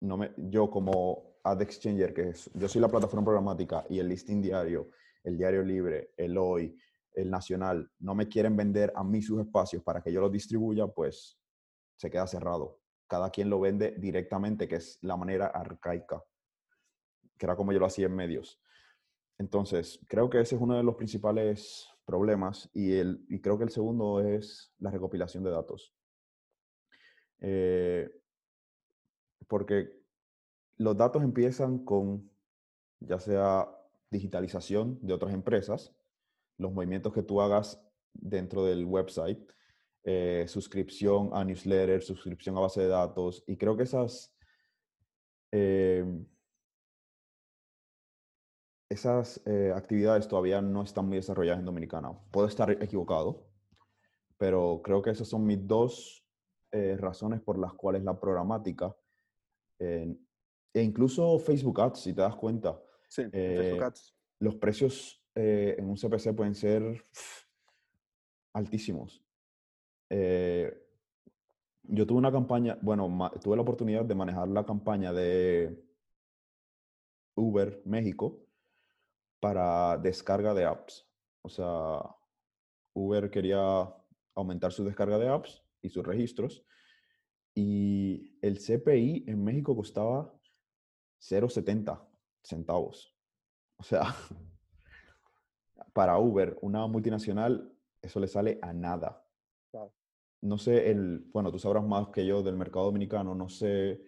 no 0.00 0.16
me, 0.16 0.32
yo 0.36 0.70
como 0.70 1.36
Ad 1.42 1.62
Exchanger, 1.62 2.14
que 2.14 2.30
es, 2.30 2.50
yo 2.54 2.68
soy 2.68 2.80
la 2.80 2.88
plataforma 2.88 3.24
programática 3.24 3.84
y 3.88 3.98
el 3.98 4.08
listing 4.08 4.40
diario, 4.40 4.90
el 5.24 5.36
diario 5.36 5.62
libre, 5.62 6.12
el 6.16 6.38
hoy, 6.38 6.78
el 7.12 7.30
nacional, 7.30 7.90
no 7.98 8.14
me 8.14 8.28
quieren 8.28 8.56
vender 8.56 8.92
a 8.94 9.02
mí 9.02 9.22
sus 9.22 9.40
espacios 9.40 9.82
para 9.82 10.02
que 10.02 10.12
yo 10.12 10.20
los 10.20 10.30
distribuya, 10.30 10.86
pues 10.86 11.38
se 11.96 12.10
queda 12.10 12.26
cerrado. 12.26 12.80
Cada 13.08 13.30
quien 13.30 13.50
lo 13.50 13.60
vende 13.60 13.94
directamente, 13.98 14.68
que 14.68 14.76
es 14.76 14.98
la 15.02 15.16
manera 15.16 15.46
arcaica, 15.46 16.22
que 17.38 17.46
era 17.46 17.56
como 17.56 17.72
yo 17.72 17.78
lo 17.78 17.86
hacía 17.86 18.06
en 18.06 18.14
medios. 18.14 18.60
Entonces, 19.38 20.00
creo 20.08 20.30
que 20.30 20.40
ese 20.40 20.56
es 20.56 20.60
uno 20.60 20.76
de 20.76 20.82
los 20.82 20.94
principales 20.94 21.88
problemas 22.06 22.70
y, 22.72 22.92
el, 22.94 23.24
y 23.28 23.40
creo 23.40 23.58
que 23.58 23.64
el 23.64 23.70
segundo 23.70 24.20
es 24.20 24.72
la 24.78 24.90
recopilación 24.90 25.44
de 25.44 25.50
datos. 25.50 25.92
Eh, 27.40 28.10
porque 29.48 29.90
los 30.78 30.96
datos 30.96 31.22
empiezan 31.22 31.84
con 31.84 32.30
ya 33.00 33.18
sea 33.18 33.68
digitalización 34.10 34.98
de 35.02 35.12
otras 35.12 35.34
empresas, 35.34 35.94
los 36.58 36.72
movimientos 36.72 37.12
que 37.12 37.22
tú 37.22 37.40
hagas 37.40 37.82
dentro 38.14 38.64
del 38.64 38.84
website, 38.84 39.38
eh, 40.04 40.44
suscripción 40.48 41.30
a 41.32 41.44
newsletter, 41.44 42.02
suscripción 42.02 42.56
a 42.56 42.60
base 42.60 42.82
de 42.82 42.88
datos, 42.88 43.44
y 43.46 43.56
creo 43.56 43.76
que 43.76 43.82
esas, 43.82 44.34
eh, 45.52 46.04
esas 48.88 49.40
eh, 49.46 49.72
actividades 49.74 50.28
todavía 50.28 50.62
no 50.62 50.82
están 50.82 51.06
muy 51.06 51.16
desarrolladas 51.16 51.58
en 51.60 51.66
Dominicana. 51.66 52.12
Puedo 52.30 52.46
estar 52.46 52.70
equivocado, 52.70 53.48
pero 54.38 54.80
creo 54.82 55.02
que 55.02 55.10
esas 55.10 55.28
son 55.28 55.44
mis 55.44 55.66
dos 55.66 56.24
eh, 56.70 56.96
razones 56.96 57.40
por 57.40 57.58
las 57.58 57.72
cuales 57.74 58.04
la 58.04 58.18
programática, 58.18 58.94
e 59.78 60.16
incluso 60.74 61.38
Facebook 61.38 61.80
Ads, 61.80 62.00
si 62.00 62.14
te 62.14 62.22
das 62.22 62.36
cuenta, 62.36 62.80
sí, 63.08 63.24
Facebook 63.24 63.82
eh, 63.82 63.84
Ads. 63.84 64.14
los 64.40 64.54
precios 64.54 65.22
en 65.34 65.86
un 65.86 65.96
CPC 65.96 66.34
pueden 66.34 66.54
ser 66.54 67.04
altísimos. 68.54 69.22
yo 70.08 72.06
tuve 72.06 72.18
una 72.18 72.32
campaña, 72.32 72.78
bueno, 72.80 73.30
tuve 73.42 73.56
la 73.56 73.62
oportunidad 73.62 74.06
de 74.06 74.14
manejar 74.14 74.48
la 74.48 74.64
campaña 74.64 75.12
de 75.12 75.78
Uber 77.34 77.82
México 77.84 78.45
para 79.46 79.96
descarga 79.98 80.52
de 80.54 80.64
apps. 80.64 81.06
O 81.42 81.48
sea, 81.48 82.02
Uber 82.94 83.30
quería 83.30 83.94
aumentar 84.34 84.72
su 84.72 84.82
descarga 84.84 85.18
de 85.18 85.28
apps 85.28 85.62
y 85.82 85.88
sus 85.88 86.04
registros. 86.04 86.64
Y 87.54 88.36
el 88.42 88.58
CPI 88.58 89.22
en 89.28 89.44
México 89.44 89.76
costaba 89.76 90.34
0,70 91.20 92.04
centavos. 92.42 93.16
O 93.76 93.84
sea, 93.84 94.02
para 95.94 96.18
Uber, 96.18 96.58
una 96.62 96.88
multinacional, 96.88 97.72
eso 98.02 98.18
le 98.18 98.26
sale 98.26 98.58
a 98.62 98.72
nada. 98.72 99.24
No 100.40 100.58
sé, 100.58 100.90
el, 100.90 101.20
bueno, 101.32 101.52
tú 101.52 101.60
sabrás 101.60 101.84
más 101.84 102.08
que 102.08 102.26
yo 102.26 102.42
del 102.42 102.56
mercado 102.56 102.86
dominicano, 102.86 103.32
no 103.32 103.48
sé 103.48 104.02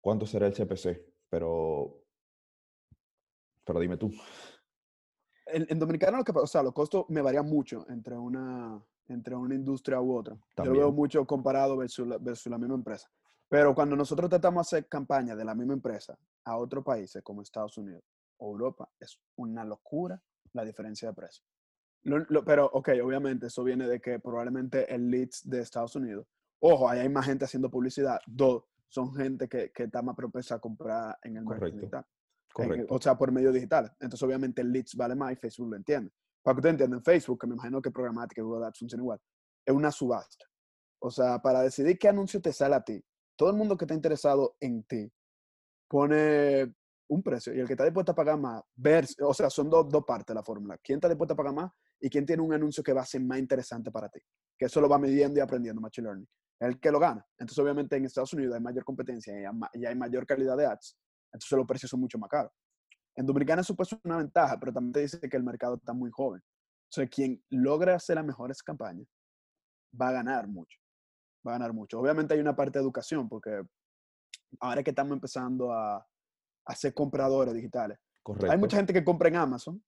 cuánto 0.00 0.24
será 0.24 0.46
el 0.46 0.54
CPC, 0.54 1.04
pero 1.28 2.01
pero 3.64 3.80
dime 3.80 3.96
tú. 3.96 4.10
En, 5.46 5.66
en 5.68 5.78
Dominicana, 5.78 6.18
lo 6.18 6.24
que, 6.24 6.32
o 6.32 6.46
sea, 6.46 6.62
los 6.62 6.72
costos 6.72 7.04
me 7.08 7.20
varían 7.20 7.46
mucho 7.46 7.86
entre 7.88 8.16
una, 8.16 8.82
entre 9.08 9.34
una 9.34 9.54
industria 9.54 10.00
u 10.00 10.16
otra. 10.16 10.36
También. 10.54 10.74
Yo 10.74 10.80
lo 10.80 10.86
veo 10.86 10.92
mucho 10.92 11.26
comparado 11.26 11.76
versus 11.76 12.06
la, 12.06 12.18
versus 12.18 12.50
la 12.50 12.58
misma 12.58 12.74
empresa. 12.74 13.10
Pero 13.48 13.74
cuando 13.74 13.94
nosotros 13.96 14.30
tratamos 14.30 14.70
de 14.70 14.78
hacer 14.78 14.88
campañas 14.88 15.36
de 15.36 15.44
la 15.44 15.54
misma 15.54 15.74
empresa 15.74 16.18
a 16.44 16.56
otros 16.56 16.82
países 16.84 17.22
como 17.22 17.42
Estados 17.42 17.76
Unidos 17.76 18.02
o 18.38 18.50
Europa, 18.52 18.88
es 18.98 19.20
una 19.36 19.64
locura 19.64 20.22
la 20.54 20.64
diferencia 20.64 21.08
de 21.08 21.14
precio. 21.14 21.44
Lo, 22.04 22.18
lo, 22.30 22.44
pero, 22.44 22.66
ok, 22.72 22.90
obviamente 23.02 23.46
eso 23.46 23.62
viene 23.62 23.86
de 23.86 24.00
que 24.00 24.18
probablemente 24.18 24.92
el 24.92 25.10
leads 25.10 25.48
de 25.48 25.60
Estados 25.60 25.94
Unidos, 25.96 26.26
ojo, 26.60 26.88
ahí 26.88 27.00
hay 27.00 27.08
más 27.08 27.26
gente 27.26 27.44
haciendo 27.44 27.70
publicidad. 27.70 28.18
Dos, 28.26 28.64
son 28.88 29.14
gente 29.14 29.48
que, 29.48 29.70
que 29.70 29.84
está 29.84 30.02
más 30.02 30.16
propensa 30.16 30.56
a 30.56 30.58
comprar 30.58 31.18
en 31.22 31.36
el 31.36 31.44
Correcto. 31.44 32.04
Correcto. 32.52 32.86
En, 32.88 32.96
o 32.96 33.00
sea, 33.00 33.16
por 33.16 33.32
medio 33.32 33.52
digital. 33.52 33.90
Entonces, 34.00 34.22
obviamente, 34.22 34.62
el 34.62 34.72
leads 34.72 34.94
vale 34.94 35.14
más 35.14 35.32
y 35.32 35.36
Facebook 35.36 35.70
lo 35.70 35.76
entiende. 35.76 36.10
Para 36.42 36.54
que 36.54 36.58
ustedes 36.58 36.72
entiendan, 36.74 37.02
Facebook, 37.02 37.40
que 37.40 37.46
me 37.46 37.54
imagino 37.54 37.80
que 37.80 37.90
programática 37.90 38.40
y 38.40 38.44
Google 38.44 38.66
Ads 38.66 38.78
funciona 38.78 39.02
igual, 39.02 39.20
es 39.64 39.74
una 39.74 39.90
subasta. 39.92 40.44
O 41.00 41.10
sea, 41.10 41.40
para 41.40 41.62
decidir 41.62 41.98
qué 41.98 42.08
anuncio 42.08 42.40
te 42.40 42.52
sale 42.52 42.74
a 42.74 42.82
ti, 42.82 43.02
todo 43.36 43.50
el 43.50 43.56
mundo 43.56 43.76
que 43.76 43.84
está 43.84 43.94
interesado 43.94 44.56
en 44.60 44.82
ti 44.84 45.10
pone 45.88 46.74
un 47.08 47.22
precio 47.22 47.54
y 47.54 47.60
el 47.60 47.66
que 47.66 47.74
está 47.74 47.84
dispuesto 47.84 48.12
a 48.12 48.14
pagar 48.14 48.38
más, 48.38 48.62
ver, 48.74 49.06
o 49.20 49.34
sea, 49.34 49.50
son 49.50 49.68
dos, 49.68 49.88
dos 49.88 50.04
partes 50.04 50.28
de 50.28 50.34
la 50.34 50.42
fórmula. 50.42 50.78
¿Quién 50.82 50.96
está 50.96 51.08
dispuesto 51.08 51.34
a 51.34 51.36
pagar 51.36 51.54
más 51.54 51.70
y 52.00 52.08
quién 52.08 52.24
tiene 52.24 52.42
un 52.42 52.52
anuncio 52.52 52.82
que 52.82 52.92
va 52.92 53.02
a 53.02 53.06
ser 53.06 53.20
más 53.20 53.38
interesante 53.38 53.90
para 53.90 54.08
ti? 54.08 54.20
Que 54.58 54.66
eso 54.66 54.80
lo 54.80 54.88
va 54.88 54.98
midiendo 54.98 55.38
y 55.38 55.42
aprendiendo 55.42 55.80
Machine 55.80 56.06
Learning. 56.06 56.28
El 56.60 56.80
que 56.80 56.90
lo 56.90 57.00
gana. 57.00 57.24
Entonces, 57.38 57.58
obviamente, 57.58 57.96
en 57.96 58.04
Estados 58.04 58.32
Unidos 58.32 58.54
hay 58.54 58.60
mayor 58.60 58.84
competencia 58.84 59.34
y 59.74 59.84
hay 59.84 59.94
mayor 59.96 60.24
calidad 60.26 60.56
de 60.56 60.66
ads. 60.66 60.96
Entonces, 61.32 61.56
los 61.56 61.66
precios 61.66 61.90
son 61.90 62.00
mucho 62.00 62.18
más 62.18 62.28
caros. 62.28 62.52
En 63.14 63.26
Dominicana 63.26 63.60
eso 63.62 63.74
puede 63.74 63.90
ser 63.90 64.00
una 64.04 64.16
ventaja, 64.18 64.58
pero 64.58 64.72
también 64.72 64.92
te 64.92 65.00
dice 65.00 65.20
que 65.20 65.36
el 65.36 65.42
mercado 65.42 65.74
está 65.76 65.92
muy 65.92 66.10
joven. 66.10 66.40
O 66.40 66.92
sea, 66.94 67.06
quien 67.06 67.42
logra 67.50 67.94
hacer 67.94 68.16
las 68.16 68.24
mejores 68.24 68.62
campañas 68.62 69.06
va 70.00 70.08
a 70.08 70.12
ganar 70.12 70.46
mucho. 70.48 70.78
Va 71.46 71.52
a 71.52 71.54
ganar 71.58 71.72
mucho. 71.72 71.98
Obviamente 71.98 72.34
hay 72.34 72.40
una 72.40 72.54
parte 72.56 72.78
de 72.78 72.82
educación, 72.84 73.28
porque 73.28 73.62
ahora 74.60 74.82
que 74.82 74.90
estamos 74.90 75.12
empezando 75.12 75.72
a, 75.72 76.06
a 76.66 76.74
ser 76.74 76.94
compradores 76.94 77.54
digitales, 77.54 77.98
Correcto. 78.22 78.52
hay 78.52 78.58
mucha 78.58 78.76
gente 78.76 78.92
que 78.92 79.04
compra 79.04 79.28
en 79.28 79.36
Amazon. 79.36 79.82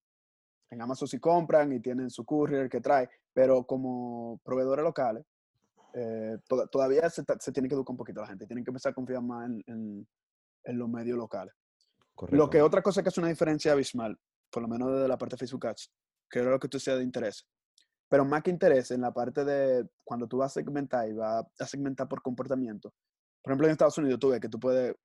En 0.71 0.81
Amazon 0.81 1.07
sí 1.07 1.19
compran 1.19 1.71
y 1.73 1.79
tienen 1.79 2.09
su 2.09 2.25
courier 2.25 2.69
que 2.69 2.81
trae, 2.81 3.07
pero 3.33 3.65
como 3.65 4.39
proveedores 4.43 4.83
locales, 4.83 5.23
eh, 5.93 6.37
toda- 6.47 6.67
todavía 6.67 7.09
se, 7.09 7.23
tiene 7.53 7.69
que 7.69 7.75
educar 7.75 7.91
un 7.93 7.97
poquito 7.97 8.21
la 8.21 8.27
gente. 8.27 8.45
Tienen 8.45 8.65
que 8.65 8.71
empezar 8.71 8.91
a 8.91 8.95
confiar 8.95 9.21
más 9.21 9.45
en, 9.47 9.63
en- 9.67 10.07
en 10.65 10.77
los 10.77 10.89
medios 10.89 11.17
locales. 11.17 11.53
Lo 12.31 12.49
que 12.49 12.57
correcto. 12.57 12.65
otra 12.65 12.81
cosa 12.81 13.03
que 13.03 13.09
hace 13.09 13.19
una 13.19 13.29
diferencia 13.29 13.73
abismal, 13.73 14.17
por 14.49 14.63
lo 14.63 14.69
menos 14.69 14.93
desde 14.93 15.07
la 15.07 15.17
parte 15.17 15.35
de 15.35 15.39
Facebook 15.39 15.67
Ads, 15.67 15.91
que 16.29 16.39
es 16.39 16.45
lo 16.45 16.59
que 16.59 16.67
tú 16.67 16.79
sea 16.79 16.95
de 16.95 17.03
interés. 17.03 17.47
Pero 18.07 18.23
más 18.23 18.43
que 18.43 18.51
interés, 18.51 18.91
en 18.91 19.01
la 19.01 19.13
parte 19.13 19.43
de 19.43 19.87
cuando 20.03 20.27
tú 20.27 20.37
vas 20.37 20.51
a 20.51 20.61
segmentar 20.61 21.09
y 21.09 21.13
vas 21.13 21.45
a 21.59 21.65
segmentar 21.65 22.07
por 22.07 22.21
comportamiento. 22.21 22.93
Por 23.41 23.51
ejemplo, 23.51 23.67
en 23.67 23.71
Estados 23.71 23.97
Unidos 23.97 24.19
tú 24.19 24.29
ves 24.29 24.39
que 24.39 24.49
tú 24.49 24.59
puedes, 24.59 24.95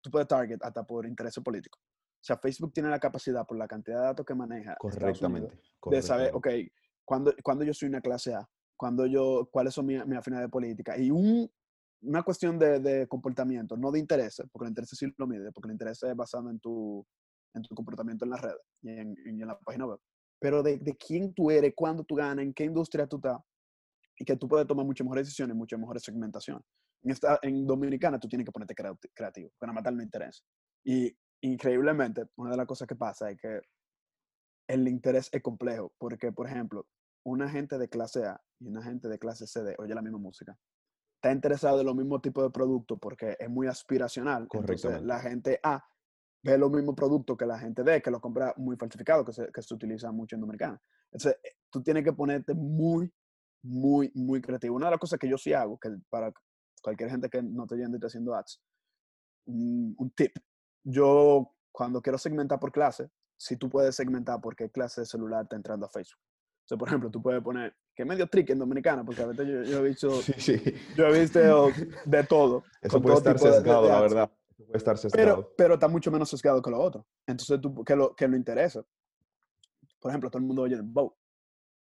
tú 0.00 0.10
puedes 0.10 0.28
target 0.28 0.58
hasta 0.62 0.84
por 0.84 1.06
interés 1.06 1.34
político. 1.44 1.78
O 1.78 2.26
sea, 2.26 2.38
Facebook 2.38 2.72
tiene 2.72 2.88
la 2.88 2.98
capacidad, 2.98 3.46
por 3.46 3.58
la 3.58 3.68
cantidad 3.68 3.98
de 3.98 4.04
datos 4.06 4.24
que 4.24 4.34
maneja, 4.34 4.72
Estados 4.72 5.20
Unidos, 5.20 5.20
Correctamente. 5.20 5.56
de 5.90 6.02
saber, 6.02 6.30
correctamente. 6.30 6.68
ok, 6.68 7.04
cuando, 7.04 7.34
cuando 7.42 7.64
yo 7.64 7.74
soy 7.74 7.88
una 7.88 8.00
clase 8.00 8.34
A, 8.34 8.48
cuando 8.76 9.06
yo, 9.06 9.48
cuáles 9.52 9.74
son 9.74 9.86
mis 9.86 10.04
mi 10.06 10.16
afinidades 10.16 10.50
políticas. 10.50 10.98
Y 10.98 11.10
un, 11.10 11.50
una 12.04 12.22
cuestión 12.22 12.58
de, 12.58 12.80
de 12.80 13.06
comportamiento, 13.08 13.76
no 13.76 13.90
de 13.90 13.98
intereses, 13.98 14.46
porque 14.52 14.66
el 14.66 14.70
interés 14.70 14.90
sí 14.90 15.12
lo 15.16 15.26
mide, 15.26 15.50
porque 15.52 15.68
el 15.68 15.72
interés 15.72 16.02
es 16.02 16.14
basado 16.14 16.50
en 16.50 16.58
tu, 16.60 17.06
en 17.54 17.62
tu 17.62 17.74
comportamiento 17.74 18.24
en 18.24 18.30
las 18.30 18.40
redes 18.40 18.60
y 18.82 18.90
en, 18.90 19.16
y 19.24 19.42
en 19.42 19.46
la 19.46 19.58
página 19.58 19.86
web. 19.86 19.98
Pero 20.40 20.62
de, 20.62 20.78
de 20.78 20.96
quién 20.96 21.32
tú 21.32 21.50
eres, 21.50 21.72
cuándo 21.74 22.04
tú 22.04 22.14
ganas, 22.14 22.44
en 22.44 22.52
qué 22.52 22.64
industria 22.64 23.06
tú 23.06 23.16
estás, 23.16 23.38
y 24.18 24.24
que 24.24 24.36
tú 24.36 24.46
puedes 24.46 24.66
tomar 24.66 24.86
muchas 24.86 25.04
mejores 25.04 25.26
decisiones, 25.26 25.56
muchas 25.56 25.80
mejores 25.80 26.02
segmentación. 26.02 26.62
En, 27.02 27.10
esta, 27.10 27.38
en 27.42 27.66
Dominicana 27.66 28.18
tú 28.18 28.28
tienes 28.28 28.44
que 28.44 28.52
ponerte 28.52 28.74
creati- 28.74 29.10
creativo, 29.12 29.50
para 29.58 29.72
matar 29.72 29.92
no 29.92 30.02
interés. 30.02 30.44
Y 30.84 31.16
increíblemente, 31.42 32.26
una 32.36 32.50
de 32.52 32.56
las 32.56 32.66
cosas 32.66 32.86
que 32.86 32.96
pasa 32.96 33.30
es 33.30 33.40
que 33.40 33.60
el 34.68 34.86
interés 34.88 35.28
es 35.32 35.42
complejo, 35.42 35.92
porque, 35.98 36.32
por 36.32 36.46
ejemplo, 36.46 36.86
una 37.26 37.48
gente 37.48 37.76
de 37.78 37.88
clase 37.88 38.24
A 38.24 38.40
y 38.60 38.68
una 38.68 38.82
gente 38.82 39.08
de 39.08 39.18
clase 39.18 39.46
C 39.46 39.60
oye 39.78 39.94
la 39.94 40.02
misma 40.02 40.18
música. 40.18 40.56
Está 41.24 41.32
interesado 41.32 41.80
en 41.80 41.86
los 41.86 41.96
mismos 41.96 42.20
tipos 42.20 42.44
de 42.44 42.50
productos 42.50 42.98
porque 43.00 43.34
es 43.40 43.48
muy 43.48 43.66
aspiracional. 43.66 44.46
Entonces, 44.52 45.00
la 45.00 45.20
gente 45.20 45.58
A 45.62 45.82
ve 46.42 46.58
los 46.58 46.70
mismos 46.70 46.94
productos 46.94 47.34
que 47.34 47.46
la 47.46 47.58
gente 47.58 47.82
D, 47.82 48.02
que 48.02 48.10
lo 48.10 48.20
compra 48.20 48.52
muy 48.58 48.76
falsificado, 48.76 49.24
que 49.24 49.32
se, 49.32 49.50
que 49.50 49.62
se 49.62 49.72
utiliza 49.72 50.12
mucho 50.12 50.36
en 50.36 50.42
Dominicana. 50.42 50.78
Entonces, 51.10 51.40
eh, 51.42 51.56
tú 51.70 51.82
tienes 51.82 52.04
que 52.04 52.12
ponerte 52.12 52.52
muy, 52.52 53.10
muy, 53.62 54.12
muy 54.14 54.42
creativo. 54.42 54.76
Una 54.76 54.88
de 54.88 54.90
las 54.90 55.00
cosas 55.00 55.18
que 55.18 55.26
yo 55.26 55.38
sí 55.38 55.54
hago, 55.54 55.78
que 55.78 55.96
para 56.10 56.30
cualquier 56.82 57.08
gente 57.08 57.30
que 57.30 57.42
no 57.42 57.62
esté 57.62 57.78
yendo 57.78 57.92
y 57.92 57.96
esté 57.96 58.08
haciendo 58.08 58.34
ads, 58.34 58.62
un, 59.46 59.94
un 59.96 60.10
tip. 60.10 60.36
Yo, 60.82 61.54
cuando 61.72 62.02
quiero 62.02 62.18
segmentar 62.18 62.60
por 62.60 62.70
clase, 62.70 63.08
si 63.38 63.56
tú 63.56 63.70
puedes 63.70 63.96
segmentar 63.96 64.42
por 64.42 64.54
qué 64.54 64.70
clase 64.70 65.00
de 65.00 65.06
celular 65.06 65.44
está 65.44 65.56
entrando 65.56 65.86
a 65.86 65.88
Facebook. 65.88 66.20
O 66.64 66.66
sea, 66.66 66.78
por 66.78 66.88
ejemplo, 66.88 67.10
tú 67.10 67.20
puedes 67.22 67.42
poner, 67.42 67.76
que 67.94 68.04
medio 68.06 68.26
trick 68.26 68.48
en 68.50 68.58
Dominicana, 68.58 69.04
porque 69.04 69.22
a 69.22 69.26
veces 69.26 69.46
yo, 69.46 69.62
yo 69.64 69.78
he 69.80 69.82
visto, 69.88 70.10
Sí, 70.22 70.32
sí. 70.38 70.62
yo 70.96 71.06
he 71.06 71.20
visto 71.20 71.38
de 72.06 72.24
todo. 72.24 72.64
Eso 72.80 73.02
puede 73.02 73.16
todo 73.16 73.18
estar 73.18 73.34
tipo 73.36 73.44
de- 73.46 73.50
de- 73.50 73.56
sesgado, 73.58 73.88
la 73.88 74.00
verdad. 74.00 74.30
Eso 74.56 74.64
puede 74.66 74.78
estar 74.78 74.96
sesgado. 74.98 75.36
Pero, 75.36 75.54
pero 75.56 75.74
está 75.74 75.88
mucho 75.88 76.10
menos 76.10 76.28
sesgado 76.30 76.62
que 76.62 76.70
lo 76.70 76.80
otro. 76.80 77.06
Entonces, 77.26 77.60
tú, 77.60 77.84
que, 77.84 77.94
lo, 77.94 78.14
que 78.16 78.26
lo 78.28 78.36
interesa. 78.36 78.82
Por 80.00 80.10
ejemplo, 80.10 80.30
todo 80.30 80.38
el 80.40 80.46
mundo 80.46 80.62
oye 80.62 80.78
Vogue, 80.82 81.14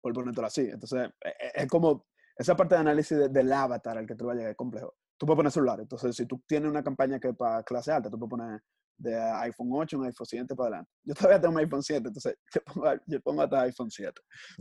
por 0.01 0.12
ponértelo 0.14 0.47
así. 0.47 0.62
Entonces, 0.62 1.11
e- 1.24 1.28
e- 1.28 1.62
es 1.62 1.66
como 1.68 2.07
esa 2.37 2.57
parte 2.57 2.74
de 2.74 2.81
análisis 2.81 3.18
de- 3.18 3.28
del 3.28 3.53
avatar 3.53 3.99
al 3.99 4.07
que 4.07 4.14
tú 4.14 4.24
vas 4.26 4.35
a 4.35 4.37
llegar 4.37 4.51
es 4.53 4.57
complejo. 4.57 4.95
Tú 5.18 5.26
puedes 5.26 5.37
poner 5.37 5.53
celular. 5.53 5.81
Entonces, 5.81 6.16
si 6.16 6.24
tú 6.26 6.43
tienes 6.47 6.70
una 6.70 6.83
campaña 6.83 7.20
que 7.20 7.28
es 7.28 7.37
para 7.37 7.62
clase 7.62 7.93
alta, 7.93 8.09
tú 8.09 8.18
puedes 8.18 8.31
poner 8.31 8.62
de 9.01 9.16
iPhone 9.18 9.68
8 9.72 9.98
un 9.98 10.05
iPhone 10.05 10.26
7 10.26 10.55
para 10.55 10.66
adelante. 10.66 10.90
Yo 11.05 11.14
todavía 11.14 11.40
tengo 11.40 11.55
un 11.55 11.61
iPhone 11.61 11.82
7, 11.82 12.09
entonces 12.09 12.36
yo 12.55 12.61
pongo, 12.64 12.92
yo 13.07 13.20
pongo 13.20 13.42
hasta 13.42 13.62
iPhone 13.62 13.90
7 13.90 14.12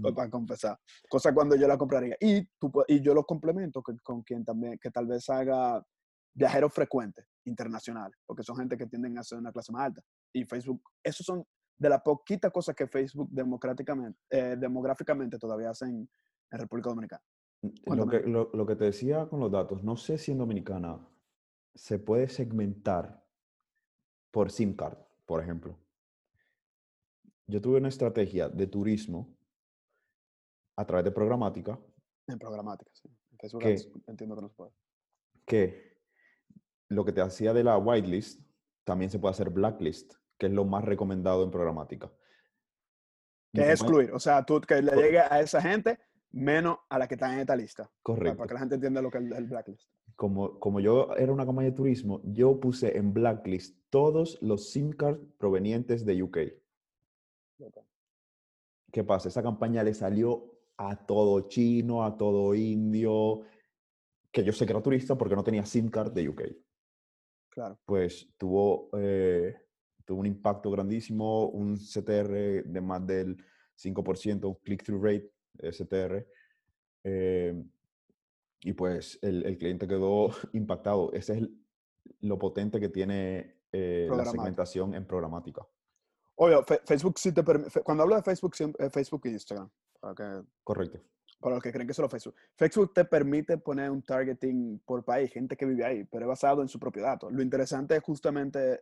pues, 0.01 0.13
Mm. 0.13 0.15
para 0.15 0.29
compensar. 0.29 0.79
Cosa 1.09 1.33
cuando 1.33 1.55
yo 1.55 1.67
la 1.67 1.77
compraría. 1.77 2.15
Y, 2.19 2.45
tú, 2.57 2.71
y 2.87 3.01
yo 3.01 3.13
lo 3.13 3.25
complemento 3.25 3.81
con, 3.81 3.97
con 3.97 4.23
quien 4.23 4.45
también, 4.45 4.79
que 4.79 4.89
tal 4.89 5.07
vez 5.07 5.29
haga 5.29 5.83
viajeros 6.33 6.73
frecuentes 6.73 7.25
internacionales, 7.45 8.17
porque 8.25 8.43
son 8.43 8.55
gente 8.55 8.77
que 8.77 8.85
tienden 8.85 9.17
a 9.17 9.23
ser 9.23 9.37
una 9.39 9.51
clase 9.51 9.73
más 9.73 9.87
alta. 9.87 10.01
Y 10.33 10.45
Facebook, 10.45 10.81
esos 11.03 11.25
son 11.25 11.43
de 11.77 11.89
las 11.89 12.01
poquitas 12.01 12.51
cosas 12.51 12.75
que 12.75 12.87
Facebook 12.87 13.29
democráticamente, 13.31 14.19
eh, 14.29 14.55
demográficamente 14.57 15.37
todavía 15.37 15.71
hace 15.71 15.85
en, 15.85 16.09
República 16.51 16.89
Dominicana. 16.89 17.21
Lo 17.61 17.71
Cuéntame. 17.83 18.11
que, 18.11 18.27
lo, 18.27 18.49
lo 18.53 18.65
que 18.65 18.75
te 18.75 18.85
decía 18.85 19.27
con 19.27 19.39
los 19.39 19.51
datos, 19.51 19.83
no 19.83 19.95
sé 19.95 20.17
si 20.17 20.31
en 20.31 20.39
Dominicana 20.39 20.99
se 21.75 21.99
puede 21.99 22.27
segmentar 22.27 23.18
por 24.31 24.51
SIM 24.51 24.75
card, 24.75 24.97
por 25.25 25.41
ejemplo. 25.41 25.77
Yo 27.47 27.61
tuve 27.61 27.77
una 27.77 27.89
estrategia 27.89 28.47
de 28.49 28.67
turismo 28.67 29.35
a 30.75 30.85
través 30.85 31.03
de 31.03 31.11
programática 31.11 31.79
En 32.27 32.37
programática, 32.37 32.91
sí. 32.93 33.09
En 33.31 33.37
Facebook 33.39 33.63
¿Qué? 33.63 33.73
Ads, 33.73 33.89
entiendo 34.07 34.35
que 34.35 34.41
no 34.41 34.49
se 34.49 34.55
puede. 34.55 34.71
que 35.45 35.89
lo 36.89 37.05
que 37.05 37.11
te 37.11 37.21
hacía 37.21 37.53
de 37.53 37.63
la 37.63 37.77
whitelist 37.77 38.41
también 38.83 39.11
se 39.11 39.19
puede 39.19 39.33
hacer 39.33 39.49
blacklist, 39.49 40.13
que 40.37 40.47
es 40.47 40.51
lo 40.51 40.65
más 40.65 40.83
recomendado 40.83 41.43
en 41.43 41.51
programática. 41.51 42.11
Que 43.53 43.61
es 43.61 43.69
excluir, 43.81 44.11
o 44.11 44.19
sea, 44.19 44.43
tú 44.43 44.61
que 44.61 44.81
le 44.81 44.95
llegue 44.95 45.19
a 45.19 45.39
esa 45.39 45.61
gente 45.61 45.99
menos 46.31 46.77
a 46.89 46.99
la 46.99 47.07
que 47.07 47.15
está 47.15 47.33
en 47.33 47.39
esta 47.39 47.55
lista. 47.55 47.91
Correcto. 48.01 48.37
para 48.37 48.47
que 48.47 48.53
la 48.53 48.59
gente 48.59 48.75
entienda 48.75 49.01
lo 49.01 49.09
que 49.09 49.17
es 49.17 49.31
el 49.31 49.45
blacklist. 49.45 49.89
Como, 50.19 50.59
como 50.59 50.81
yo 50.81 51.15
era 51.15 51.31
una 51.31 51.45
campaña 51.45 51.69
de 51.69 51.77
turismo, 51.77 52.19
yo 52.25 52.59
puse 52.59 52.97
en 52.97 53.13
blacklist 53.13 53.77
todos 53.89 54.37
los 54.41 54.69
SIM 54.69 54.91
cards 54.91 55.25
provenientes 55.37 56.05
de 56.05 56.21
UK. 56.21 56.37
¿Qué 58.91 59.03
pasa? 59.05 59.29
Esa 59.29 59.41
campaña 59.41 59.81
le 59.81 59.93
salió 59.93 60.59
a 60.75 61.05
todo 61.05 61.47
chino, 61.47 62.03
a 62.03 62.17
todo 62.17 62.53
indio, 62.53 63.43
que 64.29 64.43
yo 64.43 64.51
sé 64.51 64.65
que 64.65 64.73
era 64.73 64.83
turista 64.83 65.17
porque 65.17 65.37
no 65.37 65.43
tenía 65.45 65.65
SIM 65.65 65.89
card 65.89 66.11
de 66.11 66.27
UK. 66.27 66.41
Claro. 67.47 67.79
Pues 67.85 68.29
tuvo, 68.37 68.89
eh, 68.97 69.55
tuvo 70.03 70.19
un 70.19 70.25
impacto 70.25 70.69
grandísimo, 70.69 71.47
un 71.47 71.77
CTR 71.77 72.65
de 72.65 72.81
más 72.81 73.07
del 73.07 73.41
5%, 73.73 74.49
un 74.49 74.55
click-through 74.55 75.01
rate, 75.01 75.31
eh, 77.05 77.63
y 78.61 78.73
pues 78.73 79.19
el, 79.21 79.45
el 79.45 79.57
cliente 79.57 79.87
quedó 79.87 80.29
impactado. 80.53 81.11
Ese 81.13 81.33
es 81.33 81.37
el- 81.39 81.55
lo 82.21 82.37
potente 82.39 82.79
que 82.79 82.89
tiene 82.89 83.57
eh, 83.71 84.07
la 84.09 84.25
segmentación 84.25 84.93
en 84.95 85.05
programática. 85.05 85.65
Fe- 86.65 86.81
Facebook 86.85 87.19
sí 87.19 87.31
te 87.33 87.43
permite, 87.43 87.81
cuando 87.81 88.03
hablo 88.03 88.15
de 88.15 88.23
Facebook, 88.23 88.55
siempre, 88.55 88.85
es 88.87 88.91
Facebook 88.93 89.21
e 89.25 89.29
Instagram, 89.29 89.69
para, 89.99 90.15
que, 90.15 90.47
Correcto. 90.63 90.99
para 91.39 91.55
los 91.55 91.63
que 91.63 91.71
creen 91.71 91.87
que 91.87 91.93
solo 91.93 92.09
Facebook. 92.09 92.35
Facebook 92.55 92.93
te 92.93 93.05
permite 93.05 93.57
poner 93.57 93.91
un 93.91 94.01
targeting 94.01 94.79
por 94.85 95.03
país, 95.03 95.31
gente 95.31 95.55
que 95.57 95.65
vive 95.65 95.85
ahí, 95.85 96.03
pero 96.05 96.25
es 96.25 96.29
basado 96.29 96.61
en 96.61 96.67
su 96.69 96.79
propio 96.79 97.03
dato. 97.03 97.29
Lo 97.29 97.41
interesante 97.41 97.95
es 97.95 98.01
justamente, 98.03 98.81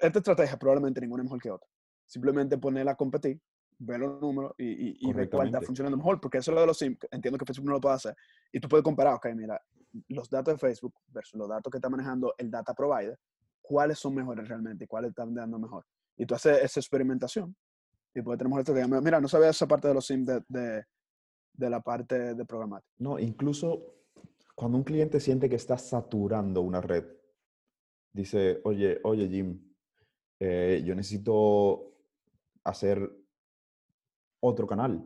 esta 0.00 0.18
estrategia 0.18 0.58
probablemente 0.58 1.00
ninguna 1.00 1.22
es 1.22 1.24
mejor 1.24 1.40
que 1.42 1.50
otra. 1.50 1.68
Simplemente 2.06 2.58
ponerla 2.58 2.92
a 2.92 2.96
competir, 2.96 3.40
ver 3.78 4.00
los 4.00 4.20
números 4.20 4.54
y, 4.58 4.66
y, 4.66 4.96
y 5.00 5.12
ver 5.12 5.30
cuál 5.30 5.46
está 5.48 5.60
funcionando 5.60 5.96
mejor, 5.96 6.20
porque 6.20 6.38
eso 6.38 6.50
es 6.50 6.54
lo 6.54 6.60
de 6.60 6.66
los 6.66 6.78
SIM, 6.78 6.96
entiendo 7.10 7.38
que 7.38 7.44
Facebook 7.44 7.66
no 7.66 7.72
lo 7.74 7.80
puede 7.80 7.94
hacer. 7.94 8.16
Y 8.52 8.60
tú 8.60 8.68
puedes 8.68 8.84
comparar, 8.84 9.14
ok, 9.14 9.28
mira, 9.34 9.60
los 10.08 10.28
datos 10.28 10.54
de 10.54 10.58
Facebook 10.58 10.94
versus 11.08 11.38
los 11.38 11.48
datos 11.48 11.70
que 11.70 11.78
está 11.78 11.88
manejando 11.88 12.34
el 12.38 12.50
data 12.50 12.74
provider, 12.74 13.18
cuáles 13.62 13.98
son 13.98 14.14
mejores 14.14 14.48
realmente 14.48 14.84
y 14.84 14.86
cuáles 14.86 15.10
están 15.10 15.34
dando 15.34 15.58
mejor. 15.58 15.84
Y 16.16 16.26
tú 16.26 16.34
haces 16.34 16.62
esa 16.62 16.80
experimentación 16.80 17.54
y 18.14 18.22
puedes 18.22 18.38
tener 18.38 18.48
mejor 18.48 18.60
estrategia. 18.60 19.00
Mira, 19.00 19.20
no 19.20 19.28
sabía 19.28 19.50
esa 19.50 19.68
parte 19.68 19.88
de 19.88 19.94
los 19.94 20.06
SIM 20.06 20.24
de, 20.24 20.42
de, 20.48 20.84
de 21.52 21.70
la 21.70 21.80
parte 21.80 22.34
de 22.34 22.44
programática. 22.44 22.92
No, 22.98 23.18
incluso 23.18 23.94
cuando 24.54 24.76
un 24.78 24.84
cliente 24.84 25.20
siente 25.20 25.48
que 25.48 25.56
está 25.56 25.78
saturando 25.78 26.62
una 26.62 26.80
red, 26.80 27.04
dice, 28.12 28.60
oye, 28.64 28.98
oye 29.04 29.28
Jim, 29.28 29.72
eh, 30.40 30.82
yo 30.84 30.94
necesito 30.94 31.94
hacer 32.64 33.08
otro 34.40 34.66
canal, 34.66 35.04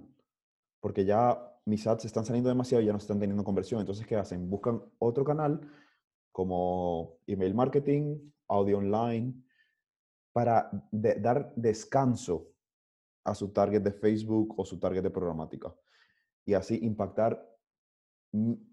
porque 0.81 1.05
ya 1.05 1.39
mis 1.65 1.87
ads 1.87 2.05
están 2.05 2.25
saliendo 2.25 2.49
demasiado 2.49 2.83
y 2.83 2.87
ya 2.87 2.93
no 2.93 2.99
están 2.99 3.21
teniendo 3.21 3.45
conversión. 3.45 3.81
Entonces, 3.81 4.07
¿qué 4.07 4.17
hacen? 4.17 4.49
Buscan 4.51 4.83
otro 4.99 5.25
canal 5.25 5.61
como 6.33 7.19
email 7.27 7.55
marketing, 7.55 8.19
audio 8.49 8.79
online, 8.79 9.35
para 10.33 10.71
de- 10.91 11.17
dar 11.17 11.53
descanso 11.57 12.49
a 13.25 13.35
su 13.35 13.53
target 13.53 13.83
de 13.83 13.93
Facebook 13.93 14.55
o 14.59 14.65
su 14.65 14.79
target 14.81 15.03
de 15.03 15.11
programática 15.11 15.75
y 16.45 16.55
así 16.55 16.79
impactar 16.83 17.49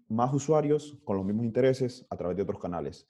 más 0.08 0.32
usuarios 0.32 0.98
con 1.04 1.16
los 1.16 1.24
mismos 1.24 1.44
intereses 1.44 2.06
a 2.10 2.16
través 2.16 2.36
de 2.36 2.42
otros 2.42 2.58
canales. 2.58 3.06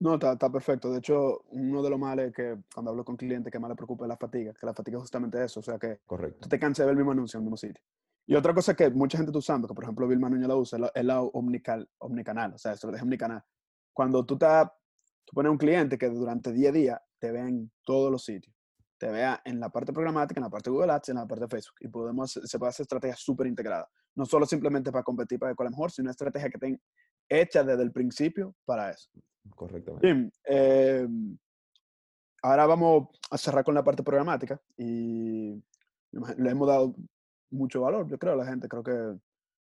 No, 0.00 0.14
está, 0.14 0.32
está 0.32 0.50
perfecto. 0.50 0.92
De 0.92 0.98
hecho, 0.98 1.42
uno 1.50 1.82
de 1.82 1.90
los 1.90 1.98
males 1.98 2.32
que 2.32 2.56
cuando 2.72 2.90
hablo 2.90 3.04
con 3.04 3.16
clientes 3.16 3.52
que 3.52 3.58
más 3.58 3.68
le 3.68 3.74
preocupa 3.74 4.04
es 4.04 4.08
la 4.08 4.16
fatiga, 4.16 4.54
que 4.54 4.66
la 4.66 4.74
fatiga 4.74 4.98
es 4.98 5.02
justamente 5.02 5.42
eso, 5.42 5.60
o 5.60 5.62
sea 5.62 5.78
que 5.78 6.00
Correcto. 6.06 6.40
tú 6.42 6.48
te 6.48 6.58
cansas 6.58 6.84
de 6.84 6.86
ver 6.86 6.92
el 6.92 6.98
mismo 6.98 7.12
anuncio 7.12 7.38
en 7.38 7.42
el 7.42 7.44
mismo 7.46 7.56
sitio. 7.56 7.82
Y 8.26 8.34
otra 8.34 8.54
cosa 8.54 8.74
que 8.74 8.90
mucha 8.90 9.16
gente 9.16 9.30
está 9.30 9.38
usando, 9.38 9.66
que 9.66 9.74
por 9.74 9.84
ejemplo 9.84 10.06
Vilma 10.06 10.28
Núñez 10.28 10.46
la 10.46 10.56
usa, 10.56 10.76
es 10.76 10.80
la, 10.82 10.92
es 10.94 11.04
la 11.04 11.22
omnical, 11.22 11.88
omnicanal, 11.98 12.54
o 12.54 12.58
sea, 12.58 12.74
deja 12.74 13.02
omnicanal. 13.02 13.42
Cuando 13.92 14.24
tú, 14.24 14.34
estás, 14.34 14.70
tú 15.24 15.32
pones 15.34 15.50
un 15.50 15.58
cliente 15.58 15.98
que 15.98 16.08
durante 16.08 16.52
10 16.52 16.72
días 16.72 17.00
te 17.18 17.32
vea 17.32 17.48
en 17.48 17.72
todos 17.84 18.12
los 18.12 18.22
sitios, 18.22 18.54
te 18.98 19.10
vea 19.10 19.40
en 19.44 19.58
la 19.58 19.70
parte 19.70 19.92
programática, 19.92 20.38
en 20.38 20.44
la 20.44 20.50
parte 20.50 20.70
de 20.70 20.76
Google 20.76 20.92
Ads, 20.92 21.08
en 21.08 21.16
la 21.16 21.26
parte 21.26 21.44
de 21.44 21.48
Facebook, 21.48 21.76
y 21.80 21.88
podemos, 21.88 22.32
se 22.32 22.58
puede 22.58 22.70
hacer 22.70 22.84
estrategias 22.84 23.18
súper 23.18 23.46
integradas, 23.46 23.88
no 24.14 24.26
solo 24.26 24.46
simplemente 24.46 24.92
para 24.92 25.02
competir 25.02 25.38
para 25.38 25.50
ver 25.50 25.56
cuál 25.56 25.68
es 25.68 25.72
mejor, 25.72 25.90
sino 25.90 26.04
una 26.04 26.12
estrategia 26.12 26.50
que 26.50 26.56
estén 26.56 26.80
hecha 27.28 27.64
desde 27.64 27.82
el 27.82 27.92
principio 27.92 28.54
para 28.64 28.90
eso. 28.90 29.10
Correctamente. 29.54 30.06
Jim, 30.06 30.30
eh, 30.48 31.06
ahora 32.42 32.66
vamos 32.66 33.08
a 33.30 33.38
cerrar 33.38 33.64
con 33.64 33.74
la 33.74 33.84
parte 33.84 34.02
programática 34.02 34.60
y 34.76 35.62
le 36.12 36.50
hemos 36.50 36.68
dado 36.68 36.94
mucho 37.50 37.80
valor, 37.80 38.08
yo 38.08 38.18
creo, 38.18 38.34
a 38.34 38.36
la 38.36 38.46
gente. 38.46 38.68
Creo 38.68 38.82
que 38.82 39.18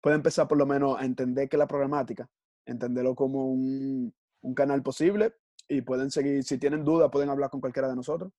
puede 0.01 0.16
empezar 0.16 0.49
por 0.49 0.59
lo 0.59 0.66
menos 0.66 0.99
a 0.99 1.05
entender 1.05 1.49
que 1.49 1.57
la 1.57 1.66
programática, 1.66 2.28
entenderlo 2.64 3.14
como 3.14 3.51
un, 3.51 4.14
un 4.43 4.55
canal 4.55 4.83
posible 4.83 5.35
y 5.68 5.83
pueden 5.83 6.11
seguir, 6.11 6.43
si 6.45 6.59
tienen 6.59 6.85
dudas, 6.85 7.11
pueden 7.11 7.31
hablar 7.31 7.51
con 7.51 7.61
cualquiera 7.61 7.89
de 7.89 7.97
nosotros 7.97 8.33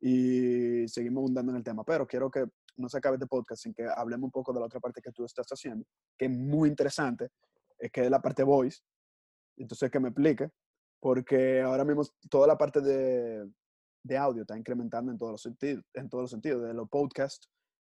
y 0.00 0.86
seguimos 0.88 1.22
abundando 1.22 1.52
en 1.52 1.58
el 1.58 1.64
tema. 1.64 1.84
Pero 1.84 2.06
quiero 2.06 2.30
que 2.30 2.46
no 2.76 2.88
se 2.88 2.98
acabe 2.98 3.16
este 3.16 3.26
podcast 3.26 3.62
sin 3.62 3.74
que 3.74 3.86
hablemos 3.86 4.24
un 4.24 4.30
poco 4.30 4.52
de 4.52 4.60
la 4.60 4.66
otra 4.66 4.80
parte 4.80 5.00
que 5.00 5.12
tú 5.12 5.24
estás 5.24 5.46
haciendo, 5.48 5.86
que 6.16 6.26
es 6.26 6.30
muy 6.30 6.68
interesante, 6.68 7.28
es 7.78 7.90
que 7.90 8.04
es 8.04 8.10
la 8.10 8.20
parte 8.20 8.42
voice. 8.42 8.80
Entonces, 9.56 9.90
que 9.90 10.00
me 10.00 10.08
explique 10.08 10.50
porque 11.06 11.60
ahora 11.60 11.84
mismo 11.84 12.02
toda 12.28 12.48
la 12.48 12.58
parte 12.58 12.80
de, 12.80 13.48
de 14.02 14.18
audio 14.18 14.42
está 14.42 14.58
incrementando 14.58 15.12
en 15.12 15.16
todos 15.16 15.30
los 15.34 15.40
sentidos, 15.40 15.84
en 15.94 16.08
todos 16.08 16.22
los 16.22 16.30
sentidos, 16.32 16.64
de 16.64 16.74
los 16.74 16.88
podcasts, 16.88 17.48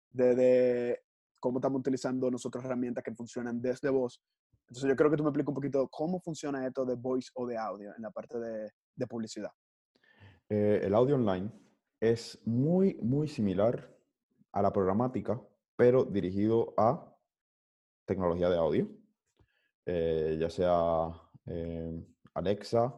de, 0.09 0.36
de 0.36 1.01
cómo 1.39 1.59
estamos 1.59 1.80
utilizando 1.80 2.30
nosotros 2.30 2.66
herramientas 2.66 3.05
que 3.05 3.16
funcionan 3.16 3.61
desde 3.61 3.89
voz. 3.89 4.22
Entonces 4.68 4.89
yo 4.89 4.97
creo 4.97 5.09
que 5.09 5.16
tú 5.16 5.24
me 5.24 5.30
expliques 5.30 5.47
un 5.47 5.55
poquito 5.55 5.88
cómo 5.88 6.20
funciona 6.20 6.68
esto 6.68 6.84
de 6.84 6.95
voice 6.95 7.30
o 7.36 7.47
de 7.47 7.57
audio 7.57 7.95
en 7.95 8.01
la 8.01 8.11
parte 8.11 8.38
de, 8.38 8.72
de 8.93 9.07
publicidad. 9.07 9.51
Eh, 10.49 10.82
el 10.84 10.93
audio 10.93 11.16
online 11.16 11.49
es 12.01 12.38
muy, 12.45 12.95
muy 12.95 13.30
similar 13.30 13.97
a 14.51 14.61
la 14.61 14.74
programática, 14.74 15.41
pero 15.78 16.03
dirigido 16.03 16.74
a 16.76 17.18
tecnología 18.05 18.49
de 18.49 18.57
audio, 18.57 18.89
eh, 19.86 20.36
ya 20.38 20.49
sea 20.49 21.13
eh, 21.45 22.05
Alexa, 22.34 22.93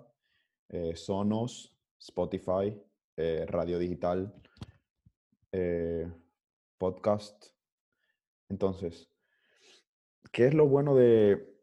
eh, 0.70 0.95
Sonos, 0.95 1.76
Spotify, 1.99 2.78
eh, 3.15 3.45
radio 3.47 3.80
digital, 3.80 4.34
eh, 5.51 6.11
podcast. 6.78 7.47
Entonces, 8.49 9.09
¿qué 10.32 10.47
es 10.47 10.53
lo 10.53 10.68
bueno 10.68 10.95
de, 10.95 11.55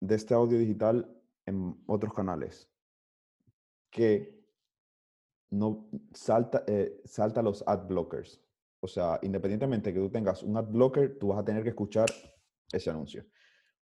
este 0.00 0.34
audio 0.34 0.58
digital 0.58 1.20
en 1.46 1.82
otros 1.86 2.14
canales? 2.14 2.70
Que 3.90 4.38
no 5.50 5.88
salta, 6.12 6.64
salta 7.04 7.42
los 7.42 7.64
ad 7.66 7.86
blockers. 7.86 8.40
O 8.80 8.86
sea, 8.86 9.18
independientemente 9.22 9.92
que 9.92 9.98
tú 9.98 10.10
tengas 10.10 10.42
un 10.42 10.56
ad 10.56 10.66
blocker, 10.66 11.18
tú 11.18 11.28
vas 11.28 11.38
a 11.38 11.44
tener 11.44 11.62
que 11.62 11.70
escuchar 11.70 12.08
ese 12.72 12.90
anuncio. 12.90 13.24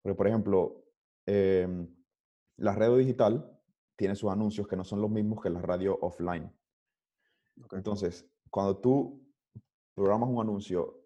Porque, 0.02 0.16
por 0.16 0.28
ejemplo, 0.28 0.86
em, 1.26 1.88
la 2.58 2.74
radio 2.74 2.98
digital 2.98 3.55
tiene 3.96 4.16
sus 4.16 4.32
anuncios 4.32 4.68
que 4.68 4.76
no 4.76 4.84
son 4.84 5.02
los 5.02 5.10
mismos 5.10 5.42
que 5.42 5.50
la 5.50 5.62
radio 5.62 5.98
offline. 6.02 6.52
Entonces, 7.72 8.28
cuando 8.50 8.78
tú 8.78 9.26
programas 9.94 10.30
un 10.30 10.42
anuncio 10.42 11.06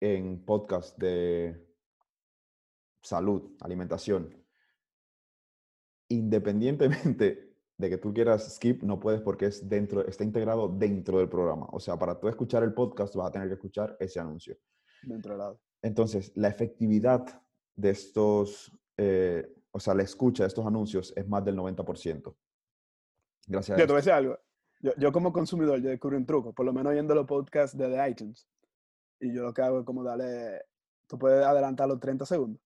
en 0.00 0.44
podcast 0.44 0.96
de 0.98 1.66
salud, 3.02 3.56
alimentación, 3.60 4.34
independientemente 6.08 7.56
de 7.78 7.88
que 7.88 7.98
tú 7.98 8.12
quieras 8.12 8.54
skip, 8.54 8.82
no 8.82 9.00
puedes 9.00 9.22
porque 9.22 9.46
es 9.46 9.68
dentro, 9.68 10.06
está 10.06 10.22
integrado 10.22 10.68
dentro 10.68 11.18
del 11.18 11.28
programa. 11.28 11.66
O 11.72 11.80
sea, 11.80 11.98
para 11.98 12.18
tú 12.18 12.28
escuchar 12.28 12.62
el 12.62 12.74
podcast 12.74 13.14
vas 13.16 13.28
a 13.28 13.32
tener 13.32 13.48
que 13.48 13.54
escuchar 13.54 13.96
ese 13.98 14.20
anuncio. 14.20 14.56
Dentro 15.02 15.32
del 15.32 15.40
audio. 15.40 15.60
Entonces, 15.82 16.30
la 16.36 16.48
efectividad 16.48 17.42
de 17.74 17.90
estos, 17.90 18.70
eh, 18.98 19.50
o 19.72 19.80
sea, 19.80 19.94
la 19.94 20.02
escucha 20.02 20.42
de 20.44 20.48
estos 20.48 20.66
anuncios 20.66 21.12
es 21.16 21.26
más 21.28 21.44
del 21.44 21.56
90%. 21.56 22.34
Gracias 23.46 23.78
Yo 23.78 23.84
te 23.86 23.92
voy 23.92 23.96
a 23.98 24.02
decir 24.02 24.12
algo. 24.12 24.38
Yo, 24.80 24.92
yo 24.96 25.12
como 25.12 25.32
consumidor, 25.32 25.80
yo 25.80 25.90
descubrí 25.90 26.16
un 26.16 26.26
truco, 26.26 26.52
por 26.52 26.64
lo 26.64 26.72
menos 26.72 26.90
oyendo 26.92 27.14
los 27.14 27.26
podcasts 27.26 27.76
de, 27.76 27.88
de 27.88 28.08
iTunes. 28.08 28.46
Y 29.20 29.34
yo 29.34 29.42
lo 29.42 29.52
que 29.52 29.62
hago 29.62 29.80
es 29.80 29.84
como 29.84 30.02
darle, 30.02 30.62
tú 31.06 31.18
puedes 31.18 31.44
adelantarlo 31.44 31.98
30 31.98 32.24
segundos. 32.24 32.62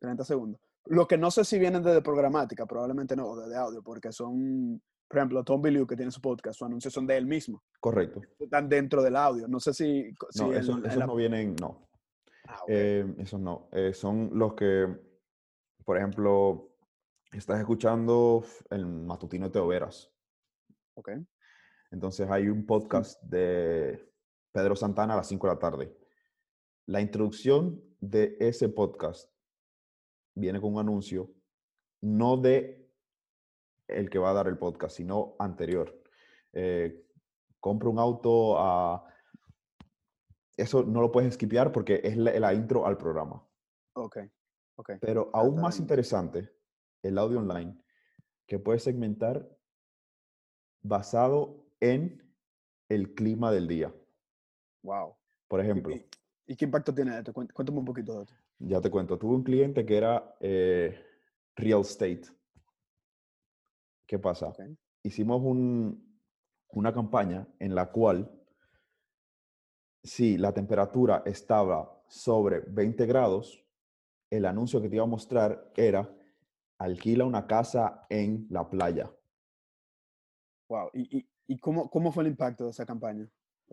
30 0.00 0.24
segundos. 0.24 0.60
Lo 0.86 1.06
que 1.06 1.16
no 1.18 1.30
sé 1.30 1.44
si 1.44 1.58
vienen 1.58 1.82
desde 1.82 2.02
programática, 2.02 2.66
probablemente 2.66 3.14
no, 3.16 3.26
o 3.28 3.36
desde 3.40 3.56
audio, 3.56 3.82
porque 3.82 4.10
son, 4.12 4.80
por 5.08 5.18
ejemplo, 5.18 5.44
Tom 5.44 5.62
Billieu, 5.62 5.86
que 5.86 5.96
tiene 5.96 6.10
su 6.10 6.20
podcast, 6.20 6.58
sus 6.58 6.66
anuncios 6.66 6.92
son 6.92 7.06
de 7.06 7.16
él 7.16 7.26
mismo. 7.26 7.62
Correcto. 7.80 8.20
Están 8.38 8.68
dentro 8.68 9.02
del 9.02 9.16
audio. 9.16 9.46
No 9.48 9.60
sé 9.60 9.72
si... 9.72 10.12
si 10.30 10.40
No, 10.42 10.52
en- 10.52 10.58
esos, 10.60 10.78
en 10.78 10.86
esos 10.86 10.96
la- 10.98 11.06
no 11.06 11.14
vienen, 11.16 11.54
no. 11.60 11.88
Ah, 12.48 12.58
ok. 12.62 12.68
Eh, 12.68 13.14
esos 13.18 13.40
no. 13.40 13.68
Eh, 13.72 13.92
son 13.94 14.30
los 14.34 14.54
que, 14.54 14.86
por 15.86 15.96
ejemplo, 15.96 16.72
estás 17.32 17.60
escuchando 17.60 18.44
el 18.70 18.84
matutino 18.84 19.48
de 19.48 19.60
Overas. 19.60 20.12
ok. 20.94 21.10
Entonces 21.92 22.28
hay 22.28 22.48
un 22.48 22.66
podcast 22.66 23.22
de 23.22 24.12
Pedro 24.50 24.74
Santana 24.74 25.14
a 25.14 25.18
las 25.18 25.28
5 25.28 25.46
de 25.46 25.54
la 25.54 25.58
tarde. 25.60 25.96
La 26.86 27.00
introducción 27.00 27.80
de 28.00 28.36
ese 28.40 28.68
podcast 28.68 29.32
viene 30.34 30.60
con 30.60 30.74
un 30.74 30.80
anuncio, 30.80 31.32
no 32.00 32.36
de 32.36 32.90
el 33.86 34.10
que 34.10 34.18
va 34.18 34.30
a 34.30 34.34
dar 34.34 34.48
el 34.48 34.58
podcast, 34.58 34.96
sino 34.96 35.36
anterior. 35.38 36.02
Eh, 36.52 37.06
compra 37.60 37.88
un 37.88 38.00
auto 38.00 38.58
a... 38.58 39.04
Eso 40.56 40.82
no 40.82 41.00
lo 41.00 41.12
puedes 41.12 41.34
skipear 41.34 41.70
porque 41.70 42.00
es 42.02 42.16
la, 42.16 42.36
la 42.40 42.52
intro 42.52 42.86
al 42.86 42.98
programa. 42.98 43.46
Ok. 43.94 44.18
Ok. 44.76 44.90
Pero 45.00 45.30
aún 45.32 45.50
está 45.56 45.62
más 45.62 45.74
bien. 45.76 45.84
interesante, 45.84 46.50
el 47.02 47.18
audio 47.18 47.38
online, 47.38 47.76
que 48.46 48.58
puedes 48.58 48.82
segmentar 48.82 49.48
basado 50.82 51.66
en 51.80 52.22
el 52.88 53.14
clima 53.14 53.50
del 53.50 53.66
día. 53.66 53.94
Wow. 54.82 55.16
Por 55.48 55.60
¿Y, 55.60 55.62
ejemplo, 55.64 55.94
y- 55.94 56.06
y 56.46 56.56
qué 56.56 56.64
impacto 56.64 56.94
tiene 56.94 57.18
esto? 57.18 57.32
Cuént- 57.32 57.52
Cuéntame 57.52 57.78
un 57.78 57.84
poquito 57.84 58.14
de 58.16 58.22
esto. 58.24 58.34
ya 58.58 58.80
te 58.80 58.90
cuento, 58.90 59.18
tuve 59.18 59.34
un 59.34 59.42
cliente 59.42 59.84
que 59.84 59.96
era 59.96 60.36
eh, 60.40 60.98
real 61.56 61.80
estate. 61.80 62.22
¿Qué 64.06 64.18
pasa? 64.18 64.52
Hicimos 65.02 65.42
un- 65.42 66.20
una 66.70 66.92
campaña 66.92 67.48
en 67.58 67.74
la 67.74 67.90
cual, 67.90 68.30
si 70.02 70.38
la 70.38 70.52
temperatura 70.54 71.22
estaba 71.26 72.00
sobre 72.08 72.60
20 72.60 73.04
grados, 73.06 73.65
el 74.30 74.44
anuncio 74.44 74.80
que 74.82 74.88
te 74.88 74.96
iba 74.96 75.04
a 75.04 75.08
mostrar 75.08 75.70
era 75.76 76.08
alquila 76.78 77.24
una 77.24 77.46
casa 77.46 78.06
en 78.10 78.46
la 78.50 78.68
playa. 78.68 79.10
Wow. 80.68 80.90
¿Y, 80.94 81.18
y, 81.18 81.28
y 81.46 81.58
cómo, 81.58 81.88
cómo 81.90 82.12
fue 82.12 82.24
el 82.24 82.30
impacto 82.30 82.64
de 82.64 82.70
esa 82.70 82.84
campaña? 82.84 83.28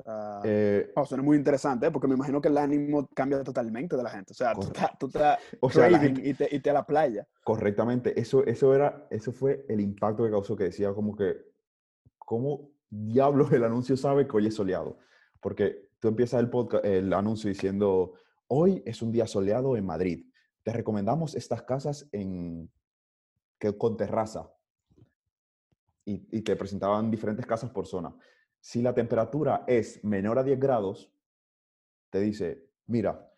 Ah, 0.06 0.42
Eh, 0.44 0.92
wow, 0.96 1.06
suena 1.06 1.24
muy 1.24 1.38
interesante, 1.38 1.88
¿eh? 1.88 1.92
porque 1.92 2.08
me 2.08 2.16
imagino 2.16 2.42
que 2.42 2.48
el 2.48 2.58
ánimo 2.58 3.08
cambia 3.14 3.44
totalmente 3.44 3.96
de 3.96 4.04
la 4.04 4.10
gente. 4.10 4.32
O 4.32 4.36
sea, 4.36 4.54
tú 4.54 4.62
Correcto. 4.68 4.98
tú 5.00 5.06
estás 5.08 5.40
o 5.60 5.70
sea, 5.70 6.00
gente- 6.00 6.28
y, 6.28 6.34
te, 6.34 6.56
y 6.56 6.60
te 6.60 6.70
a 6.70 6.74
la 6.74 6.86
playa. 6.86 7.28
correctamente, 7.44 8.20
eso, 8.20 8.44
eso, 8.46 8.74
era, 8.74 9.08
eso 9.12 9.32
fue 9.32 9.66
el 9.70 9.80
impacto 9.82 10.24
que 10.24 10.32
causó, 10.32 10.56
que 10.56 10.66
decía 10.66 10.94
como 10.94 11.16
que, 11.16 11.36
¿cómo 12.18 12.72
diablos 12.90 13.52
el 13.52 13.64
anuncio 13.64 13.98
sabe 13.98 14.28
que 14.28 14.38
hoy 14.38 14.48
es 14.48 14.56
soleado? 14.56 14.98
Porque 15.40 15.90
tú 16.00 16.08
empiezas 16.08 16.40
el, 16.40 16.50
podcast, 16.50 16.86
el 16.86 17.12
anuncio 17.14 17.50
diciendo, 17.50 18.14
hoy 18.48 18.82
es 18.86 19.02
un 19.02 19.12
día 19.12 19.28
soleado 19.28 19.76
en 19.78 19.86
Madrid. 19.86 20.26
Te 20.64 20.74
recomendamos 20.74 21.36
estas 21.36 21.62
casas 21.64 22.08
en, 22.12 22.72
que, 23.60 23.78
con 23.78 23.98
terraza. 23.98 24.52
Y, 26.06 26.28
y 26.38 26.42
te 26.42 26.56
presentaban 26.56 27.12
diferentes 27.12 27.46
casas 27.46 27.70
por 27.70 27.88
zona. 27.88 28.16
Si 28.60 28.82
la 28.82 28.94
temperatura 28.94 29.64
es 29.68 30.04
menor 30.04 30.40
a 30.40 30.44
10 30.44 30.60
grados, 30.60 31.12
te 32.10 32.20
dice, 32.20 32.70
mira, 32.88 33.34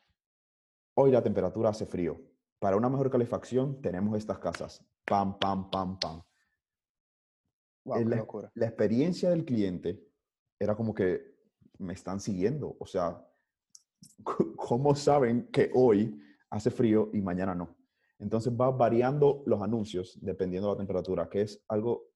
hoy 0.95 1.11
la 1.11 1.23
temperatura 1.23 1.69
hace 1.69 1.85
frío. 1.85 2.21
Para 2.59 2.77
una 2.77 2.89
mejor 2.89 3.09
calefacción 3.09 3.81
tenemos 3.81 4.17
estas 4.17 4.39
casas. 4.39 4.83
Pam, 5.05 5.37
pam, 5.39 5.69
pam, 5.69 5.99
pam. 5.99 6.21
Wow, 7.85 7.97
qué 7.99 8.05
la, 8.05 8.15
locura. 8.17 8.51
la 8.55 8.65
experiencia 8.65 9.29
del 9.29 9.45
cliente 9.45 10.03
era 10.59 10.75
como 10.75 10.93
que 10.93 11.35
me 11.77 11.93
están 11.93 12.19
siguiendo. 12.19 12.75
O 12.79 12.85
sea, 12.85 13.23
¿cómo 14.55 14.95
saben 14.95 15.47
que 15.51 15.71
hoy 15.73 16.19
hace 16.55 16.71
frío 16.71 17.09
y 17.13 17.21
mañana 17.21 17.53
no? 17.53 17.75
Entonces 18.19 18.53
va 18.53 18.71
variando 18.71 19.43
los 19.45 19.61
anuncios 19.61 20.17
dependiendo 20.21 20.69
de 20.69 20.75
la 20.75 20.77
temperatura, 20.77 21.29
que 21.29 21.41
es 21.41 21.61
algo 21.67 22.07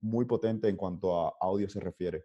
muy 0.00 0.24
potente 0.24 0.68
en 0.68 0.76
cuanto 0.76 1.26
a 1.26 1.34
audio 1.40 1.68
se 1.68 1.80
refiere. 1.80 2.24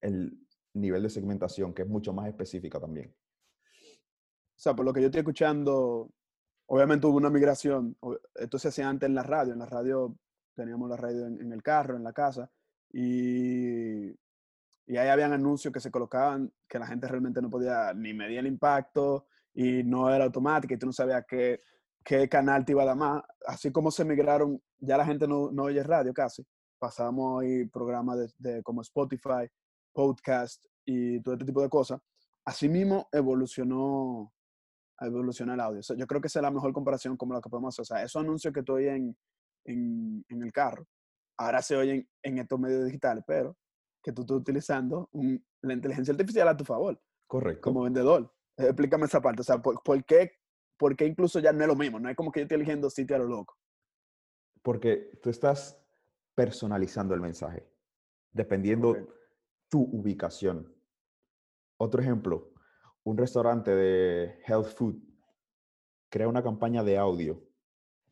El 0.00 0.38
nivel 0.74 1.02
de 1.02 1.10
segmentación, 1.10 1.74
que 1.74 1.82
es 1.82 1.88
mucho 1.88 2.12
más 2.12 2.28
específica 2.28 2.80
también. 2.80 3.14
O 3.14 4.60
sea, 4.62 4.74
por 4.74 4.84
lo 4.84 4.92
que 4.92 5.00
yo 5.00 5.06
estoy 5.06 5.20
escuchando, 5.20 6.10
obviamente 6.66 7.06
hubo 7.06 7.16
una 7.16 7.30
migración. 7.30 7.96
Esto 8.34 8.58
se 8.58 8.68
hacía 8.68 8.88
antes 8.88 9.08
en 9.08 9.14
la 9.14 9.22
radio. 9.22 9.52
En 9.52 9.58
la 9.58 9.66
radio 9.66 10.16
teníamos 10.54 10.88
la 10.88 10.96
radio 10.96 11.26
en, 11.26 11.52
el 11.52 11.62
carro, 11.62 11.96
en 11.96 12.04
la 12.04 12.12
casa. 12.12 12.50
Y, 12.92 14.10
y 14.86 14.96
ahí 14.96 15.08
habían 15.08 15.32
anuncios 15.32 15.72
que 15.72 15.80
se 15.80 15.90
colocaban 15.90 16.50
que 16.66 16.78
la 16.78 16.86
gente 16.86 17.08
realmente 17.08 17.42
no 17.42 17.50
podía 17.50 17.92
ni 17.92 18.14
medir 18.14 18.38
el 18.38 18.46
impacto 18.46 19.26
y 19.54 19.82
no 19.82 20.12
era 20.12 20.24
automática 20.24 20.74
y 20.74 20.78
tú 20.78 20.86
no 20.86 20.92
sabías 20.92 21.24
qué, 21.28 21.60
qué 22.04 22.28
canal 22.28 22.64
te 22.64 22.72
iba 22.72 22.82
a 22.82 22.86
dar 22.86 22.96
más. 22.96 23.22
Así 23.46 23.70
como 23.70 23.90
se 23.90 24.04
migraron, 24.04 24.60
ya 24.78 24.96
la 24.96 25.04
gente 25.04 25.26
no, 25.26 25.50
no 25.50 25.64
oye 25.64 25.82
radio 25.82 26.12
casi. 26.12 26.44
Pasamos 26.78 27.42
ahí 27.42 27.66
programas 27.66 28.34
de, 28.38 28.62
como 28.62 28.82
Spotify, 28.82 29.48
podcast 29.92 30.64
y 30.84 31.20
todo 31.20 31.34
este 31.34 31.46
tipo 31.46 31.62
de 31.62 31.68
cosas. 31.68 32.00
Asimismo 32.44 33.08
evolucionó, 33.12 34.32
evolucionó 35.00 35.54
el 35.54 35.60
audio. 35.60 35.80
yo 35.96 36.06
creo 36.06 36.20
que 36.20 36.26
esa 36.26 36.40
es 36.40 36.42
la 36.42 36.50
mejor 36.50 36.72
comparación 36.72 37.16
como 37.16 37.34
lo 37.34 37.40
que 37.40 37.50
podemos 37.50 37.74
hacer. 37.74 37.82
O 37.82 37.86
sea, 37.86 38.04
esos 38.04 38.22
anuncios 38.22 38.52
que 38.52 38.60
estoy 38.60 38.88
en, 38.88 39.16
en, 39.64 40.24
en 40.28 40.42
el 40.42 40.52
carro, 40.52 40.86
ahora 41.36 41.62
se 41.62 41.76
oyen 41.76 42.08
en 42.22 42.38
estos 42.38 42.58
medios 42.58 42.84
digitales, 42.84 43.22
pero 43.26 43.56
que 44.02 44.12
tú 44.12 44.22
estás 44.22 44.36
utilizando 44.36 45.08
la 45.60 45.72
inteligencia 45.72 46.12
artificial 46.12 46.48
a 46.48 46.56
tu 46.56 46.64
favor. 46.64 47.00
Correcto. 47.28 47.62
Como 47.62 47.82
vendedor. 47.82 48.32
Explícame 48.62 49.06
esa 49.06 49.20
parte. 49.20 49.42
O 49.42 49.44
sea, 49.44 49.60
¿por, 49.60 50.04
qué, 50.04 50.32
¿por, 50.76 50.96
qué, 50.96 51.06
incluso 51.06 51.38
ya 51.40 51.52
no 51.52 51.62
es 51.62 51.68
lo 51.68 51.76
mismo? 51.76 52.00
No 52.00 52.08
es 52.08 52.16
como 52.16 52.30
que 52.30 52.40
yo 52.40 52.44
estoy 52.44 52.56
eligiendo 52.56 52.90
sitio 52.90 53.16
a 53.16 53.18
lo 53.18 53.26
loco. 53.26 53.56
Porque 54.62 55.18
tú 55.22 55.30
estás 55.30 55.78
personalizando 56.34 57.14
el 57.14 57.20
mensaje, 57.20 57.68
dependiendo 58.30 58.96
tu 59.68 59.82
ubicación. 59.82 60.74
Otro 61.76 62.00
ejemplo, 62.00 62.52
un 63.04 63.18
restaurante 63.18 63.74
de 63.74 64.38
health 64.46 64.68
food 64.74 64.96
crea 66.08 66.28
una 66.28 66.42
campaña 66.42 66.84
de 66.84 66.98
audio 66.98 67.42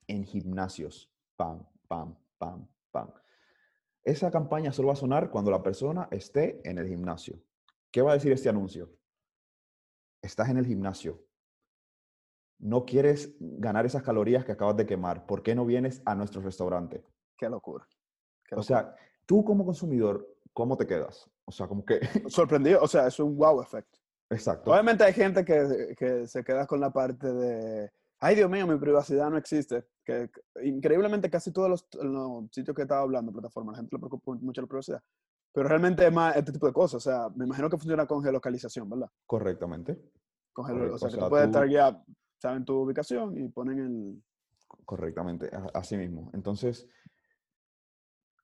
en 0.07 0.25
gimnasios. 0.25 1.13
Pam, 1.37 1.67
pam, 1.87 2.17
pam, 2.39 2.69
pam. 2.91 3.13
Esa 4.03 4.31
campaña 4.31 4.73
solo 4.73 4.89
va 4.89 4.95
a 4.95 4.97
sonar 4.97 5.31
cuando 5.31 5.51
la 5.51 5.63
persona 5.63 6.09
esté 6.11 6.61
en 6.69 6.79
el 6.79 6.89
gimnasio. 6.89 7.41
¿Qué 7.91 8.03
va 8.03 8.13
a 8.13 8.15
decir 8.15 8.33
este 8.33 8.49
anuncio? 8.49 8.91
Estás 10.23 10.49
en 10.49 10.59
el 10.59 10.67
gimnasio. 10.67 11.23
No 12.59 12.85
quieres 12.85 13.35
ganar 13.39 13.87
esas 13.87 14.03
calorías 14.03 14.45
que 14.45 14.53
acabas 14.53 14.77
de 14.77 14.87
quemar. 14.87 15.27
¿Por 15.27 15.43
qué 15.43 15.55
no 15.55 15.65
vienes 15.65 16.03
a 16.05 16.15
nuestro 16.15 16.43
restaurante? 16.43 17.03
Qué 17.39 17.49
locura. 17.49 17.87
O 18.53 18.63
sea, 18.63 18.95
tú 19.25 19.45
como 19.45 19.65
consumidor, 19.65 20.37
¿cómo 20.53 20.77
te 20.77 20.87
quedas? 20.87 21.31
O 21.47 21.53
sea, 21.53 21.67
como 21.67 21.85
que... 21.85 22.01
Sorprendido. 22.29 22.81
O 22.83 22.89
sea, 22.89 23.07
es 23.07 23.19
un 23.19 23.37
wow 23.37 23.63
effect. 23.63 23.97
Exacto. 24.29 24.71
Obviamente 24.71 25.05
hay 25.05 25.13
gente 25.13 25.45
que, 25.45 25.95
que 25.97 26.27
se 26.27 26.45
queda 26.45 26.67
con 26.67 26.81
la 26.81 26.91
parte 26.91 27.33
de 27.33 27.91
ay 28.21 28.37
Dios 28.37 28.51
mío, 28.51 28.67
mi 28.67 28.79
privacidad 28.79 29.31
no 29.31 29.39
existe. 29.39 29.85
Que, 30.05 30.31
increíblemente 30.63 31.31
casi 31.31 31.53
todos 31.53 31.69
los, 31.69 31.87
sitios 32.53 32.77
que 32.77 32.83
estaba 32.83 33.01
hablando, 33.01 33.33
plataformas, 33.33 33.75
la 33.75 33.79
gente 33.79 33.97
le 33.97 34.01
preocupa 34.01 34.33
mucho 34.41 34.61
la 34.61 34.67
privacidad. 34.67 35.03
Pero 35.53 35.69
realmente 35.69 36.07
es 36.07 36.13
más 36.13 36.37
este 36.37 36.53
tipo 36.53 36.67
de 36.67 36.73
cosas. 36.73 37.07
O 37.07 37.11
sea, 37.11 37.29
me 37.35 37.45
imagino 37.45 37.69
que 37.69 37.77
funciona 37.77 38.07
con 38.07 38.23
geolocalización, 38.23 38.89
¿verdad? 38.89 39.09
Correctamente. 39.27 40.01
Con 40.53 40.65
o, 40.65 40.99
sea, 40.99 41.09
que 41.09 41.17
tú 41.17 41.29
puedes 41.29 41.47
estar 41.47 41.69
ya, 41.69 42.03
saben 42.39 42.65
tu 42.65 42.81
ubicación 42.81 43.37
y 43.37 43.49
ponen 43.49 43.79
el... 43.79 44.23
Correctamente, 44.85 45.51
así 45.75 45.97
mismo. 45.97 46.31
Entonces, 46.33 46.89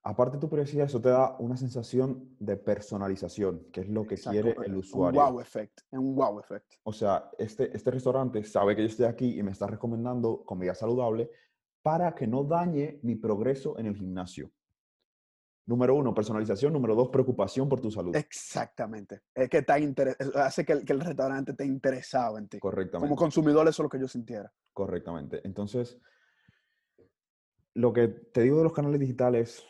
aparte 0.02 0.36
de 0.36 0.40
tu 0.40 0.48
privacidad, 0.48 0.86
eso 0.86 1.00
te 1.00 1.08
da 1.08 1.36
una 1.38 1.56
sensación 1.56 2.36
de 2.38 2.56
personalización, 2.56 3.66
que 3.72 3.82
es 3.82 3.88
lo 3.88 4.06
que 4.06 4.16
quiere 4.16 4.56
el 4.64 4.76
usuario. 4.76 5.20
Un 5.20 5.32
wow 5.32 5.40
effect, 5.40 5.80
un 5.90 6.14
wow 6.14 6.40
effect. 6.40 6.74
O 6.84 6.92
sea, 6.92 7.30
este, 7.38 7.76
este 7.76 7.90
restaurante 7.90 8.42
sabe 8.44 8.74
que 8.74 8.82
yo 8.82 8.88
estoy 8.88 9.06
aquí 9.06 9.38
y 9.38 9.42
me 9.42 9.52
está 9.52 9.66
recomendando 9.66 10.44
comida 10.44 10.74
saludable 10.74 11.30
para 11.82 12.14
que 12.14 12.26
no 12.26 12.44
dañe 12.44 12.98
mi 13.02 13.14
progreso 13.14 13.78
en 13.78 13.86
el 13.86 13.96
gimnasio. 13.96 14.50
Número 15.66 15.96
uno, 15.96 16.14
personalización. 16.14 16.72
Número 16.72 16.94
dos, 16.94 17.08
preocupación 17.08 17.68
por 17.68 17.80
tu 17.80 17.90
salud. 17.90 18.14
Exactamente. 18.14 19.22
Es 19.34 19.48
que 19.48 19.64
hace 20.36 20.64
que 20.64 20.72
el, 20.72 20.84
que 20.84 20.92
el 20.92 21.00
restaurante 21.00 21.50
esté 21.50 21.66
interesado 21.66 22.38
en 22.38 22.48
ti. 22.48 22.60
Correctamente. 22.60 23.08
Como 23.08 23.16
consumidor, 23.16 23.66
eso 23.66 23.82
es 23.82 23.84
lo 23.84 23.88
que 23.88 23.98
yo 23.98 24.06
sintiera. 24.06 24.52
Correctamente. 24.72 25.40
Entonces, 25.44 25.98
lo 27.74 27.92
que 27.92 28.08
te 28.08 28.42
digo 28.42 28.58
de 28.58 28.64
los 28.64 28.72
canales 28.72 29.00
digitales, 29.00 29.66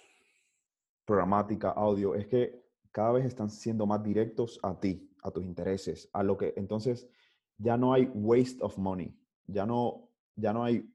programática, 1.07 1.71
audio, 1.71 2.15
es 2.15 2.27
que 2.27 2.63
cada 2.93 3.13
vez 3.13 3.25
están 3.25 3.49
siendo 3.49 3.87
más 3.87 4.03
directos 4.03 4.61
a 4.63 4.79
ti, 4.79 5.11
a 5.23 5.31
tus 5.31 5.45
intereses, 5.45 6.11
a 6.13 6.23
lo 6.23 6.37
que 6.37 6.53
entonces 6.57 7.09
ya 7.57 7.77
no 7.77 7.95
hay 7.95 8.11
waste 8.15 8.63
of 8.63 8.77
money, 8.77 9.19
ya 9.47 9.65
no, 9.65 10.11
ya 10.35 10.53
no 10.53 10.63
hay 10.63 10.89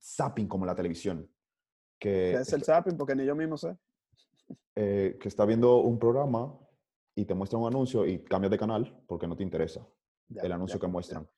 zapping 0.00 0.46
como 0.46 0.66
la 0.66 0.74
televisión. 0.74 1.30
Que 1.98 2.32
¿Qué 2.34 2.42
es 2.42 2.52
el 2.52 2.62
zapping? 2.62 2.96
Porque 2.96 3.14
ni 3.14 3.24
yo 3.24 3.34
mismo 3.34 3.56
sé. 3.56 3.76
Eh, 4.80 5.18
que 5.20 5.26
está 5.28 5.44
viendo 5.44 5.78
un 5.78 5.98
programa 5.98 6.56
y 7.16 7.24
te 7.24 7.34
muestra 7.34 7.58
un 7.58 7.66
anuncio 7.66 8.06
y 8.06 8.22
cambias 8.22 8.52
de 8.52 8.58
canal 8.58 9.02
porque 9.08 9.26
no 9.26 9.36
te 9.36 9.42
interesa 9.42 9.84
el 10.36 10.52
anuncio 10.52 10.78
que 10.78 10.86
muestran. 10.86 11.28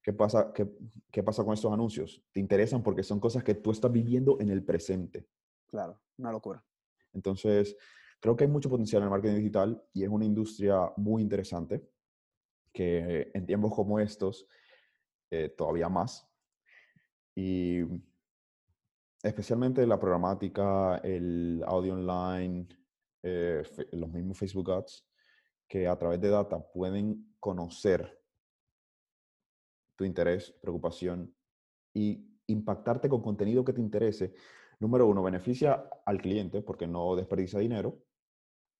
¿Qué, 0.00 0.12
pasa, 0.12 0.52
qué, 0.54 0.70
¿Qué 1.10 1.22
pasa 1.22 1.44
con 1.44 1.52
estos 1.52 1.72
anuncios? 1.72 2.22
Te 2.32 2.38
interesan 2.38 2.82
porque 2.82 3.02
son 3.02 3.18
cosas 3.18 3.42
que 3.42 3.54
tú 3.54 3.72
estás 3.72 3.90
viviendo 3.90 4.40
en 4.40 4.50
el 4.50 4.64
presente. 4.64 5.26
Claro, 5.66 6.00
una 6.16 6.30
locura. 6.30 6.64
Entonces, 7.12 7.76
creo 8.20 8.36
que 8.36 8.44
hay 8.44 8.50
mucho 8.50 8.70
potencial 8.70 9.02
en 9.02 9.06
el 9.06 9.10
marketing 9.10 9.36
digital 9.36 9.84
y 9.92 10.04
es 10.04 10.08
una 10.08 10.24
industria 10.24 10.92
muy 10.96 11.22
interesante 11.22 11.84
que 12.72 13.32
en 13.34 13.46
tiempos 13.46 13.74
como 13.74 13.98
estos, 13.98 14.46
eh, 15.30 15.48
todavía 15.48 15.88
más. 15.88 16.28
Y 17.34 17.82
especialmente 19.26 19.86
la 19.86 19.98
programática, 19.98 20.98
el 20.98 21.62
audio 21.66 21.94
online, 21.94 22.68
eh, 23.22 23.62
los 23.92 24.10
mismos 24.10 24.38
Facebook 24.38 24.70
Ads, 24.70 25.04
que 25.68 25.88
a 25.88 25.98
través 25.98 26.20
de 26.20 26.30
data 26.30 26.60
pueden 26.72 27.34
conocer 27.40 28.22
tu 29.96 30.04
interés, 30.04 30.52
preocupación 30.60 31.34
y 31.92 32.24
impactarte 32.46 33.08
con 33.08 33.22
contenido 33.22 33.64
que 33.64 33.72
te 33.72 33.80
interese 33.80 34.34
número 34.78 35.06
uno, 35.06 35.22
beneficia 35.22 35.88
al 36.04 36.20
cliente 36.20 36.62
porque 36.62 36.86
no 36.86 37.16
desperdicia 37.16 37.58
dinero. 37.58 38.02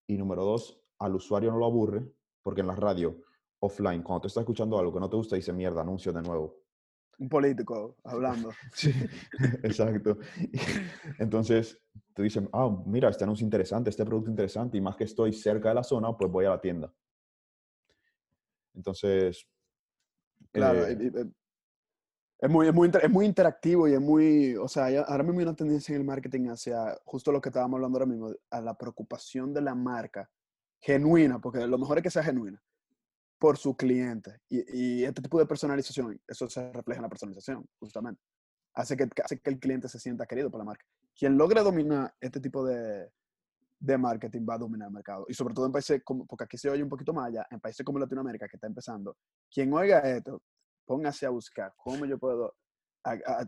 Y 0.07 0.17
número 0.17 0.45
dos, 0.45 0.81
al 1.01 1.17
usuario 1.17 1.51
no 1.51 1.59
lo 1.59 1.67
aburre 1.67 2.07
porque 2.43 2.61
en 2.61 2.69
la 2.69 2.77
radio 2.77 3.21
offline, 3.59 4.03
cuando 4.03 4.21
tú 4.21 4.29
estás 4.29 4.43
escuchando 4.43 4.79
algo 4.79 4.93
que 4.93 5.01
no 5.01 5.11
te 5.11 5.17
gusta, 5.17 5.35
dice 5.35 5.53
mierda, 5.53 5.81
anuncio 5.81 6.13
de 6.13 6.23
nuevo. 6.23 6.66
Un 7.19 7.29
político 7.29 7.97
hablando. 8.05 8.51
sí, 8.73 8.93
exacto. 9.63 10.19
Entonces, 11.19 11.81
tú 12.15 12.23
dices, 12.23 12.45
ah, 12.53 12.77
mira, 12.85 13.09
este 13.09 13.25
anuncio 13.25 13.45
interesante, 13.45 13.91
este 13.91 14.05
producto 14.05 14.31
interesante, 14.31 14.77
y 14.77 14.81
más 14.81 14.97
que 14.97 15.05
estoy 15.05 15.33
cerca 15.33 15.71
de 15.71 15.77
la 15.77 15.85
zona, 15.85 16.17
pues 16.17 16.31
voy 16.31 16.45
a 16.45 16.51
la 16.51 16.61
tienda. 16.61 16.93
Entonces... 18.75 19.47
Claro, 20.53 20.87
eh, 20.87 21.27
es 22.39 22.51
muy, 22.51 22.69
es, 22.69 22.75
muy, 22.75 22.91
es 23.03 23.11
muy 23.11 23.25
interactivo 23.25 23.89
y 23.89 23.95
es 23.95 24.01
muy, 24.01 24.57
o 24.57 24.69
sea, 24.69 24.87
ahora 25.07 25.23
mismo 25.23 25.41
hay 25.41 25.47
una 25.47 25.57
tendencia 25.57 25.95
en 25.95 26.03
el 26.03 26.07
marketing 26.07 26.49
hacia 26.49 26.95
justo 27.05 27.33
lo 27.33 27.41
que 27.41 27.49
estábamos 27.49 27.79
hablando 27.79 27.99
ahora 27.99 28.11
mismo, 28.11 28.31
a 28.51 28.61
la 28.61 28.77
preocupación 28.77 29.55
de 29.55 29.63
la 29.63 29.75
marca 29.75 30.31
genuina, 30.79 31.41
porque 31.41 31.67
lo 31.67 31.79
mejor 31.79 31.99
es 31.99 32.03
que 32.03 32.11
sea 32.11 32.23
genuina, 32.23 32.63
por 33.39 33.57
su 33.59 33.77
cliente. 33.77 34.41
Y, 34.49 35.01
y 35.01 35.05
este 35.05 35.23
tipo 35.23 35.39
de 35.39 35.47
personalización, 35.47 36.21
eso 36.27 36.49
se 36.49 36.73
refleja 36.73 36.99
en 36.99 37.03
la 37.03 37.09
personalización, 37.09 37.67
justamente. 37.79 38.21
Hace 38.75 38.97
que, 38.97 39.09
hace 39.25 39.41
que 39.41 39.51
el 39.51 39.59
cliente 39.59 39.89
se 39.89 39.99
sienta 39.99 40.27
querido 40.27 40.51
por 40.51 40.61
la 40.61 40.65
marca. 40.65 40.85
Quien 41.19 41.37
logre 41.39 41.63
dominar 41.63 42.15
este 42.21 42.41
tipo 42.41 42.65
de, 42.65 43.11
de 43.79 43.99
marketing 43.99 44.47
va 44.49 44.55
a 44.55 44.59
dominar 44.59 44.89
el 44.89 44.95
mercado. 44.95 45.25
Y 45.29 45.35
sobre 45.35 45.55
todo 45.55 45.67
en 45.67 45.73
países 45.73 46.03
como, 46.05 46.27
porque 46.27 46.45
aquí 46.45 46.59
se 46.59 46.69
oye 46.69 46.83
un 46.83 46.89
poquito 46.89 47.13
más 47.13 47.29
allá, 47.29 47.47
en 47.51 47.61
países 47.61 47.85
como 47.85 47.99
Latinoamérica 47.99 48.49
que 48.49 48.57
está 48.57 48.67
empezando, 48.67 49.17
quien 49.51 49.73
oiga 49.73 50.01
esto 50.01 50.43
póngase 50.87 51.27
a 51.27 51.31
buscar 51.31 51.73
cómo 51.77 52.07
yo 52.07 52.19
puedo 52.19 52.55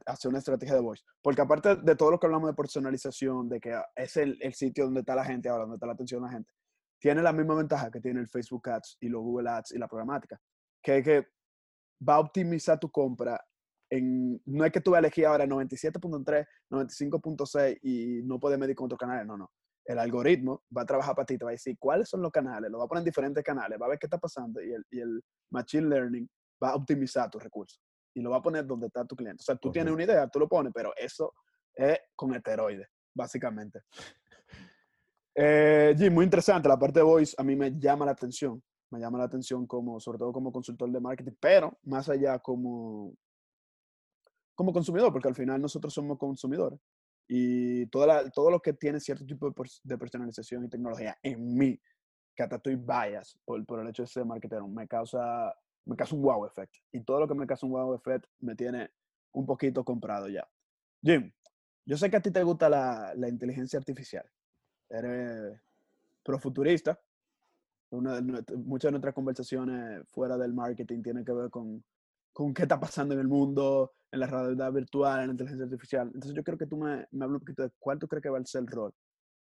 hacer 0.07 0.29
una 0.29 0.39
estrategia 0.39 0.75
de 0.75 0.81
voice. 0.81 1.03
Porque 1.23 1.41
aparte 1.41 1.77
de 1.77 1.97
todo 1.97 2.13
lo 2.13 2.21
que 2.21 2.27
hablamos 2.27 2.51
de 2.51 2.55
personalización, 2.55 3.49
de 3.49 3.61
que 3.61 3.81
es 3.97 4.17
el, 4.17 4.37
el, 4.41 4.55
sitio 4.55 4.85
donde 4.85 5.01
está 5.01 5.15
la 5.15 5.25
gente 5.25 5.49
ahora, 5.49 5.63
donde 5.63 5.77
está 5.77 5.87
la 5.87 5.95
atención 5.95 6.23
de 6.23 6.27
la 6.27 6.33
gente, 6.33 6.51
tiene 6.99 7.23
la 7.23 7.33
misma 7.33 7.55
ventaja 7.55 7.91
que 7.91 8.01
tiene 8.01 8.21
el 8.21 8.29
Facebook 8.29 8.69
Ads 8.69 8.99
y 9.01 9.09
los 9.09 9.23
Google 9.23 9.51
Ads 9.51 9.73
y 9.73 9.79
la 9.79 9.89
programática, 9.89 10.41
que 10.83 10.99
es 10.99 11.05
que 11.05 11.27
va 12.07 12.15
a 12.15 12.21
optimizar 12.21 12.79
tu 12.79 12.91
compra. 12.91 13.41
En, 13.91 14.41
no 14.45 14.65
es 14.65 14.73
que 14.73 14.81
tú 14.81 14.95
elegir 14.95 15.27
ahora 15.27 15.47
97.3, 15.47 16.47
95.6 16.71 17.79
y 17.83 18.23
no 18.25 18.39
puedes 18.39 18.59
medir 18.59 18.77
con 18.77 18.87
otros 18.87 18.99
canales, 18.99 19.27
no, 19.27 19.37
no. 19.37 19.51
El 19.85 19.99
algoritmo 19.99 20.65
va 20.77 20.83
a 20.83 20.87
trabajar 20.87 21.15
para 21.15 21.25
ti, 21.25 21.39
te 21.39 21.45
va 21.45 21.51
a 21.51 21.53
decir 21.53 21.77
cuáles 21.79 22.11
son 22.11 22.21
los 22.21 22.31
canales, 22.31 22.71
lo 22.71 22.79
va 22.79 22.85
a 22.85 22.89
poner 22.89 23.01
en 23.01 23.07
diferentes 23.07 23.43
canales, 23.43 23.79
va 23.81 23.87
a 23.87 23.89
ver 23.89 23.99
qué 23.99 24.07
está 24.07 24.19
pasando 24.19 24.63
y 24.63 24.73
el, 24.73 24.85
y 24.91 25.01
el 25.01 25.23
Machine 25.51 25.89
Learning 25.89 26.29
va 26.63 26.71
a 26.71 26.75
optimizar 26.75 27.31
tus 27.31 27.43
recursos. 27.43 27.81
y 28.15 28.21
lo 28.21 28.31
va 28.31 28.39
a 28.39 28.43
poner 28.43 28.67
donde 28.67 28.89
está 28.89 29.07
tu 29.07 29.17
cliente. 29.17 29.41
O 29.41 29.45
sea, 29.45 29.57
tú 29.57 29.71
tienes 29.71 29.95
una 29.95 30.05
idea, 30.05 30.29
tú 30.29 30.41
lo 30.41 30.49
pones, 30.49 30.73
pero 30.75 30.93
eso 30.97 31.33
es 31.75 31.99
con 32.15 32.35
esteroides, 32.35 32.89
básicamente. 33.15 33.81
Eh, 35.41 35.95
Jim, 35.97 36.13
muy 36.13 36.25
interesante. 36.25 36.69
La 36.69 36.77
parte 36.77 36.99
de 36.99 37.05
voice 37.05 37.33
a 37.39 37.45
mí 37.45 37.55
me 37.55 37.71
llama 37.79 38.05
la 38.05 38.11
atención. 38.11 38.61
Me 38.91 38.99
llama 38.99 39.19
la 39.19 39.25
atención 39.25 39.69
como, 39.69 40.01
sobre 40.01 40.19
todo 40.19 40.33
como 40.33 40.51
consultor 40.51 40.91
de 40.91 40.99
marketing, 40.99 41.37
pero 41.39 41.79
más 41.85 42.09
allá 42.09 42.41
como, 42.41 43.15
como 44.57 44.73
consumidor, 44.73 45.13
porque 45.13 45.29
al 45.29 45.37
final 45.37 45.61
nosotros 45.63 45.95
somos 45.95 46.19
consumidores. 46.19 46.81
Y 47.29 47.87
toda 47.87 48.29
todo 48.31 48.51
lo 48.51 48.59
que 48.59 48.73
tiene 48.73 48.99
cierto 48.99 49.25
tipo 49.25 49.55
de, 49.85 49.99
personalización 49.99 50.65
y 50.65 50.69
tecnología 50.69 51.17
en 51.23 51.57
mí, 51.57 51.81
que 52.35 52.43
hasta 52.43 52.57
estoy 52.57 52.75
bias 52.75 53.39
por, 53.45 53.65
por 53.65 53.79
el 53.79 53.89
hecho 53.89 54.03
de 54.03 54.09
ser 54.09 54.25
marketer, 54.25 54.61
me 54.65 54.89
causa, 54.89 55.55
me 55.85 55.95
causa 55.95 56.17
un 56.17 56.23
wow 56.23 56.47
effect. 56.47 56.75
Y 56.91 57.05
todo 57.05 57.21
lo 57.21 57.29
que 57.29 57.35
me 57.37 57.47
causa 57.47 57.65
un 57.65 57.73
wow 57.73 57.95
effect 57.95 58.27
me 58.41 58.57
tiene 58.57 58.91
un 59.33 59.47
poquito 59.47 59.85
comprado 59.85 60.27
ya. 60.29 60.49
Jim, 61.01 61.31
yo 61.87 61.97
sé 61.97 62.11
que 62.11 62.17
a 62.17 62.23
ti 62.23 62.33
te 62.33 62.43
gusta 62.43 62.69
la, 62.69 63.13
la 63.15 63.29
inteligencia 63.29 63.79
artificial 63.79 64.29
eres 64.91 65.61
profuturista. 66.23 67.01
Una 67.91 68.21
muchas 68.21 68.89
de 68.89 68.93
nuestras 68.93 69.15
conversaciones 69.15 70.07
fuera 70.11 70.37
del 70.37 70.53
marketing 70.53 71.03
tienen 71.03 71.25
que 71.25 71.33
ver 71.33 71.51
con, 71.51 71.83
con 72.33 72.53
qué 72.53 72.63
está 72.63 72.79
pasando 72.79 73.15
en 73.15 73.21
el 73.21 73.29
mundo, 73.29 73.95
en 74.13 74.21
la 74.21 74.27
realidad 74.27 74.73
virtual, 74.73 75.21
en 75.21 75.27
la 75.29 75.33
inteligencia 75.33 75.65
artificial. 75.65 76.07
Entonces 76.09 76.35
yo 76.35 76.45
creo 76.45 76.59
que 76.59 76.67
tú 76.67 76.77
me, 76.77 77.07
me 77.11 77.25
hablas 77.25 77.41
un 77.41 77.41
poquito 77.41 77.63
de 77.63 77.71
cuál 77.79 77.99
tú 77.99 78.07
crees 78.07 78.23
que 78.23 78.29
va 78.29 78.39
a 78.39 78.45
ser 78.45 78.63
el 78.63 78.67
rol 78.67 78.93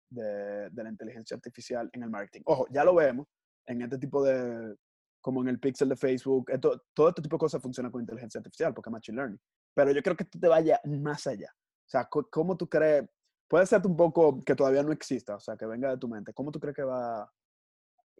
de, 0.09 0.69
de, 0.69 0.83
la 0.83 0.89
inteligencia 0.89 1.35
artificial 1.35 1.89
en 1.91 2.03
el 2.03 2.09
marketing. 2.09 2.41
Ojo, 2.45 2.67
ya 2.71 2.85
lo 2.85 2.95
vemos 2.95 3.27
en 3.65 3.81
este 3.81 3.97
tipo 3.97 4.23
de, 4.23 4.75
como 5.21 5.41
en 5.41 5.49
el 5.49 5.59
pixel 5.59 5.89
de 5.89 5.97
Facebook, 5.97 6.49
todo 6.93 7.09
este 7.09 7.21
tipo 7.21 7.35
de 7.35 7.39
cosas 7.39 7.61
funciona 7.61 7.91
con 7.91 8.01
inteligencia 8.01 8.39
artificial 8.39 8.73
porque 8.73 8.89
es 8.89 8.93
machine 8.93 9.17
learning. 9.17 9.39
Pero 9.73 9.91
yo 9.91 10.01
creo 10.01 10.15
que 10.15 10.23
tú 10.23 10.39
te 10.39 10.47
vayas 10.47 10.79
más 10.85 11.27
allá. 11.27 11.53
O 11.53 11.89
sea, 11.89 12.07
¿cómo 12.09 12.55
tú 12.55 12.69
crees 12.69 13.07
puede 13.47 13.65
ser 13.65 13.85
un 13.85 13.95
poco 13.95 14.43
que 14.43 14.55
todavía 14.55 14.83
no 14.83 14.91
exista, 14.91 15.35
o 15.35 15.39
sea, 15.39 15.55
que 15.55 15.65
venga 15.65 15.89
de 15.89 15.97
tu 15.97 16.07
mente. 16.07 16.33
¿Cómo 16.33 16.51
tú 16.51 16.59
crees 16.59 16.75
que 16.75 16.83
va, 16.83 17.31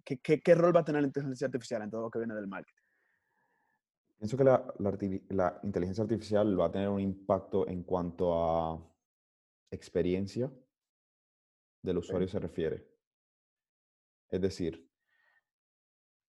qué, 0.04 0.20
qué, 0.20 0.56
rol 0.56 0.76
va 0.76 0.82
a 0.82 0.86
tener 0.86 1.02
la 1.02 1.08
inteligencia 1.08 1.46
artificial 1.46 1.82
en 1.82 1.90
todo 1.90 2.02
lo 2.02 2.10
que 2.10 2.20
viene 2.20 2.34
del 2.34 2.48
marketing? 2.48 2.82
Pienso 4.18 4.38
que 4.38 4.44
la, 4.44 4.74
la, 5.30 5.60
inteligencia 5.64 6.04
artificial 6.04 6.60
va 6.60 6.66
a 6.66 6.72
tener 6.72 6.90
un 6.90 7.00
impacto 7.00 7.68
en 7.68 7.84
cuanto 7.84 8.34
a 8.34 8.84
experiencia 9.70 10.52
del 11.84 11.98
usuario 11.98 12.28
se 12.28 12.40
refiere. 12.40 12.88
Es 14.30 14.42
decir, 14.42 14.90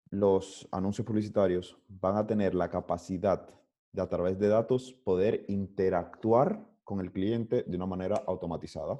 los 0.09 0.67
anuncios 0.71 1.05
publicitarios 1.05 1.77
van 1.87 2.17
a 2.17 2.27
tener 2.27 2.53
la 2.53 2.69
capacidad 2.69 3.47
de 3.91 4.01
a 4.01 4.09
través 4.09 4.37
de 4.39 4.47
datos 4.47 4.93
poder 4.93 5.45
interactuar 5.47 6.68
con 6.89 7.01
el 7.01 7.11
cliente 7.11 7.63
de 7.67 7.77
una 7.77 7.85
manera 7.85 8.23
automatizada. 8.25 8.99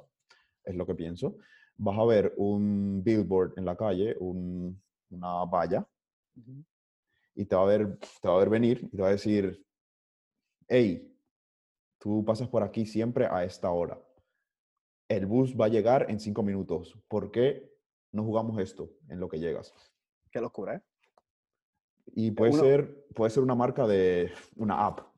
Es 0.62 0.76
lo 0.76 0.86
que 0.86 0.94
pienso. 0.94 1.38
Vas 1.76 1.98
a 1.98 2.04
ver 2.04 2.34
un 2.36 3.02
billboard 3.02 3.54
en 3.56 3.64
la 3.64 3.76
calle, 3.76 4.16
una 4.20 5.44
valla, 5.46 5.84
y 7.34 7.44
te 7.46 7.56
va, 7.56 7.62
a 7.62 7.66
ver, 7.66 7.98
te 8.22 8.28
va 8.28 8.36
a 8.36 8.38
ver 8.38 8.48
venir 8.48 8.88
y 8.92 8.96
te 8.96 9.02
va 9.02 9.08
a 9.08 9.18
decir, 9.18 9.66
hey, 10.68 11.12
tú 11.98 12.24
pasas 12.24 12.46
por 12.46 12.62
aquí 12.62 12.86
siempre 12.86 13.26
a 13.26 13.42
esta 13.42 13.72
hora. 13.72 14.00
El 15.08 15.26
bus 15.26 15.56
va 15.60 15.64
a 15.64 15.68
llegar 15.68 16.08
en 16.08 16.20
cinco 16.20 16.44
minutos. 16.44 16.96
¿Por 17.08 17.32
qué 17.32 17.74
no 18.12 18.22
jugamos 18.22 18.60
esto 18.60 18.88
en 19.08 19.18
lo 19.18 19.28
que 19.28 19.40
llegas? 19.40 19.74
Qué 20.30 20.40
locura, 20.40 20.76
¿eh? 20.76 20.82
Y 22.14 22.30
puede, 22.30 22.52
ser, 22.52 23.04
puede 23.16 23.30
ser 23.32 23.42
una 23.42 23.56
marca 23.56 23.84
de 23.88 24.30
una 24.54 24.86
app. 24.86 25.09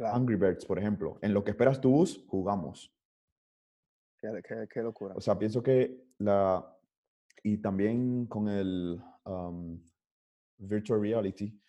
Angry 0.00 0.36
Birds, 0.36 0.64
por 0.64 0.78
ejemplo. 0.78 1.18
En 1.22 1.32
lo 1.32 1.42
que 1.44 1.50
esperas 1.50 1.80
tu 1.80 1.90
bus, 1.90 2.24
jugamos. 2.28 2.92
Qué, 4.18 4.82
locura. 4.82 5.14
O 5.16 5.20
sea, 5.20 5.38
pienso 5.38 5.62
que 5.62 6.04
la... 6.18 6.72
Y 7.42 7.58
también 7.58 8.26
con 8.26 8.48
el 8.48 9.00
virtual 10.58 11.00
reality, 11.00 11.60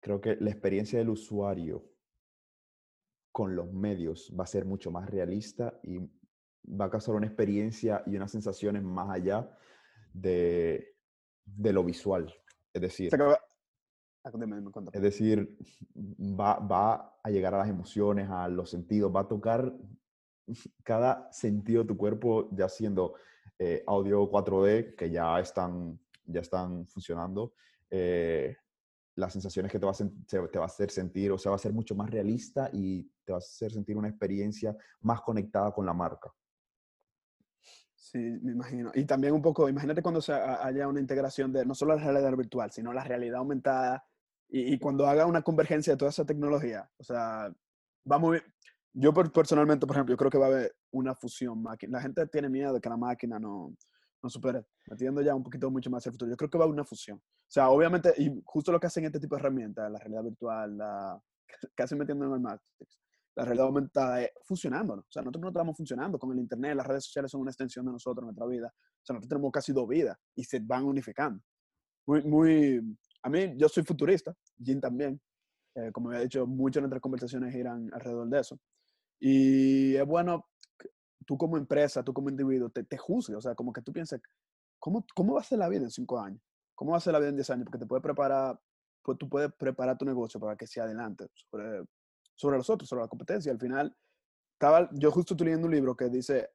creo 0.00 0.20
que 0.20 0.36
la 0.36 0.50
experiencia 0.50 0.98
del 0.98 1.10
usuario 1.10 1.84
con 3.32 3.54
los 3.54 3.70
medios 3.72 4.34
va 4.38 4.44
a 4.44 4.46
ser 4.46 4.64
mucho 4.64 4.90
más 4.90 5.08
realista 5.08 5.78
y 5.82 5.98
va 5.98 6.86
a 6.86 6.90
causar 6.90 7.14
una 7.14 7.26
experiencia 7.26 8.02
y 8.06 8.16
unas 8.16 8.30
sensaciones 8.30 8.82
más 8.82 9.10
allá 9.10 9.50
de, 10.12 10.96
de 11.44 11.72
lo 11.72 11.84
visual. 11.84 12.32
Es 12.72 12.82
decir, 12.82 13.10
es 14.92 15.02
decir, 15.02 15.56
va, 15.96 16.58
va 16.58 17.18
a 17.22 17.30
llegar 17.30 17.54
a 17.54 17.58
las 17.58 17.68
emociones, 17.68 18.28
a 18.28 18.48
los 18.48 18.70
sentidos, 18.70 19.14
va 19.14 19.20
a 19.20 19.28
tocar 19.28 19.72
cada 20.84 21.32
sentido 21.32 21.82
de 21.82 21.88
tu 21.88 21.96
cuerpo, 21.96 22.48
ya 22.52 22.68
siendo 22.68 23.14
eh, 23.58 23.82
audio 23.86 24.30
4D, 24.30 24.94
que 24.94 25.10
ya 25.10 25.40
están, 25.40 25.98
ya 26.24 26.40
están 26.40 26.86
funcionando, 26.86 27.54
eh, 27.90 28.56
las 29.16 29.32
sensaciones 29.32 29.72
que 29.72 29.78
te 29.78 29.86
va, 29.86 29.92
a 29.92 29.96
te 30.26 30.58
va 30.58 30.64
a 30.64 30.66
hacer 30.66 30.90
sentir, 30.90 31.32
o 31.32 31.38
sea, 31.38 31.50
va 31.50 31.56
a 31.56 31.58
ser 31.58 31.72
mucho 31.72 31.94
más 31.94 32.10
realista 32.10 32.70
y 32.72 33.02
te 33.24 33.32
va 33.32 33.36
a 33.36 33.38
hacer 33.38 33.72
sentir 33.72 33.96
una 33.96 34.08
experiencia 34.08 34.76
más 35.00 35.20
conectada 35.22 35.72
con 35.72 35.84
la 35.84 35.92
marca. 35.92 36.30
Sí, 37.94 38.18
me 38.18 38.52
imagino. 38.52 38.90
Y 38.94 39.04
también 39.04 39.34
un 39.34 39.42
poco, 39.42 39.68
imagínate 39.68 40.02
cuando 40.02 40.22
se 40.22 40.32
haya 40.32 40.88
una 40.88 41.00
integración 41.00 41.52
de 41.52 41.66
no 41.66 41.74
solo 41.74 41.94
la 41.94 42.02
realidad 42.02 42.36
virtual, 42.36 42.72
sino 42.72 42.92
la 42.92 43.04
realidad 43.04 43.38
aumentada 43.38 44.02
y, 44.52 44.78
cuando 44.78 45.06
haga 45.06 45.26
una 45.26 45.42
convergencia 45.42 45.92
de 45.92 45.96
toda 45.96 46.10
esa 46.10 46.24
tecnología, 46.24 46.90
o 46.98 47.04
sea, 47.04 47.52
va 48.10 48.18
muy 48.18 48.40
Yo 48.92 49.12
personalmente, 49.14 49.86
por 49.86 49.96
ejemplo, 49.96 50.12
yo 50.12 50.16
creo 50.16 50.30
que 50.30 50.38
va 50.38 50.46
a 50.46 50.48
haber 50.48 50.74
una 50.90 51.14
fusión. 51.14 51.62
La 51.88 52.00
gente 52.00 52.26
tiene 52.26 52.48
miedo 52.48 52.74
de 52.74 52.80
que 52.80 52.88
la 52.88 52.96
máquina 52.96 53.38
no, 53.38 53.74
no 54.22 54.30
supere, 54.30 54.64
metiendo 54.88 55.22
ya 55.22 55.34
un 55.34 55.42
poquito 55.42 55.70
mucho 55.70 55.90
más 55.90 56.04
el 56.06 56.12
futuro. 56.12 56.30
Yo 56.30 56.36
creo 56.36 56.50
que 56.50 56.58
va 56.58 56.64
a 56.64 56.66
haber 56.66 56.74
una 56.74 56.84
fusión. 56.84 57.18
O 57.18 57.52
sea, 57.52 57.70
obviamente, 57.70 58.12
y 58.16 58.40
justo 58.44 58.72
lo 58.72 58.80
que 58.80 58.86
hacen 58.86 59.04
este 59.04 59.20
tipo 59.20 59.36
de 59.36 59.40
herramientas, 59.40 59.90
la 59.90 59.98
realidad 59.98 60.24
virtual, 60.24 60.76
la, 60.76 61.22
casi 61.74 61.94
metiendo 61.94 62.26
en 62.26 62.32
el 62.32 62.40
Matrix, 62.40 62.98
la 63.36 63.44
realidad 63.44 63.66
aumentada, 63.66 64.22
es 64.22 64.30
funcionando. 64.44 64.94
O 64.94 65.06
sea, 65.08 65.22
nosotros 65.22 65.42
no 65.42 65.48
estamos 65.48 65.76
funcionando 65.76 66.18
con 66.18 66.32
el 66.32 66.38
Internet, 66.38 66.76
las 66.76 66.86
redes 66.86 67.04
sociales 67.04 67.30
son 67.30 67.40
una 67.40 67.50
extensión 67.50 67.86
de 67.86 67.92
nosotros, 67.92 68.24
nuestra 68.24 68.46
vida. 68.46 68.68
O 68.68 69.04
sea, 69.04 69.14
nosotros 69.14 69.28
tenemos 69.28 69.52
casi 69.52 69.72
dos 69.72 69.88
vidas 69.88 70.16
y 70.34 70.44
se 70.44 70.60
van 70.60 70.84
unificando. 70.84 71.42
Muy, 72.06 72.22
muy, 72.22 72.96
a 73.22 73.28
mí, 73.28 73.54
yo 73.56 73.68
soy 73.68 73.84
futurista, 73.84 74.34
Jim 74.62 74.80
también. 74.80 75.20
Eh, 75.74 75.92
como 75.92 76.08
había 76.08 76.22
dicho, 76.22 76.46
muchas 76.46 76.76
de 76.76 76.82
nuestras 76.82 77.02
conversaciones 77.02 77.52
giran 77.52 77.90
alrededor 77.92 78.28
de 78.28 78.40
eso. 78.40 78.58
Y 79.20 79.94
es 79.94 80.06
bueno, 80.06 80.46
tú 81.26 81.36
como 81.36 81.56
empresa, 81.56 82.02
tú 82.02 82.12
como 82.12 82.30
individuo, 82.30 82.70
te, 82.70 82.84
te 82.84 82.96
juzgues, 82.96 83.36
o 83.36 83.40
sea, 83.40 83.54
como 83.54 83.72
que 83.72 83.82
tú 83.82 83.92
pienses, 83.92 84.20
¿cómo, 84.78 85.04
¿cómo 85.14 85.34
va 85.34 85.40
a 85.40 85.44
ser 85.44 85.58
la 85.58 85.68
vida 85.68 85.84
en 85.84 85.90
cinco 85.90 86.18
años? 86.18 86.40
¿Cómo 86.74 86.92
va 86.92 86.96
a 86.96 87.00
ser 87.00 87.12
la 87.12 87.18
vida 87.18 87.28
en 87.28 87.36
diez 87.36 87.50
años? 87.50 87.64
Porque 87.66 87.78
te 87.78 87.86
puede 87.86 88.02
preparar, 88.02 88.58
pues 89.02 89.18
tú 89.18 89.28
puedes 89.28 89.52
preparar 89.52 89.96
tu 89.98 90.04
negocio 90.04 90.40
para 90.40 90.56
que 90.56 90.66
sea 90.66 90.84
adelante 90.84 91.26
sobre, 91.34 91.84
sobre 92.34 92.56
los 92.56 92.68
otros, 92.70 92.88
sobre 92.88 93.02
la 93.02 93.08
competencia. 93.08 93.52
Al 93.52 93.60
final, 93.60 93.94
estaba, 94.54 94.88
yo 94.92 95.10
justo 95.12 95.34
estoy 95.34 95.46
leyendo 95.46 95.66
un 95.66 95.74
libro 95.74 95.94
que 95.94 96.08
dice, 96.08 96.50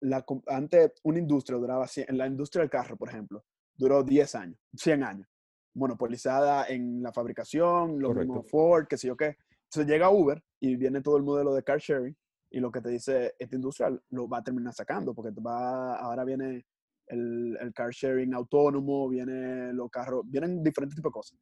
la, 0.00 0.24
antes 0.48 0.92
una 1.04 1.18
industria 1.18 1.58
duraba, 1.58 1.86
en 1.96 2.18
la 2.18 2.26
industria 2.26 2.62
del 2.62 2.70
carro, 2.70 2.96
por 2.96 3.08
ejemplo, 3.08 3.44
duró 3.74 4.02
10 4.02 4.34
años, 4.34 4.58
100 4.74 5.04
años 5.04 5.29
monopolizada 5.74 6.66
en 6.66 7.02
la 7.02 7.12
fabricación, 7.12 8.00
lo 8.00 8.14
mismo 8.14 8.42
Ford, 8.42 8.86
qué 8.88 8.96
sé 8.96 9.08
yo 9.08 9.16
qué. 9.16 9.36
Entonces 9.64 9.86
llega 9.86 10.10
Uber 10.10 10.42
y 10.58 10.76
viene 10.76 11.00
todo 11.00 11.16
el 11.16 11.22
modelo 11.22 11.54
de 11.54 11.62
car 11.62 11.78
sharing 11.78 12.16
y 12.50 12.58
lo 12.58 12.72
que 12.72 12.80
te 12.80 12.88
dice 12.88 13.34
esta 13.38 13.54
industria 13.54 13.96
lo 14.10 14.28
va 14.28 14.38
a 14.38 14.42
terminar 14.42 14.74
sacando 14.74 15.14
porque 15.14 15.30
va, 15.40 15.96
ahora 15.96 16.24
viene 16.24 16.66
el, 17.06 17.56
el 17.60 17.72
car 17.72 17.90
sharing 17.90 18.34
autónomo, 18.34 19.08
viene 19.08 19.72
los 19.72 19.90
carros, 19.90 20.24
vienen 20.26 20.62
diferentes 20.62 20.96
tipos 20.96 21.10
de 21.10 21.14
cosas. 21.14 21.38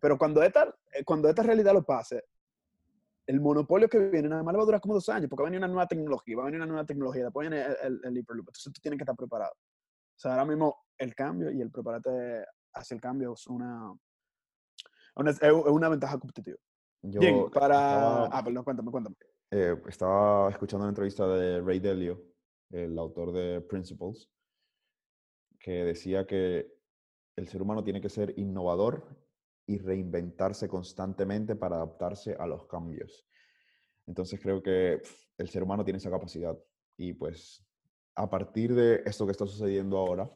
Pero 0.00 0.18
cuando 0.18 0.42
esta, 0.42 0.74
eh, 0.92 1.04
cuando 1.04 1.28
esta 1.28 1.42
realidad 1.42 1.72
lo 1.72 1.82
pase, 1.82 2.24
el 3.26 3.40
monopolio 3.40 3.88
que 3.88 3.98
viene 3.98 4.28
nada 4.28 4.42
más 4.42 4.54
va 4.56 4.62
a 4.62 4.64
durar 4.64 4.80
como 4.80 4.94
dos 4.94 5.08
años 5.08 5.28
porque 5.28 5.42
va 5.42 5.48
a 5.48 5.50
venir 5.50 5.60
una 5.60 5.68
nueva 5.68 5.86
tecnología, 5.86 6.36
va 6.36 6.42
a 6.42 6.46
venir 6.46 6.60
una 6.60 6.66
nueva 6.66 6.84
tecnología, 6.84 7.24
después 7.24 7.48
viene 7.48 7.64
el, 7.64 7.76
el, 7.82 8.00
el. 8.04 8.16
Entonces 8.18 8.72
tú 8.72 8.80
tienes 8.80 8.98
que 8.98 9.04
estar 9.04 9.16
preparado. 9.16 9.52
O 9.52 10.18
sea, 10.22 10.32
ahora 10.32 10.44
mismo 10.44 10.76
el 10.98 11.14
cambio 11.14 11.50
y 11.50 11.60
el 11.60 11.70
prepararte 11.70 12.44
hacia 12.74 12.94
el 12.94 13.00
cambio 13.00 13.34
es 13.34 13.46
una, 13.46 13.92
una, 15.16 15.30
es 15.30 15.40
una 15.42 15.88
ventaja 15.88 16.18
competitiva. 16.18 16.58
Yo 17.02 17.50
para... 17.50 18.26
ah, 18.26 18.44
perdón, 18.44 18.64
cuéntame, 18.64 18.90
cuéntame. 18.90 19.16
Eh, 19.50 19.76
estaba 19.88 20.50
escuchando 20.50 20.84
una 20.84 20.90
entrevista 20.90 21.26
de 21.26 21.60
Ray 21.60 21.80
Dalio, 21.80 22.22
el 22.70 22.96
autor 22.98 23.32
de 23.32 23.60
Principles, 23.60 24.30
que 25.58 25.84
decía 25.84 26.26
que 26.26 26.72
el 27.36 27.48
ser 27.48 27.60
humano 27.60 27.82
tiene 27.82 28.00
que 28.00 28.08
ser 28.08 28.38
innovador 28.38 29.06
y 29.66 29.78
reinventarse 29.78 30.68
constantemente 30.68 31.56
para 31.56 31.76
adaptarse 31.76 32.34
a 32.38 32.46
los 32.46 32.66
cambios. 32.66 33.26
Entonces 34.06 34.40
creo 34.40 34.62
que 34.62 35.02
el 35.38 35.48
ser 35.48 35.62
humano 35.62 35.84
tiene 35.84 35.98
esa 35.98 36.10
capacidad 36.10 36.56
y 36.96 37.12
pues 37.12 37.64
a 38.14 38.28
partir 38.28 38.74
de 38.74 39.02
esto 39.04 39.24
que 39.26 39.32
está 39.32 39.46
sucediendo 39.46 39.98
ahora, 39.98 40.30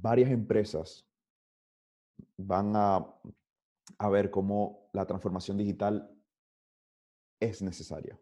varias 0.00 0.30
empresas 0.30 1.08
van 2.36 2.72
a, 2.76 3.06
a 3.98 4.08
ver 4.10 4.30
cómo 4.30 4.90
la 4.92 5.06
transformación 5.06 5.56
digital 5.58 6.10
es 7.40 7.62
necesaria. 7.62 8.18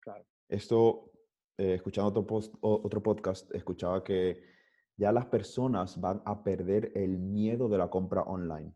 Claro. 0.00 0.24
Esto, 0.48 1.12
eh, 1.58 1.74
escuchando 1.74 2.08
otro, 2.08 2.26
post, 2.26 2.54
otro 2.60 3.02
podcast, 3.02 3.54
escuchaba 3.54 4.02
que 4.02 4.42
ya 4.96 5.12
las 5.12 5.26
personas 5.26 6.00
van 6.00 6.22
a 6.24 6.42
perder 6.42 6.92
el 6.94 7.18
miedo 7.18 7.68
de 7.68 7.78
la 7.78 7.90
compra 7.90 8.22
online 8.22 8.74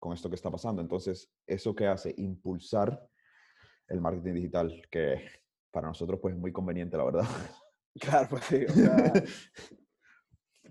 con 0.00 0.12
esto 0.12 0.28
que 0.28 0.36
está 0.36 0.50
pasando. 0.50 0.82
Entonces, 0.82 1.32
¿eso 1.46 1.74
qué 1.74 1.86
hace? 1.86 2.14
Impulsar 2.18 3.08
el 3.88 4.00
marketing 4.00 4.34
digital, 4.34 4.82
que 4.90 5.26
para 5.70 5.88
nosotros 5.88 6.20
pues 6.20 6.34
es 6.34 6.40
muy 6.40 6.52
conveniente, 6.52 6.96
la 6.96 7.04
verdad. 7.04 7.24
Claro, 8.00 8.26
pues 8.28 8.42
sí. 8.46 8.64
O 8.64 8.72
sea, 8.72 9.12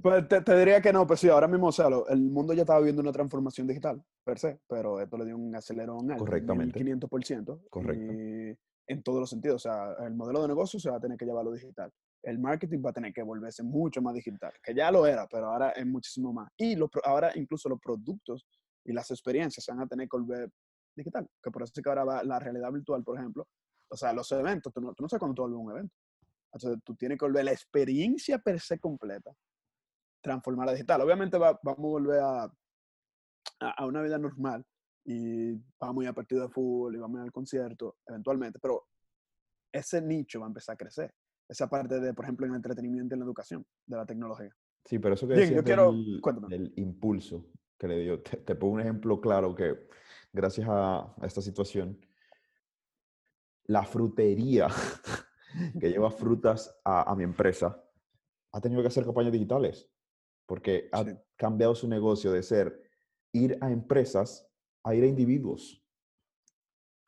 pues 0.02 0.28
te, 0.28 0.42
te, 0.42 0.58
diría 0.58 0.82
que 0.82 0.92
no, 0.92 1.06
pues 1.06 1.20
sí, 1.20 1.30
ahora 1.30 1.48
mismo, 1.48 1.68
o 1.68 1.72
sea, 1.72 1.90
lo, 1.90 2.08
el 2.08 2.22
mundo 2.22 2.54
ya 2.54 2.62
estaba 2.62 2.80
viviendo 2.80 3.02
una 3.02 3.12
transformación 3.12 3.68
digital, 3.68 4.04
per 4.24 4.40
se, 4.40 4.60
pero 4.68 5.00
esto 5.00 5.18
le 5.18 5.26
dio 5.26 5.38
un 5.38 5.56
acelerón 5.56 6.12
al 6.12 6.18
Correctamente. 6.18 6.80
500%. 6.80 7.70
Correcto. 7.70 8.14
Y 8.14 8.58
en 8.88 9.04
todos 9.04 9.20
los 9.20 9.30
sentidos, 9.30 9.66
o 9.66 9.70
sea, 9.70 10.06
el 10.06 10.16
modelo 10.16 10.42
de 10.42 10.48
negocio 10.50 10.80
se 10.80 10.90
va 10.90 10.98
a 10.98 11.00
tener 11.00 11.18
que 11.18 11.26
llevar 11.26 11.42
a 11.42 11.46
lo 11.46 11.52
digital. 11.54 11.92
El 12.22 12.40
marketing 12.40 12.82
va 12.86 12.90
a 12.90 12.94
tener 12.94 13.14
que 13.14 13.22
volverse 13.22 13.64
mucho 13.64 14.02
más 14.02 14.14
digital, 14.14 14.52
que 14.64 14.74
ya 14.74 14.92
lo 14.92 15.06
era, 15.06 15.28
pero 15.28 15.48
ahora 15.48 15.72
es 15.72 15.86
muchísimo 15.86 16.34
más. 16.34 16.50
Y 16.58 16.76
los, 16.76 16.90
ahora 17.04 17.32
incluso 17.36 17.70
los 17.70 17.80
productos 17.80 18.46
y 18.86 18.94
las 18.94 19.12
experiencias 19.12 19.64
se 19.64 19.72
van 19.72 19.82
a 19.82 19.88
tener 19.88 20.08
que 20.08 20.18
volver 20.18 20.50
digital, 20.96 21.28
que 21.42 21.52
por 21.52 21.64
eso 21.64 21.74
es 21.76 21.82
que 21.84 21.90
ahora 21.90 22.04
va 22.04 22.24
la 22.24 22.40
realidad 22.40 22.72
virtual, 22.72 23.04
por 23.04 23.18
ejemplo, 23.18 23.48
o 23.90 23.96
sea, 23.96 24.14
los 24.14 24.32
eventos, 24.32 24.74
tú 24.74 24.82
no, 24.82 24.94
tú 24.94 25.04
no 25.04 25.10
sabes 25.10 25.20
cuándo 25.20 25.36
tú 25.36 25.42
vuelves 25.44 25.60
un 25.60 25.72
evento. 25.72 25.96
Entonces, 26.52 26.84
tú 26.84 26.96
tienes 26.96 27.18
que 27.18 27.26
volver 27.26 27.46
la 27.46 27.52
experiencia 27.52 28.38
per 28.38 28.60
se 28.60 28.80
completa, 28.80 29.32
transformarla 30.24 30.72
digital. 30.72 31.02
Obviamente 31.02 31.38
va, 31.38 31.60
vamos 31.62 31.80
a 31.80 31.92
volver 31.92 32.20
a, 32.22 32.44
a, 33.60 33.70
a, 33.78 33.86
una 33.86 34.02
vida 34.02 34.18
normal 34.18 34.66
y 35.06 35.52
vamos 35.80 36.02
a 36.02 36.04
ir 36.06 36.10
a 36.10 36.14
partido 36.14 36.42
de 36.42 36.50
fútbol 36.50 36.96
y 36.96 37.00
vamos 37.00 37.18
a 37.18 37.20
ir 37.22 37.26
al 37.26 37.32
concierto, 37.32 37.98
eventualmente, 38.08 38.58
pero 38.60 38.88
ese 39.72 40.02
nicho 40.02 40.40
va 40.40 40.48
a 40.48 40.50
empezar 40.50 40.74
a 40.74 40.78
crecer. 40.78 41.14
Esa 41.48 41.70
parte 41.70 42.00
de, 42.00 42.14
por 42.14 42.24
ejemplo, 42.26 42.46
en 42.46 42.54
el 42.54 42.56
entretenimiento 42.56 43.14
y 43.14 43.16
en 43.16 43.20
la 43.20 43.26
educación, 43.26 43.66
de 43.86 43.98
la 43.98 44.06
tecnología. 44.06 44.56
Sí, 44.86 44.98
pero 44.98 45.14
eso 45.16 45.28
que 45.28 45.36
Bien, 45.36 45.56
yo 45.56 45.64
quiero- 45.64 45.92
del, 45.92 46.22
del 46.48 46.74
impulso 46.78 47.46
que 47.78 47.88
le 47.88 48.00
dio, 48.00 48.22
te, 48.22 48.38
te 48.38 48.56
pongo 48.56 48.76
un 48.76 48.82
ejemplo 48.82 49.20
claro 49.20 49.54
que 49.54 49.88
gracias 50.32 50.68
a, 50.70 51.00
a 51.02 51.26
esta 51.26 51.42
situación, 51.42 52.00
la 53.66 53.84
frutería 53.84 54.68
que 55.80 55.90
lleva 55.90 56.10
frutas 56.12 56.80
a, 56.86 57.12
a 57.12 57.16
mi 57.16 57.26
empresa 57.26 57.84
ha 58.54 58.62
tenido 58.62 58.82
que 58.82 58.88
hacer 58.88 59.04
campañas 59.04 59.34
digitales 59.34 59.90
porque 60.46 60.90
ha 60.92 61.04
Sí. 61.04 61.12
cambiado 61.36 61.76
su 61.76 61.88
negocio 61.88 62.32
de 62.32 62.44
ser 62.44 62.82
ir 63.34 63.58
a 63.62 63.72
empresas 63.72 64.48
a 64.86 64.94
ir 64.96 65.04
a 65.04 65.08
individuos 65.08 65.82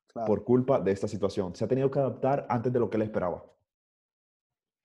Claro. 0.07 0.27
por 0.27 0.43
culpa 0.45 0.79
de 0.79 0.91
esta 0.91 1.07
situación. 1.07 1.53
Se 1.55 1.65
ha 1.65 1.67
tenido 1.67 1.91
que 1.91 1.99
adaptar 1.99 2.45
antes 2.49 2.71
de 2.71 2.79
lo 2.79 2.89
que 2.89 2.95
él 2.97 3.03
esperaba. 3.03 3.43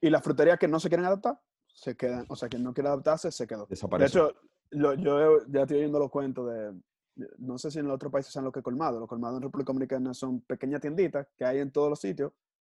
Y 0.03 0.11
las 0.11 0.23
fruterías 0.25 0.59
que 0.59 0.67
no 0.67 0.81
se 0.81 0.89
quieren 0.89 1.07
adaptar, 1.07 1.41
se 1.69 1.97
quedan. 1.97 2.27
O 2.29 2.35
sea, 2.35 2.49
quien 2.49 2.65
no 2.65 2.75
quiere 2.75 2.89
adaptarse, 2.89 3.31
se 3.31 3.47
quedó. 3.47 3.61
De 3.67 3.71
Desaparece. 3.71 4.19
hecho, 4.19 4.35
lo- 4.71 4.95
yo 4.95 5.47
ya 5.47 5.63
estoy 5.63 5.79
oyendo 5.79 5.99
los 6.01 6.11
cuentos 6.11 6.49
de, 6.51 6.73
de- 7.15 7.31
no 7.39 7.59
sé 7.59 7.71
si 7.71 7.79
en 7.79 7.87
los 7.87 7.95
otros 7.95 8.11
países 8.11 8.33
sean 8.33 8.45
lo 8.45 8.51
que 8.51 8.61
colmado. 8.63 8.99
Los 8.99 9.09
colmados 9.09 9.37
en 9.37 9.43
República 9.45 9.73
Dominicana 9.73 10.13
son 10.15 10.41
pequeñas 10.41 10.81
tienditas 10.81 11.29
que 11.37 11.45
hay 11.45 11.59
en 11.61 11.71
todos 11.71 11.91
los 11.91 12.01
sitios 12.01 12.33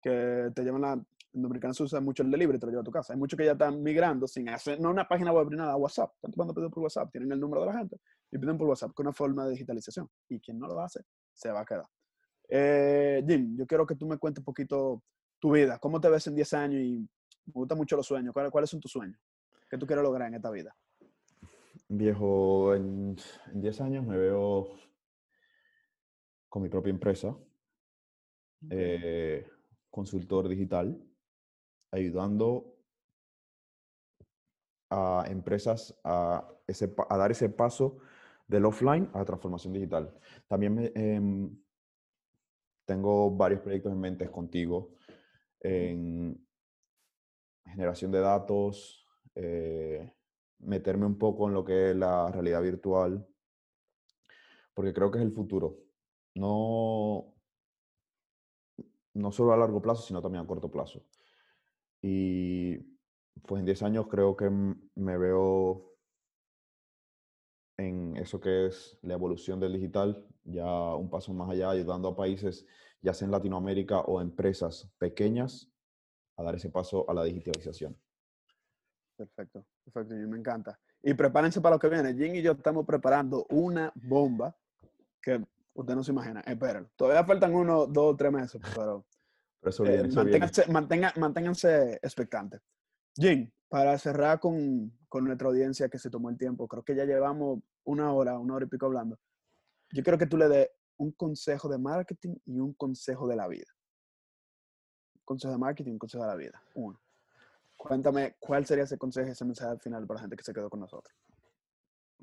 que 0.03 0.51
te 0.55 0.65
llevan 0.65 0.81
la... 0.81 1.07
En 1.33 1.43
Dominicana 1.43 1.73
se 1.75 1.85
usa 1.85 2.01
mucho 2.01 2.23
el 2.23 2.31
delivery, 2.31 2.59
te 2.59 2.67
lo 2.67 2.73
lleva 2.73 2.83
a 2.83 2.85
tu 2.85 2.91
casa. 2.91 3.13
Hay 3.13 3.19
muchos 3.19 3.37
que 3.37 3.45
ya 3.45 3.53
están 3.53 3.83
migrando 3.83 4.27
sin 4.27 4.49
hacer, 4.49 4.81
no 4.81 4.91
una 4.91 5.07
página 5.07 5.33
web 5.33 5.49
ni 5.51 5.57
nada, 5.57 5.77
WhatsApp. 5.77 6.13
Están 6.17 6.33
tomando 6.33 6.55
pedidos 6.55 6.73
por 6.73 6.83
WhatsApp, 6.83 7.11
tienen 7.13 7.31
el 7.33 7.41
número 7.41 7.61
de 7.63 7.67
la 7.69 7.79
gente 7.79 8.01
y 8.31 8.39
piden 8.39 8.59
por 8.59 8.69
WhatsApp 8.69 8.93
con 8.93 9.07
una 9.07 9.13
forma 9.13 9.45
de 9.45 9.53
digitalización. 9.53 10.09
Y 10.29 10.41
quien 10.41 10.59
no 10.59 10.67
lo 10.67 10.81
hace, 10.81 11.05
se 11.33 11.51
va 11.51 11.61
a 11.61 11.65
quedar. 11.65 11.87
Eh, 12.49 13.25
Jim, 13.27 13.57
yo 13.57 13.67
quiero 13.67 13.87
que 13.87 13.95
tú 13.95 14.07
me 14.07 14.19
cuentes 14.19 14.41
un 14.41 14.45
poquito 14.45 15.03
tu 15.39 15.53
vida. 15.53 15.79
¿Cómo 15.79 16.01
te 16.01 16.09
ves 16.09 16.27
en 16.27 16.35
10 16.35 16.53
años? 16.55 16.81
Y 16.83 16.99
me 17.47 17.53
gustan 17.53 17.79
mucho 17.79 17.97
los 17.97 18.07
sueños. 18.07 18.33
¿Cuáles, 18.33 18.51
cuáles 18.51 18.71
son 18.71 18.81
tus 18.81 18.91
sueños? 18.91 19.19
¿Qué 19.69 19.79
tú 19.79 19.87
quieres 19.87 20.03
lograr 20.03 20.29
en 20.29 20.35
esta 20.35 20.51
vida? 20.51 20.75
Viejo, 21.89 22.75
en, 22.75 23.17
en 23.53 23.61
10 23.61 23.81
años 23.81 24.05
me 24.05 24.17
veo 24.17 24.69
con 26.51 26.63
mi 26.63 26.69
propia 26.69 26.91
empresa, 26.91 27.35
eh, 28.69 29.47
consultor 29.89 30.49
digital, 30.49 31.01
ayudando 31.91 32.77
a 34.91 35.25
empresas 35.29 35.99
a, 36.05 36.49
dar 37.11 37.31
ese 37.31 37.49
paso 37.49 37.99
del 38.47 38.65
offline 38.65 39.09
a 39.13 39.19
la 39.19 39.25
transformación 39.25 39.73
digital. 39.73 40.13
También 40.49 40.93
em, 40.95 41.57
tengo 42.85 43.31
varios 43.31 43.61
proyectos 43.61 43.93
en 43.93 44.01
mente 44.01 44.31
contigo 44.31 44.97
en 45.61 46.47
generación 47.65 48.11
de 48.11 48.21
datos, 48.21 49.07
eh, 49.35 50.13
meterme 50.59 51.07
un 51.07 51.19
poco 51.19 51.49
en 51.49 51.55
lo 51.55 51.65
que 51.65 51.91
es 51.91 51.97
la 51.97 52.31
realidad 52.31 52.63
virtual, 52.63 53.27
porque 54.75 54.93
creo 54.93 55.11
que 55.11 55.19
es 55.19 55.25
el 55.25 55.33
futuro. 55.33 55.79
No, 56.35 57.35
no 59.15 59.33
solo 59.33 59.53
a 59.53 59.57
largo 59.57 59.81
plazo, 59.81 60.03
sino 60.03 60.23
también 60.23 60.45
a 60.45 60.47
corto 60.47 60.71
plazo. 60.71 61.05
Y 62.03 62.79
pues 63.47 63.61
en 63.61 63.67
10 63.67 63.83
años 63.83 64.07
creo 64.09 64.37
que 64.37 64.51
me 64.51 65.19
veo 65.19 65.91
en 67.77 68.17
eso 68.17 68.41
que 68.41 68.67
es 68.67 68.99
la 69.03 69.15
evolución 69.15 69.59
del 69.59 69.73
digital, 69.73 70.27
ya 70.45 70.95
un 70.95 71.11
paso 71.11 71.33
más 71.33 71.51
allá, 71.51 71.71
ayudando 71.71 72.09
a 72.09 72.17
países, 72.17 72.67
ya 73.01 73.15
sea 73.15 73.27
en 73.27 73.33
Latinoamérica 73.33 74.01
o 74.01 74.21
empresas 74.21 74.91
pequeñas, 74.99 75.71
a 76.37 76.43
dar 76.43 76.55
ese 76.55 76.71
paso 76.71 77.09
a 77.09 77.15
la 77.15 77.25
digitalización. 77.25 77.97
Perfecto, 79.17 79.67
perfecto, 79.85 80.15
Jim, 80.15 80.29
me 80.29 80.39
encanta. 80.39 80.79
Y 81.03 81.15
prepárense 81.15 81.61
para 81.61 81.77
lo 81.77 81.81
que 81.81 81.89
viene. 81.89 82.15
Jim 82.15 82.35
y 82.35 82.43
yo 82.43 82.53
estamos 82.53 82.87
preparando 82.87 83.47
una 83.51 83.93
bomba 83.95 84.57
que 85.21 85.45
usted 85.75 85.95
no 85.95 86.03
se 86.03 86.13
imagina. 86.13 86.41
Espérenlo. 86.41 86.91
Todavía 86.97 87.25
faltan 87.25 87.55
uno, 87.55 87.87
dos, 87.87 88.17
tres 88.17 88.33
meses, 88.33 88.61
pero 88.75 89.05
Pero 89.61 89.71
eso 89.71 89.85
eh, 89.85 89.91
viene, 89.93 90.09
eso 90.09 90.25
viene. 90.25 90.39
manténganse, 90.39 90.67
mantenga- 90.73 91.15
manténganse 91.19 91.95
expectantes. 92.03 92.61
Jim, 93.17 93.51
para 93.69 93.97
cerrar 93.99 94.41
con, 94.41 94.93
con 95.09 95.25
nuestra 95.25 95.49
audiencia 95.49 95.89
que 95.89 95.99
se 95.99 96.11
tomó 96.11 96.31
el 96.31 96.39
tiempo, 96.39 96.67
creo 96.67 96.83
que 96.83 96.95
ya 96.95 97.05
llevamos 97.05 97.61
una 97.85 98.13
hora, 98.13 98.39
una 98.39 98.55
hora 98.55 98.65
y 98.65 98.69
pico 98.69 98.87
hablando. 98.87 99.19
Yo 99.93 100.03
quiero 100.03 100.19
que 100.19 100.27
tú 100.27 100.37
le 100.37 100.49
des 100.49 100.71
un 100.97 101.13
consejo 101.13 101.69
de 101.69 101.79
marketing 101.79 102.37
y 102.47 102.59
un 102.59 102.73
consejo 102.75 103.27
de 103.27 103.37
la 103.37 103.49
vida. 103.49 103.67
Un 105.17 105.23
consejo 105.25 105.53
de 105.53 105.59
marketing 105.59 105.93
un 105.93 105.99
consejo 105.99 106.25
de 106.25 106.31
la 106.31 106.37
vida. 106.37 106.63
Uno. 106.75 107.01
Cuéntame 107.77 108.37
cuál 108.39 108.67
sería 108.67 108.85
ese 108.85 108.99
consejo 108.99 109.31
ese 109.31 109.45
mensaje 109.45 109.71
al 109.71 109.81
final 109.81 110.07
para 110.07 110.19
la 110.19 110.23
gente 110.23 110.37
que 110.37 110.43
se 110.45 110.53
quedó 110.53 110.69
con 110.71 110.81
nosotros. 110.81 111.15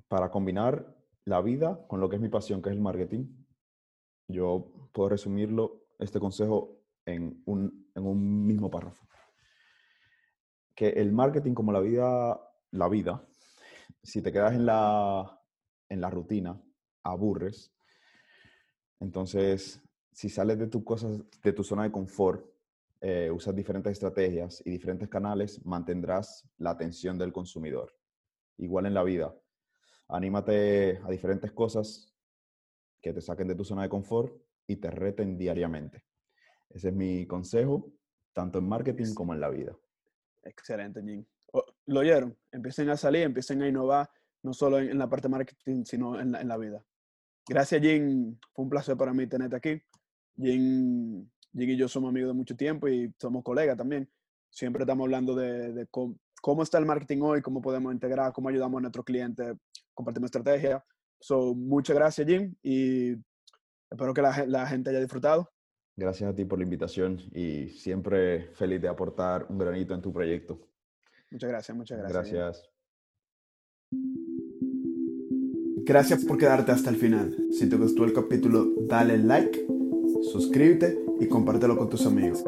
para 0.08 0.30
combinar 0.30 0.96
la 1.26 1.42
vida 1.42 1.86
con 1.88 2.00
lo 2.00 2.08
que 2.08 2.16
es 2.16 2.22
mi 2.22 2.30
pasión, 2.30 2.62
que 2.62 2.70
es 2.70 2.76
el 2.76 2.82
marketing, 2.82 3.26
yo 4.30 4.72
puedo 4.94 5.10
resumirlo, 5.10 5.88
este 6.00 6.20
consejo, 6.20 6.78
en 7.08 7.42
un, 7.46 7.90
en 7.96 8.06
un 8.06 8.46
mismo 8.46 8.70
párrafo. 8.70 9.08
Que 10.76 10.90
el 10.90 11.12
marketing 11.12 11.54
como 11.54 11.72
la 11.72 11.80
vida, 11.80 12.40
la 12.72 12.88
vida, 12.88 13.26
si 14.04 14.22
te 14.22 14.32
quedas 14.32 14.54
en 14.54 14.66
la, 14.66 15.42
en 15.90 16.02
la 16.02 16.10
rutina, 16.10 16.62
aburres. 17.04 17.74
Entonces, 19.00 19.82
si 20.12 20.30
sales 20.30 20.60
de, 20.60 20.68
tu 20.68 20.84
cosas, 20.84 21.20
de 21.42 21.54
tu 21.54 21.64
zona 21.64 21.84
de 21.84 21.92
confort, 21.92 22.46
eh, 23.00 23.32
usas 23.32 23.56
diferentes 23.56 23.94
estrategias 23.94 24.62
y 24.66 24.72
diferentes 24.72 25.08
canales, 25.08 25.66
mantendrás 25.66 26.48
la 26.58 26.72
atención 26.72 27.18
del 27.18 27.32
consumidor. 27.32 27.96
Igual 28.58 28.88
en 28.88 28.94
la 28.94 29.04
vida, 29.04 29.36
anímate 30.10 31.00
a 31.04 31.10
diferentes 31.10 31.52
cosas 31.52 32.14
que 33.02 33.14
te 33.14 33.22
saquen 33.22 33.48
de 33.48 33.56
tu 33.56 33.64
zona 33.64 33.84
de 33.84 33.90
confort 33.90 34.36
y 34.66 34.78
te 34.78 34.92
reten 34.92 35.38
diariamente. 35.38 36.04
Ese 36.70 36.90
es 36.90 36.94
mi 36.94 37.26
consejo, 37.26 37.92
tanto 38.34 38.60
en 38.60 38.68
marketing 38.68 39.14
como 39.14 39.34
en 39.34 39.40
la 39.40 39.50
vida. 39.50 39.76
Excelente, 40.44 41.02
Jim. 41.02 41.26
O- 41.54 41.66
Lo 41.88 42.02
oyeron. 42.02 42.38
Empiecen 42.52 42.90
a 42.90 42.98
salir, 42.98 43.24
empiecen 43.24 43.62
a 43.62 43.68
innovar, 43.68 44.10
no 44.44 44.54
solo 44.54 44.80
en, 44.80 44.90
en 44.92 44.98
la 44.98 45.10
parte 45.10 45.28
de 45.28 45.32
marketing, 45.32 45.84
sino 45.86 46.20
en 46.20 46.32
la, 46.32 46.42
en 46.42 46.48
la 46.48 46.58
vida. 46.58 46.84
Gracias, 47.48 47.82
Jim. 47.82 48.38
Fue 48.54 48.64
un 48.64 48.70
placer 48.70 48.98
para 48.98 49.14
mí 49.14 49.26
tenerte 49.28 49.56
aquí. 49.56 49.82
Jim, 50.38 51.28
Jim 51.54 51.70
y 51.70 51.78
yo 51.78 51.88
somos 51.88 52.10
amigos 52.10 52.30
de 52.30 52.34
mucho 52.34 52.56
tiempo 52.56 52.88
y 52.88 53.14
somos 53.20 53.44
colegas 53.44 53.78
también. 53.78 54.10
Siempre 54.50 54.84
estamos 54.84 55.06
hablando 55.06 55.34
de, 55.36 55.74
de 55.74 55.88
cómo, 55.88 56.18
cómo 56.42 56.64
está 56.64 56.78
el 56.78 56.86
marketing 56.86 57.22
hoy, 57.22 57.42
cómo 57.42 57.62
podemos 57.62 57.94
integrar, 57.94 58.32
cómo 58.34 58.50
ayudamos 58.50 58.78
a 58.80 58.82
nuestros 58.82 59.06
clientes, 59.06 59.56
compartimos 59.94 60.28
estrategias. 60.28 60.84
So, 61.20 61.56
muchas 61.56 61.96
gracias, 61.96 62.28
Jim, 62.28 62.54
y 62.62 63.14
espero 63.90 64.14
que 64.14 64.22
la 64.22 64.68
gente 64.68 64.90
haya 64.92 65.00
disfrutado. 65.00 65.50
Gracias 65.98 66.30
a 66.30 66.36
ti 66.36 66.46
por 66.46 66.60
la 66.60 66.64
invitación 66.64 67.20
y 67.34 67.70
siempre 67.70 68.52
feliz 68.54 68.80
de 68.80 68.88
aportar 68.88 69.48
un 69.50 69.58
granito 69.58 69.96
en 69.96 70.02
tu 70.02 70.14
proyecto. 70.14 70.60
Muchas 71.32 71.50
gracias, 71.50 71.76
muchas 71.76 71.98
gracias. 71.98 72.32
Gracias. 72.32 72.70
Gracias 75.84 76.24
por 76.26 76.38
quedarte 76.38 76.72
hasta 76.72 76.92
el 76.92 76.98
final. 76.98 77.36
Si 77.52 77.68
te 77.68 77.78
gustó 77.78 78.06
el 78.06 78.14
capítulo, 78.14 78.76
dale 78.82 79.18
like, 79.18 79.66
suscríbete 80.32 81.00
y 81.20 81.28
compártelo 81.28 81.76
con 81.76 81.90
tus 81.90 82.06
amigos. 82.06 82.44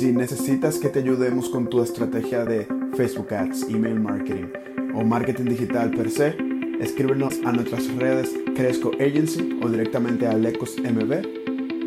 Si 0.00 0.10
necesitas 0.10 0.78
que 0.78 0.88
te 0.88 0.98
ayudemos 0.98 1.50
con 1.50 1.68
tu 1.68 1.80
estrategia 1.80 2.44
de 2.44 2.66
Facebook 2.94 3.32
Ads, 3.32 3.68
email 3.68 4.00
marketing 4.00 4.46
o 4.94 5.04
marketing 5.04 5.44
digital 5.44 5.92
per 5.92 6.10
se, 6.10 6.36
escríbenos 6.80 7.38
a 7.44 7.52
nuestras 7.52 7.94
redes 7.94 8.34
Cresco 8.56 8.90
Agency 8.94 9.60
o 9.62 9.68
directamente 9.68 10.26
a 10.26 10.34
Lecos 10.34 10.76
MB 10.78 11.37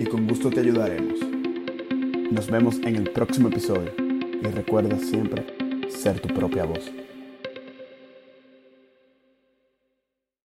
y 0.02 0.06
con 0.06 0.28
gusto 0.28 0.50
te 0.50 0.62
ayudaremos. 0.62 1.20
Nos 2.32 2.50
vemos 2.50 2.80
en 2.80 2.96
el 2.96 3.12
próximo 3.12 3.50
episodio 3.50 3.94
y 4.00 4.48
recuerda 4.48 4.98
siempre 4.98 5.46
ser 5.90 6.20
tu 6.20 6.34
propia 6.34 6.66
voz. 6.66 6.92